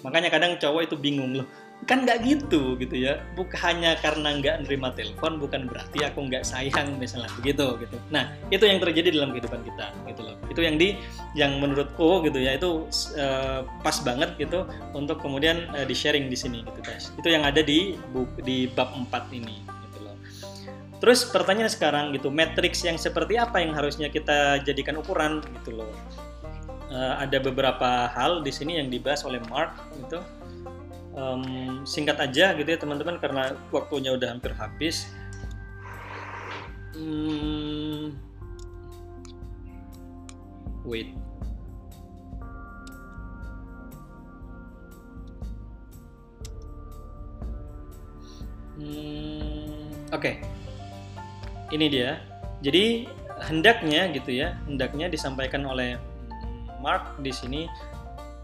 Makanya 0.00 0.32
kadang 0.32 0.56
cowok 0.56 0.88
itu 0.88 0.96
bingung 0.96 1.44
loh, 1.44 1.48
kan 1.84 2.04
nggak 2.04 2.24
gitu 2.24 2.76
gitu 2.80 2.96
ya. 2.96 3.20
Bukan 3.36 3.56
hanya 3.60 3.96
karena 4.00 4.36
nggak 4.40 4.56
nerima 4.66 4.92
telepon 4.96 5.36
bukan 5.36 5.68
berarti 5.68 6.04
aku 6.04 6.28
nggak 6.28 6.44
sayang 6.44 6.96
misalnya 6.96 7.28
begitu 7.38 7.76
gitu. 7.80 7.96
Nah 8.08 8.32
itu 8.48 8.64
yang 8.64 8.80
terjadi 8.80 9.12
dalam 9.12 9.30
kehidupan 9.36 9.60
kita 9.64 9.92
gitu 10.08 10.20
loh. 10.24 10.36
Itu 10.48 10.60
yang 10.64 10.76
di 10.80 10.96
yang 11.36 11.60
menurutku 11.60 12.24
gitu 12.24 12.40
ya 12.40 12.56
itu 12.56 12.88
uh, 13.20 13.68
pas 13.84 13.96
banget 14.00 14.36
gitu 14.40 14.64
untuk 14.96 15.20
kemudian 15.20 15.68
uh, 15.76 15.84
di 15.84 15.92
sharing 15.92 16.32
di 16.32 16.36
sini 16.36 16.64
gitu 16.64 16.80
guys. 16.80 17.12
Itu 17.20 17.28
yang 17.28 17.44
ada 17.44 17.60
di 17.60 17.96
buk, 18.12 18.40
di 18.42 18.66
bab 18.72 18.92
4 18.96 19.30
ini 19.36 19.60
gitu 19.88 19.98
loh. 20.08 20.16
Terus 21.04 21.28
pertanyaan 21.28 21.70
sekarang 21.70 22.16
gitu 22.16 22.32
matrix 22.32 22.80
yang 22.82 22.96
seperti 22.96 23.36
apa 23.36 23.60
yang 23.60 23.76
harusnya 23.76 24.08
kita 24.08 24.64
jadikan 24.64 24.96
ukuran 24.96 25.44
gitu 25.60 25.84
loh. 25.84 25.92
Uh, 26.88 27.18
ada 27.18 27.42
beberapa 27.42 28.06
hal 28.12 28.46
di 28.46 28.54
sini 28.54 28.78
yang 28.78 28.86
dibahas 28.86 29.26
oleh 29.26 29.42
Mark 29.50 29.74
gitu 29.98 30.22
um, 31.14 31.82
singkat 31.86 32.18
aja 32.18 32.52
gitu 32.58 32.68
ya 32.68 32.78
teman-teman 32.78 33.16
karena 33.22 33.54
waktunya 33.70 34.14
udah 34.14 34.34
hampir 34.34 34.52
habis. 34.54 35.10
Hmm, 36.94 38.14
wait. 40.86 41.10
Hmm, 48.74 49.90
Oke, 50.14 50.38
ini 51.74 51.86
dia. 51.90 52.22
Jadi 52.62 53.10
hendaknya 53.50 54.06
gitu 54.14 54.30
ya, 54.30 54.54
hendaknya 54.66 55.10
disampaikan 55.10 55.66
oleh 55.66 55.98
Mark 56.78 57.18
di 57.18 57.34
sini 57.34 57.66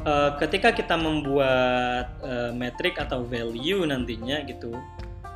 uh, 0.05 0.37
ketika 0.41 0.73
kita 0.73 0.97
membuat 0.97 2.17
uh, 2.25 2.53
metrik 2.55 2.97
atau 3.01 3.25
value 3.25 3.85
nantinya 3.85 4.45
gitu, 4.47 4.73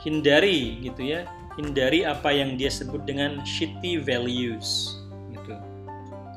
hindari 0.04 0.80
gitu 0.84 1.02
ya, 1.04 1.28
hindari 1.56 2.02
apa 2.04 2.30
yang 2.34 2.56
dia 2.58 2.68
sebut 2.68 3.02
dengan 3.06 3.40
shitty 3.46 4.00
values 4.00 4.98
gitu. 5.32 5.54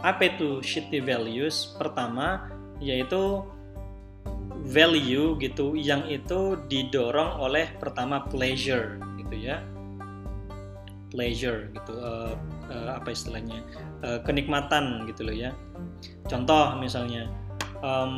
Apa 0.04 0.32
itu 0.32 0.62
shitty 0.62 1.02
values? 1.04 1.76
Pertama 1.76 2.48
yaitu 2.78 3.42
value 4.68 5.40
gitu 5.40 5.74
yang 5.74 6.06
itu 6.12 6.60
didorong 6.68 7.40
oleh 7.40 7.72
pertama 7.80 8.28
pleasure 8.28 9.00
gitu 9.24 9.36
ya 9.48 9.64
pleasure 11.08 11.72
gitu 11.72 11.94
uh, 11.98 12.36
uh, 12.68 12.90
apa 13.00 13.16
istilahnya 13.16 13.64
uh, 14.04 14.20
kenikmatan 14.28 15.08
gitu 15.08 15.24
loh 15.24 15.36
ya 15.36 15.52
contoh 16.28 16.76
misalnya 16.78 17.32
um, 17.84 18.14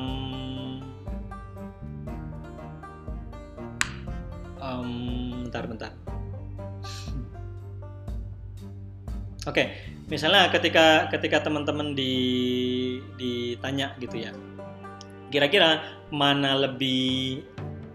um, 4.59 4.89
bentar 5.47 5.63
bentar 5.65 5.91
oke 9.47 9.55
okay. 9.55 9.75
misalnya 10.11 10.51
ketika 10.53 11.07
ketika 11.09 11.43
teman-teman 11.47 11.95
di 11.97 12.13
ditanya 13.17 13.95
gitu 14.03 14.29
ya 14.29 14.31
kira-kira 15.29 15.83
mana 16.09 16.57
lebih 16.57 17.43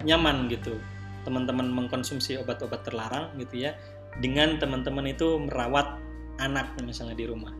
nyaman 0.07 0.47
gitu 0.53 0.79
teman-teman 1.25 1.67
mengkonsumsi 1.73 2.37
obat-obat 2.39 2.85
terlarang 2.85 3.33
gitu 3.41 3.65
ya 3.69 3.73
dengan 4.23 4.61
teman-teman 4.61 5.11
itu 5.11 5.41
merawat 5.41 5.99
anak 6.39 6.75
misalnya 6.83 7.17
di 7.19 7.27
rumah. 7.27 7.51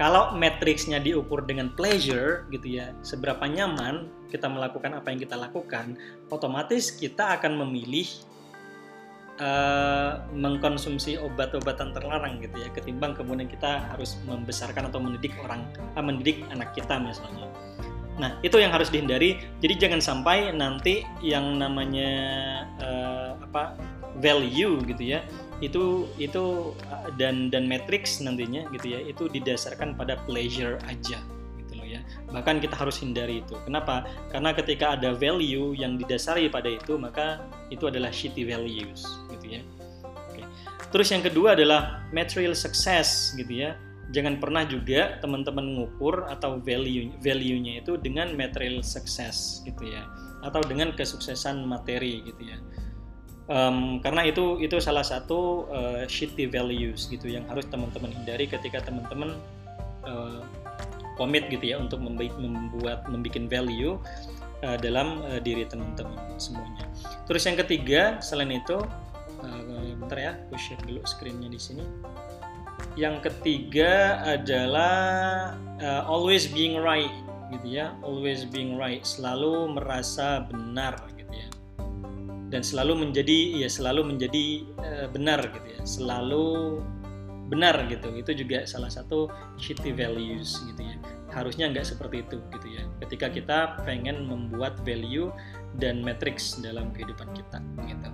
Kalau 0.00 0.32
matriksnya 0.32 0.96
diukur 0.96 1.44
dengan 1.44 1.68
pleasure 1.76 2.48
gitu 2.48 2.80
ya, 2.80 2.96
seberapa 3.04 3.44
nyaman 3.44 4.08
kita 4.32 4.48
melakukan 4.48 4.96
apa 4.96 5.12
yang 5.12 5.20
kita 5.20 5.36
lakukan, 5.36 5.92
otomatis 6.32 6.88
kita 6.88 7.36
akan 7.36 7.60
memilih 7.60 8.08
uh, 9.44 10.24
mengkonsumsi 10.32 11.20
obat-obatan 11.20 11.92
terlarang 11.92 12.40
gitu 12.40 12.64
ya, 12.64 12.72
ketimbang 12.72 13.12
kemudian 13.12 13.44
kita 13.44 13.92
harus 13.92 14.16
membesarkan 14.24 14.88
atau 14.88 15.04
mendidik 15.04 15.36
orang, 15.44 15.68
uh, 15.92 16.00
mendidik 16.00 16.48
anak 16.48 16.72
kita 16.72 16.96
misalnya. 16.96 17.52
Nah, 18.16 18.40
itu 18.40 18.56
yang 18.56 18.72
harus 18.72 18.88
dihindari. 18.88 19.36
Jadi 19.60 19.84
jangan 19.84 20.00
sampai 20.00 20.48
nanti 20.56 21.04
yang 21.20 21.60
namanya 21.60 22.12
uh, 22.80 23.36
apa 23.44 23.76
value 24.16 24.80
gitu 24.88 25.12
ya 25.12 25.20
itu 25.60 26.08
itu 26.16 26.72
uh, 26.88 27.08
dan 27.20 27.52
dan 27.52 27.68
matrix 27.68 28.18
nantinya 28.24 28.64
gitu 28.72 28.96
ya 28.96 29.00
itu 29.04 29.28
didasarkan 29.28 29.92
pada 29.92 30.16
pleasure 30.24 30.80
aja 30.88 31.20
gitu 31.60 31.72
loh 31.76 31.86
ya. 31.86 32.00
Bahkan 32.32 32.64
kita 32.64 32.74
harus 32.74 32.96
hindari 33.04 33.44
itu. 33.44 33.54
Kenapa? 33.68 34.08
Karena 34.32 34.56
ketika 34.56 34.96
ada 34.96 35.12
value 35.12 35.76
yang 35.76 36.00
didasari 36.00 36.48
pada 36.48 36.72
itu 36.72 36.96
maka 36.96 37.44
itu 37.68 37.84
adalah 37.86 38.08
shitty 38.08 38.48
values 38.48 39.04
gitu 39.36 39.60
ya. 39.60 39.62
Oke. 40.32 40.42
terus 40.90 41.12
yang 41.12 41.22
kedua 41.22 41.54
adalah 41.54 42.02
material 42.10 42.56
success 42.56 43.36
gitu 43.36 43.52
ya. 43.52 43.76
Jangan 44.10 44.42
pernah 44.42 44.66
juga 44.66 45.22
teman-teman 45.22 45.62
mengukur 45.62 46.26
atau 46.26 46.58
value 46.58 47.14
value-nya 47.22 47.78
itu 47.86 47.94
dengan 47.94 48.34
material 48.34 48.82
success 48.82 49.62
gitu 49.62 49.86
ya. 49.86 50.02
Atau 50.40 50.64
dengan 50.66 50.90
kesuksesan 50.96 51.62
materi 51.68 52.24
gitu 52.26 52.42
ya 52.42 52.58
um, 53.50 53.98
karena 54.00 54.24
itu 54.24 54.56
itu 54.62 54.78
salah 54.78 55.04
satu 55.04 55.66
uh, 55.68 56.02
shitty 56.06 56.46
values 56.46 57.10
gitu 57.10 57.26
yang 57.26 57.44
harus 57.50 57.66
teman-teman 57.68 58.14
hindari 58.14 58.46
ketika 58.46 58.80
teman-teman 58.86 59.36
uh, 60.06 60.40
gitu 61.52 61.60
ya 61.60 61.76
untuk 61.76 62.00
membuat 62.00 62.32
membuat 62.40 63.04
value 63.52 64.00
uh, 64.64 64.78
dalam 64.80 65.20
uh, 65.28 65.36
diri 65.36 65.68
teman-teman 65.68 66.16
semuanya. 66.40 66.88
Terus 67.28 67.44
yang 67.44 67.60
ketiga 67.60 68.16
selain 68.24 68.56
itu 68.56 68.80
uh, 69.44 69.60
bentar 70.00 70.16
ya, 70.16 70.32
aku 70.48 70.56
share 70.56 70.80
dulu 70.88 71.04
screennya 71.04 71.52
di 71.52 71.60
sini. 71.60 71.84
Yang 72.96 73.28
ketiga 73.28 74.24
adalah 74.24 74.96
uh, 75.78 76.02
always 76.08 76.48
being 76.48 76.80
right 76.80 77.12
gitu 77.52 77.82
ya, 77.82 77.92
always 78.00 78.48
being 78.48 78.80
right, 78.80 79.04
selalu 79.04 79.76
merasa 79.76 80.48
benar 80.48 81.02
dan 82.50 82.66
selalu 82.66 83.06
menjadi 83.06 83.62
ya 83.62 83.68
selalu 83.70 84.14
menjadi 84.14 84.66
uh, 84.82 85.06
benar 85.08 85.40
gitu 85.54 85.68
ya. 85.70 85.80
Selalu 85.86 86.46
benar 87.50 87.86
gitu. 87.86 88.10
Itu 88.14 88.34
juga 88.34 88.66
salah 88.66 88.90
satu 88.90 89.30
shitty 89.56 89.94
values 89.94 90.58
gitu 90.74 90.82
ya. 90.82 90.98
Harusnya 91.30 91.70
nggak 91.70 91.86
seperti 91.86 92.26
itu 92.26 92.42
gitu 92.58 92.68
ya. 92.68 92.82
Ketika 93.06 93.30
kita 93.30 93.58
pengen 93.86 94.26
membuat 94.26 94.82
value 94.82 95.30
dan 95.78 96.02
matrix 96.02 96.58
dalam 96.58 96.90
kehidupan 96.90 97.30
kita 97.32 97.62
gitu. 97.86 98.10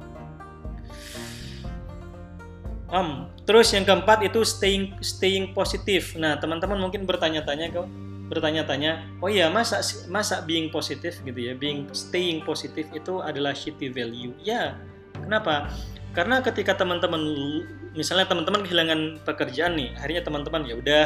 Um, 2.86 3.26
terus 3.42 3.74
yang 3.74 3.82
keempat 3.82 4.22
itu 4.22 4.46
staying 4.46 4.94
staying 5.02 5.50
positif 5.50 6.14
nah 6.14 6.38
teman-teman 6.38 6.78
mungkin 6.78 7.02
bertanya-tanya 7.02 7.74
kok 7.74 7.90
bertanya-tanya, 8.26 9.06
oh 9.22 9.30
iya 9.30 9.46
masa 9.48 9.78
masa 10.10 10.42
being 10.42 10.68
positif 10.70 11.22
gitu 11.22 11.38
ya, 11.38 11.54
being 11.54 11.86
staying 11.94 12.42
positif 12.42 12.86
itu 12.90 13.22
adalah 13.22 13.54
shitty 13.54 13.90
value. 13.90 14.34
Ya, 14.42 14.74
kenapa? 15.14 15.70
Karena 16.16 16.40
ketika 16.40 16.74
teman-teman 16.74 17.20
misalnya 17.92 18.26
teman-teman 18.26 18.64
kehilangan 18.64 19.00
pekerjaan 19.22 19.76
nih, 19.76 19.94
akhirnya 20.00 20.22
teman-teman 20.24 20.62
ya 20.64 20.74
udah 20.80 21.02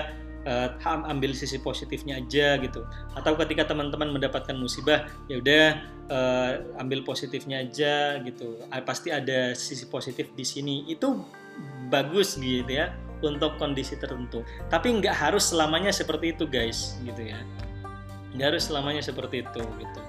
uh, 0.47 0.69
ambil 1.11 1.35
sisi 1.35 1.59
positifnya 1.61 2.23
aja 2.23 2.57
gitu. 2.63 2.87
Atau 3.19 3.35
ketika 3.37 3.69
teman-teman 3.69 4.15
mendapatkan 4.15 4.55
musibah, 4.55 5.11
ya 5.27 5.43
udah 5.43 5.65
uh, 6.09 6.53
ambil 6.81 7.03
positifnya 7.03 7.67
aja 7.67 8.23
gitu. 8.23 8.63
Pasti 8.87 9.11
ada 9.11 9.53
sisi 9.53 9.91
positif 9.91 10.31
di 10.33 10.45
sini. 10.47 10.87
Itu 10.87 11.21
bagus 11.91 12.39
gitu 12.39 12.71
ya 12.71 12.95
untuk 13.23 13.57
kondisi 13.57 13.97
tertentu. 13.97 14.43
Tapi 14.69 15.01
nggak 15.01 15.17
harus 15.17 15.53
selamanya 15.53 15.93
seperti 15.93 16.35
itu 16.35 16.45
guys, 16.49 16.97
gitu 17.05 17.31
ya. 17.33 17.41
Nggak 18.35 18.57
harus 18.57 18.65
selamanya 18.67 19.03
seperti 19.05 19.45
itu, 19.47 19.63
gitu. 19.63 20.01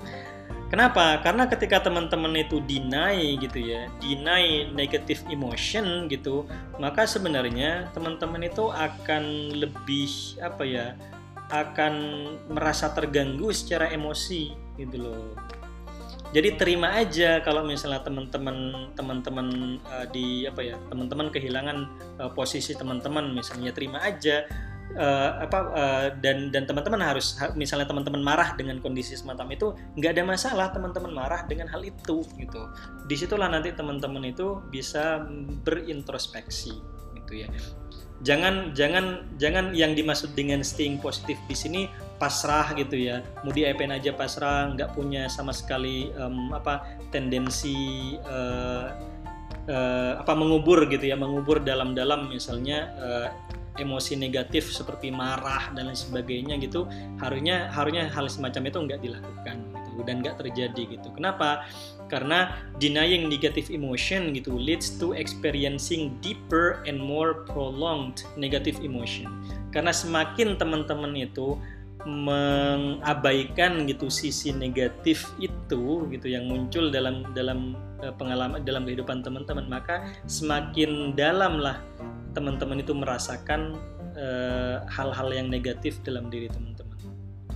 Kenapa? 0.72 1.20
Karena 1.20 1.52
ketika 1.52 1.84
teman-teman 1.84 2.32
itu 2.48 2.64
deny 2.64 3.36
gitu 3.44 3.60
ya, 3.60 3.92
deny 4.00 4.72
negative 4.72 5.20
emotion 5.28 6.08
gitu, 6.08 6.48
maka 6.80 7.04
sebenarnya 7.04 7.92
teman-teman 7.92 8.48
itu 8.48 8.72
akan 8.72 9.52
lebih 9.60 10.40
apa 10.40 10.64
ya, 10.64 10.96
akan 11.52 11.94
merasa 12.48 12.88
terganggu 12.96 13.52
secara 13.52 13.92
emosi 13.92 14.56
gitu 14.80 14.96
loh 14.96 15.36
jadi 16.32 16.56
terima 16.56 16.96
aja 16.96 17.44
kalau 17.44 17.68
misalnya 17.68 18.00
teman-teman 18.08 18.88
teman-teman 18.96 19.48
uh, 19.84 20.08
di 20.16 20.48
apa 20.48 20.64
ya 20.64 20.76
teman-teman 20.88 21.28
kehilangan 21.28 21.78
uh, 22.24 22.32
posisi 22.32 22.72
teman-teman 22.72 23.36
misalnya 23.36 23.76
terima 23.76 24.00
aja. 24.00 24.48
Uh, 24.92 25.48
apa 25.48 25.60
uh, 25.72 26.08
dan 26.20 26.52
dan 26.52 26.68
teman-teman 26.68 27.00
harus 27.00 27.40
misalnya 27.56 27.88
teman-teman 27.88 28.20
marah 28.20 28.60
dengan 28.60 28.76
kondisi 28.84 29.16
semacam 29.16 29.48
itu 29.56 29.72
nggak 29.96 30.20
ada 30.20 30.24
masalah 30.28 30.68
teman-teman 30.76 31.16
marah 31.16 31.48
dengan 31.48 31.72
hal 31.72 31.80
itu 31.80 32.28
gitu. 32.36 32.62
Di 33.08 33.16
situlah 33.16 33.48
nanti 33.48 33.72
teman-teman 33.72 34.28
itu 34.28 34.60
bisa 34.68 35.24
berintrospeksi 35.64 36.76
gitu 37.24 37.34
ya. 37.40 37.48
Jangan 38.28 38.76
jangan 38.76 39.32
jangan 39.40 39.72
yang 39.72 39.96
dimaksud 39.96 40.36
dengan 40.36 40.60
staying 40.60 41.00
positif 41.00 41.40
di 41.48 41.56
sini 41.56 41.82
pasrah 42.22 42.78
gitu 42.78 42.94
ya. 42.94 43.26
Mau 43.42 43.50
di 43.50 43.66
aja 43.66 44.14
pasrah 44.14 44.70
nggak 44.78 44.94
punya 44.94 45.26
sama 45.26 45.50
sekali 45.50 46.14
um, 46.22 46.54
apa 46.54 46.86
tendensi 47.10 48.14
uh, 48.30 48.94
uh, 49.66 50.14
apa 50.22 50.34
mengubur 50.38 50.86
gitu 50.86 51.10
ya 51.10 51.18
mengubur 51.18 51.58
dalam-dalam. 51.58 52.30
Misalnya 52.30 52.94
uh, 53.02 53.28
emosi 53.82 54.14
negatif 54.22 54.70
seperti 54.70 55.10
marah 55.10 55.74
dan 55.74 55.90
lain 55.90 55.98
sebagainya 55.98 56.62
gitu 56.62 56.86
harusnya 57.18 57.72
harusnya 57.74 58.12
hal 58.12 58.30
semacam 58.30 58.68
itu 58.68 58.78
nggak 58.84 59.00
dilakukan 59.02 59.58
gitu 59.74 60.02
dan 60.06 60.22
nggak 60.24 60.38
terjadi 60.40 60.98
gitu. 60.98 61.08
Kenapa? 61.16 61.66
Karena 62.08 62.60
denying 62.78 63.32
negative 63.32 63.72
emotion 63.72 64.36
gitu 64.36 64.56
leads 64.56 65.00
to 65.00 65.16
experiencing 65.16 66.20
deeper 66.20 66.84
and 66.84 67.00
more 67.00 67.48
prolonged 67.48 68.28
negative 68.36 68.80
emotion. 68.84 69.28
Karena 69.72 69.96
semakin 69.96 70.60
teman-teman 70.60 71.16
itu 71.16 71.56
mengabaikan 72.08 73.86
gitu 73.86 74.10
sisi 74.10 74.54
negatif 74.54 75.30
itu 75.38 76.08
gitu 76.10 76.28
yang 76.28 76.50
muncul 76.50 76.90
dalam 76.90 77.26
dalam 77.38 77.78
e, 78.02 78.10
pengalaman 78.18 78.62
dalam 78.66 78.84
kehidupan 78.86 79.22
teman-teman 79.22 79.70
maka 79.70 80.06
semakin 80.26 81.14
dalam 81.14 81.62
lah 81.62 81.78
teman-teman 82.34 82.82
itu 82.82 82.94
merasakan 82.96 83.78
e, 84.18 84.28
hal-hal 84.90 85.30
uh, 85.30 85.36
yang 85.36 85.48
negatif 85.52 86.02
dalam 86.02 86.32
diri 86.32 86.50
teman-teman 86.50 86.98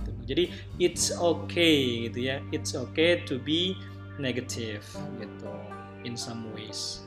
gitu. 0.04 0.10
jadi 0.28 0.44
it's 0.78 1.10
okay 1.16 2.06
gitu 2.06 2.30
ya 2.30 2.36
it's 2.54 2.78
okay 2.78 3.22
to 3.26 3.40
be 3.42 3.74
negative 4.20 4.84
gitu 5.18 5.50
in 6.06 6.14
some 6.14 6.46
ways 6.54 7.06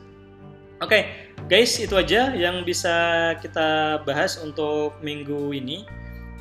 Oke, 0.80 0.96
okay, 0.96 1.04
guys, 1.52 1.76
itu 1.76 1.92
aja 1.92 2.32
yang 2.32 2.64
bisa 2.64 3.36
kita 3.44 4.00
bahas 4.08 4.40
untuk 4.40 4.96
minggu 5.04 5.52
ini. 5.52 5.84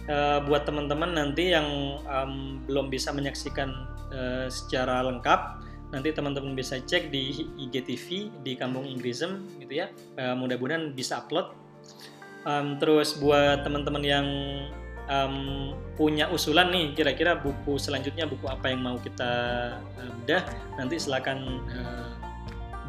Uh, 0.09 0.41
buat 0.49 0.65
teman-teman 0.65 1.13
nanti 1.13 1.53
yang 1.53 2.01
um, 2.09 2.65
belum 2.65 2.89
bisa 2.89 3.13
menyaksikan 3.13 3.69
uh, 4.09 4.49
secara 4.49 5.05
lengkap, 5.05 5.61
nanti 5.93 6.17
teman-teman 6.17 6.57
bisa 6.57 6.81
cek 6.81 7.13
di 7.13 7.45
IGTV 7.61 8.33
di 8.41 8.57
Kampung 8.57 8.89
Inggrisem 8.89 9.45
gitu 9.61 9.85
ya. 9.85 9.93
Uh, 10.17 10.33
mudah-mudahan 10.33 10.97
bisa 10.97 11.21
upload. 11.21 11.53
Um, 12.49 12.81
terus 12.81 13.21
buat 13.21 13.61
teman-teman 13.61 14.01
yang 14.01 14.27
um, 15.09 15.75
punya 15.97 16.31
usulan 16.31 16.71
nih 16.71 16.95
kira-kira 16.95 17.41
buku 17.41 17.81
selanjutnya 17.81 18.29
buku 18.29 18.47
apa 18.47 18.71
yang 18.71 18.85
mau 18.85 18.97
kita 19.01 19.33
uh, 19.81 20.11
bedah 20.23 20.45
nanti 20.79 21.01
silakan 21.01 21.65
uh, 21.73 22.09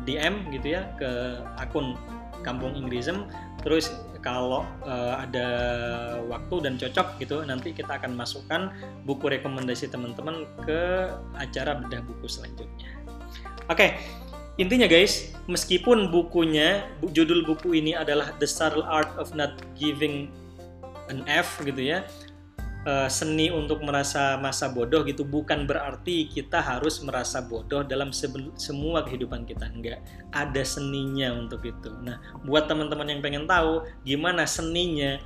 DM 0.03 0.51
gitu 0.53 0.77
ya 0.77 0.87
ke 0.99 1.41
akun 1.57 1.95
Kampung 2.39 2.71
Inggrisem 2.75 3.27
terus 3.59 3.91
kalau 4.19 4.67
uh, 4.83 5.15
ada 5.19 5.47
waktu 6.27 6.55
dan 6.67 6.73
cocok 6.75 7.07
gitu 7.23 7.37
nanti 7.47 7.71
kita 7.71 7.99
akan 7.99 8.15
masukkan 8.15 8.71
buku 9.07 9.31
rekomendasi 9.31 9.87
teman-teman 9.87 10.43
ke 10.63 11.11
acara 11.39 11.79
bedah 11.79 12.03
buku 12.03 12.27
selanjutnya. 12.27 12.99
Oke, 13.69 13.75
okay, 13.77 13.89
intinya 14.59 14.89
guys, 14.89 15.31
meskipun 15.47 16.11
bukunya 16.11 16.89
judul 17.13 17.45
buku 17.45 17.79
ini 17.79 17.95
adalah 17.95 18.33
The 18.41 18.47
Subtle 18.49 18.83
Art 18.83 19.13
of 19.15 19.31
Not 19.37 19.61
Giving 19.77 20.33
an 21.07 21.23
F 21.29 21.61
gitu 21.63 21.79
ya, 21.79 22.03
uh, 22.85 23.09
seni 23.11 23.51
untuk 23.51 23.81
merasa 23.83 24.37
masa 24.39 24.69
bodoh 24.71 25.03
gitu 25.03 25.25
bukan 25.27 25.65
berarti 25.67 26.29
kita 26.29 26.61
harus 26.61 27.01
merasa 27.03 27.43
bodoh 27.43 27.83
dalam 27.83 28.13
semua 28.13 29.03
kehidupan 29.03 29.43
kita 29.43 29.67
enggak. 29.67 29.99
Ada 30.31 30.63
seninya 30.63 31.35
untuk 31.35 31.65
itu. 31.65 31.91
Nah 32.05 32.21
buat 32.45 32.69
teman-teman 32.69 33.09
yang 33.09 33.21
pengen 33.23 33.43
tahu 33.49 33.83
gimana 34.05 34.45
seninya 34.47 35.19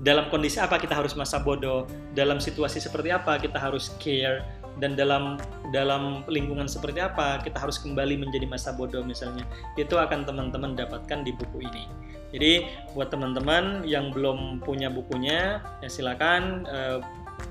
dalam 0.00 0.32
kondisi 0.32 0.56
apa 0.56 0.80
kita 0.80 0.96
harus 0.96 1.12
masa 1.12 1.36
bodoh 1.36 1.84
dalam 2.16 2.40
situasi 2.40 2.80
seperti 2.80 3.12
apa 3.12 3.36
kita 3.36 3.60
harus 3.60 3.92
care 4.00 4.40
dan 4.80 4.96
dalam 4.96 5.36
dalam 5.76 6.24
lingkungan 6.24 6.64
seperti 6.64 7.04
apa 7.04 7.36
kita 7.44 7.60
harus 7.60 7.76
kembali 7.76 8.16
menjadi 8.16 8.48
masa 8.48 8.72
bodoh 8.72 9.04
misalnya 9.04 9.44
itu 9.76 9.92
akan 10.00 10.24
teman-teman 10.24 10.72
dapatkan 10.72 11.20
di 11.20 11.36
buku 11.36 11.68
ini 11.68 11.84
jadi 12.30 12.66
buat 12.94 13.10
teman-teman 13.10 13.82
yang 13.86 14.14
belum 14.14 14.62
punya 14.62 14.86
bukunya, 14.90 15.58
ya 15.82 15.88
silakan 15.90 16.64
uh, 16.70 17.02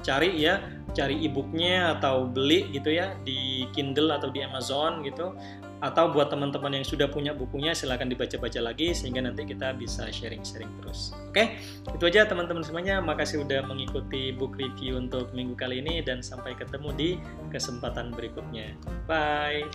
cari 0.01 0.39
ya, 0.39 0.63
cari 0.95 1.19
e-booknya 1.25 1.99
atau 1.99 2.29
beli 2.29 2.69
gitu 2.71 2.93
ya 2.93 3.13
di 3.27 3.67
Kindle 3.75 4.15
atau 4.15 4.31
di 4.31 4.39
Amazon 4.43 5.03
gitu. 5.03 5.35
Atau 5.79 6.11
buat 6.11 6.27
teman-teman 6.27 6.75
yang 6.75 6.83
sudah 6.83 7.07
punya 7.07 7.31
bukunya 7.31 7.71
silakan 7.71 8.11
dibaca-baca 8.11 8.59
lagi 8.59 8.91
sehingga 8.91 9.23
nanti 9.23 9.47
kita 9.47 9.71
bisa 9.71 10.11
sharing-sharing 10.11 10.67
terus. 10.83 11.15
Oke, 11.31 11.55
itu 11.87 12.03
aja 12.03 12.27
teman-teman 12.27 12.59
semuanya. 12.67 12.99
Makasih 12.99 13.47
udah 13.47 13.63
mengikuti 13.63 14.35
book 14.35 14.59
review 14.59 14.99
untuk 14.99 15.31
minggu 15.31 15.55
kali 15.55 15.79
ini 15.79 16.03
dan 16.03 16.19
sampai 16.19 16.51
ketemu 16.59 16.89
di 16.99 17.09
kesempatan 17.47 18.11
berikutnya. 18.11 18.75
Bye. 19.07 19.71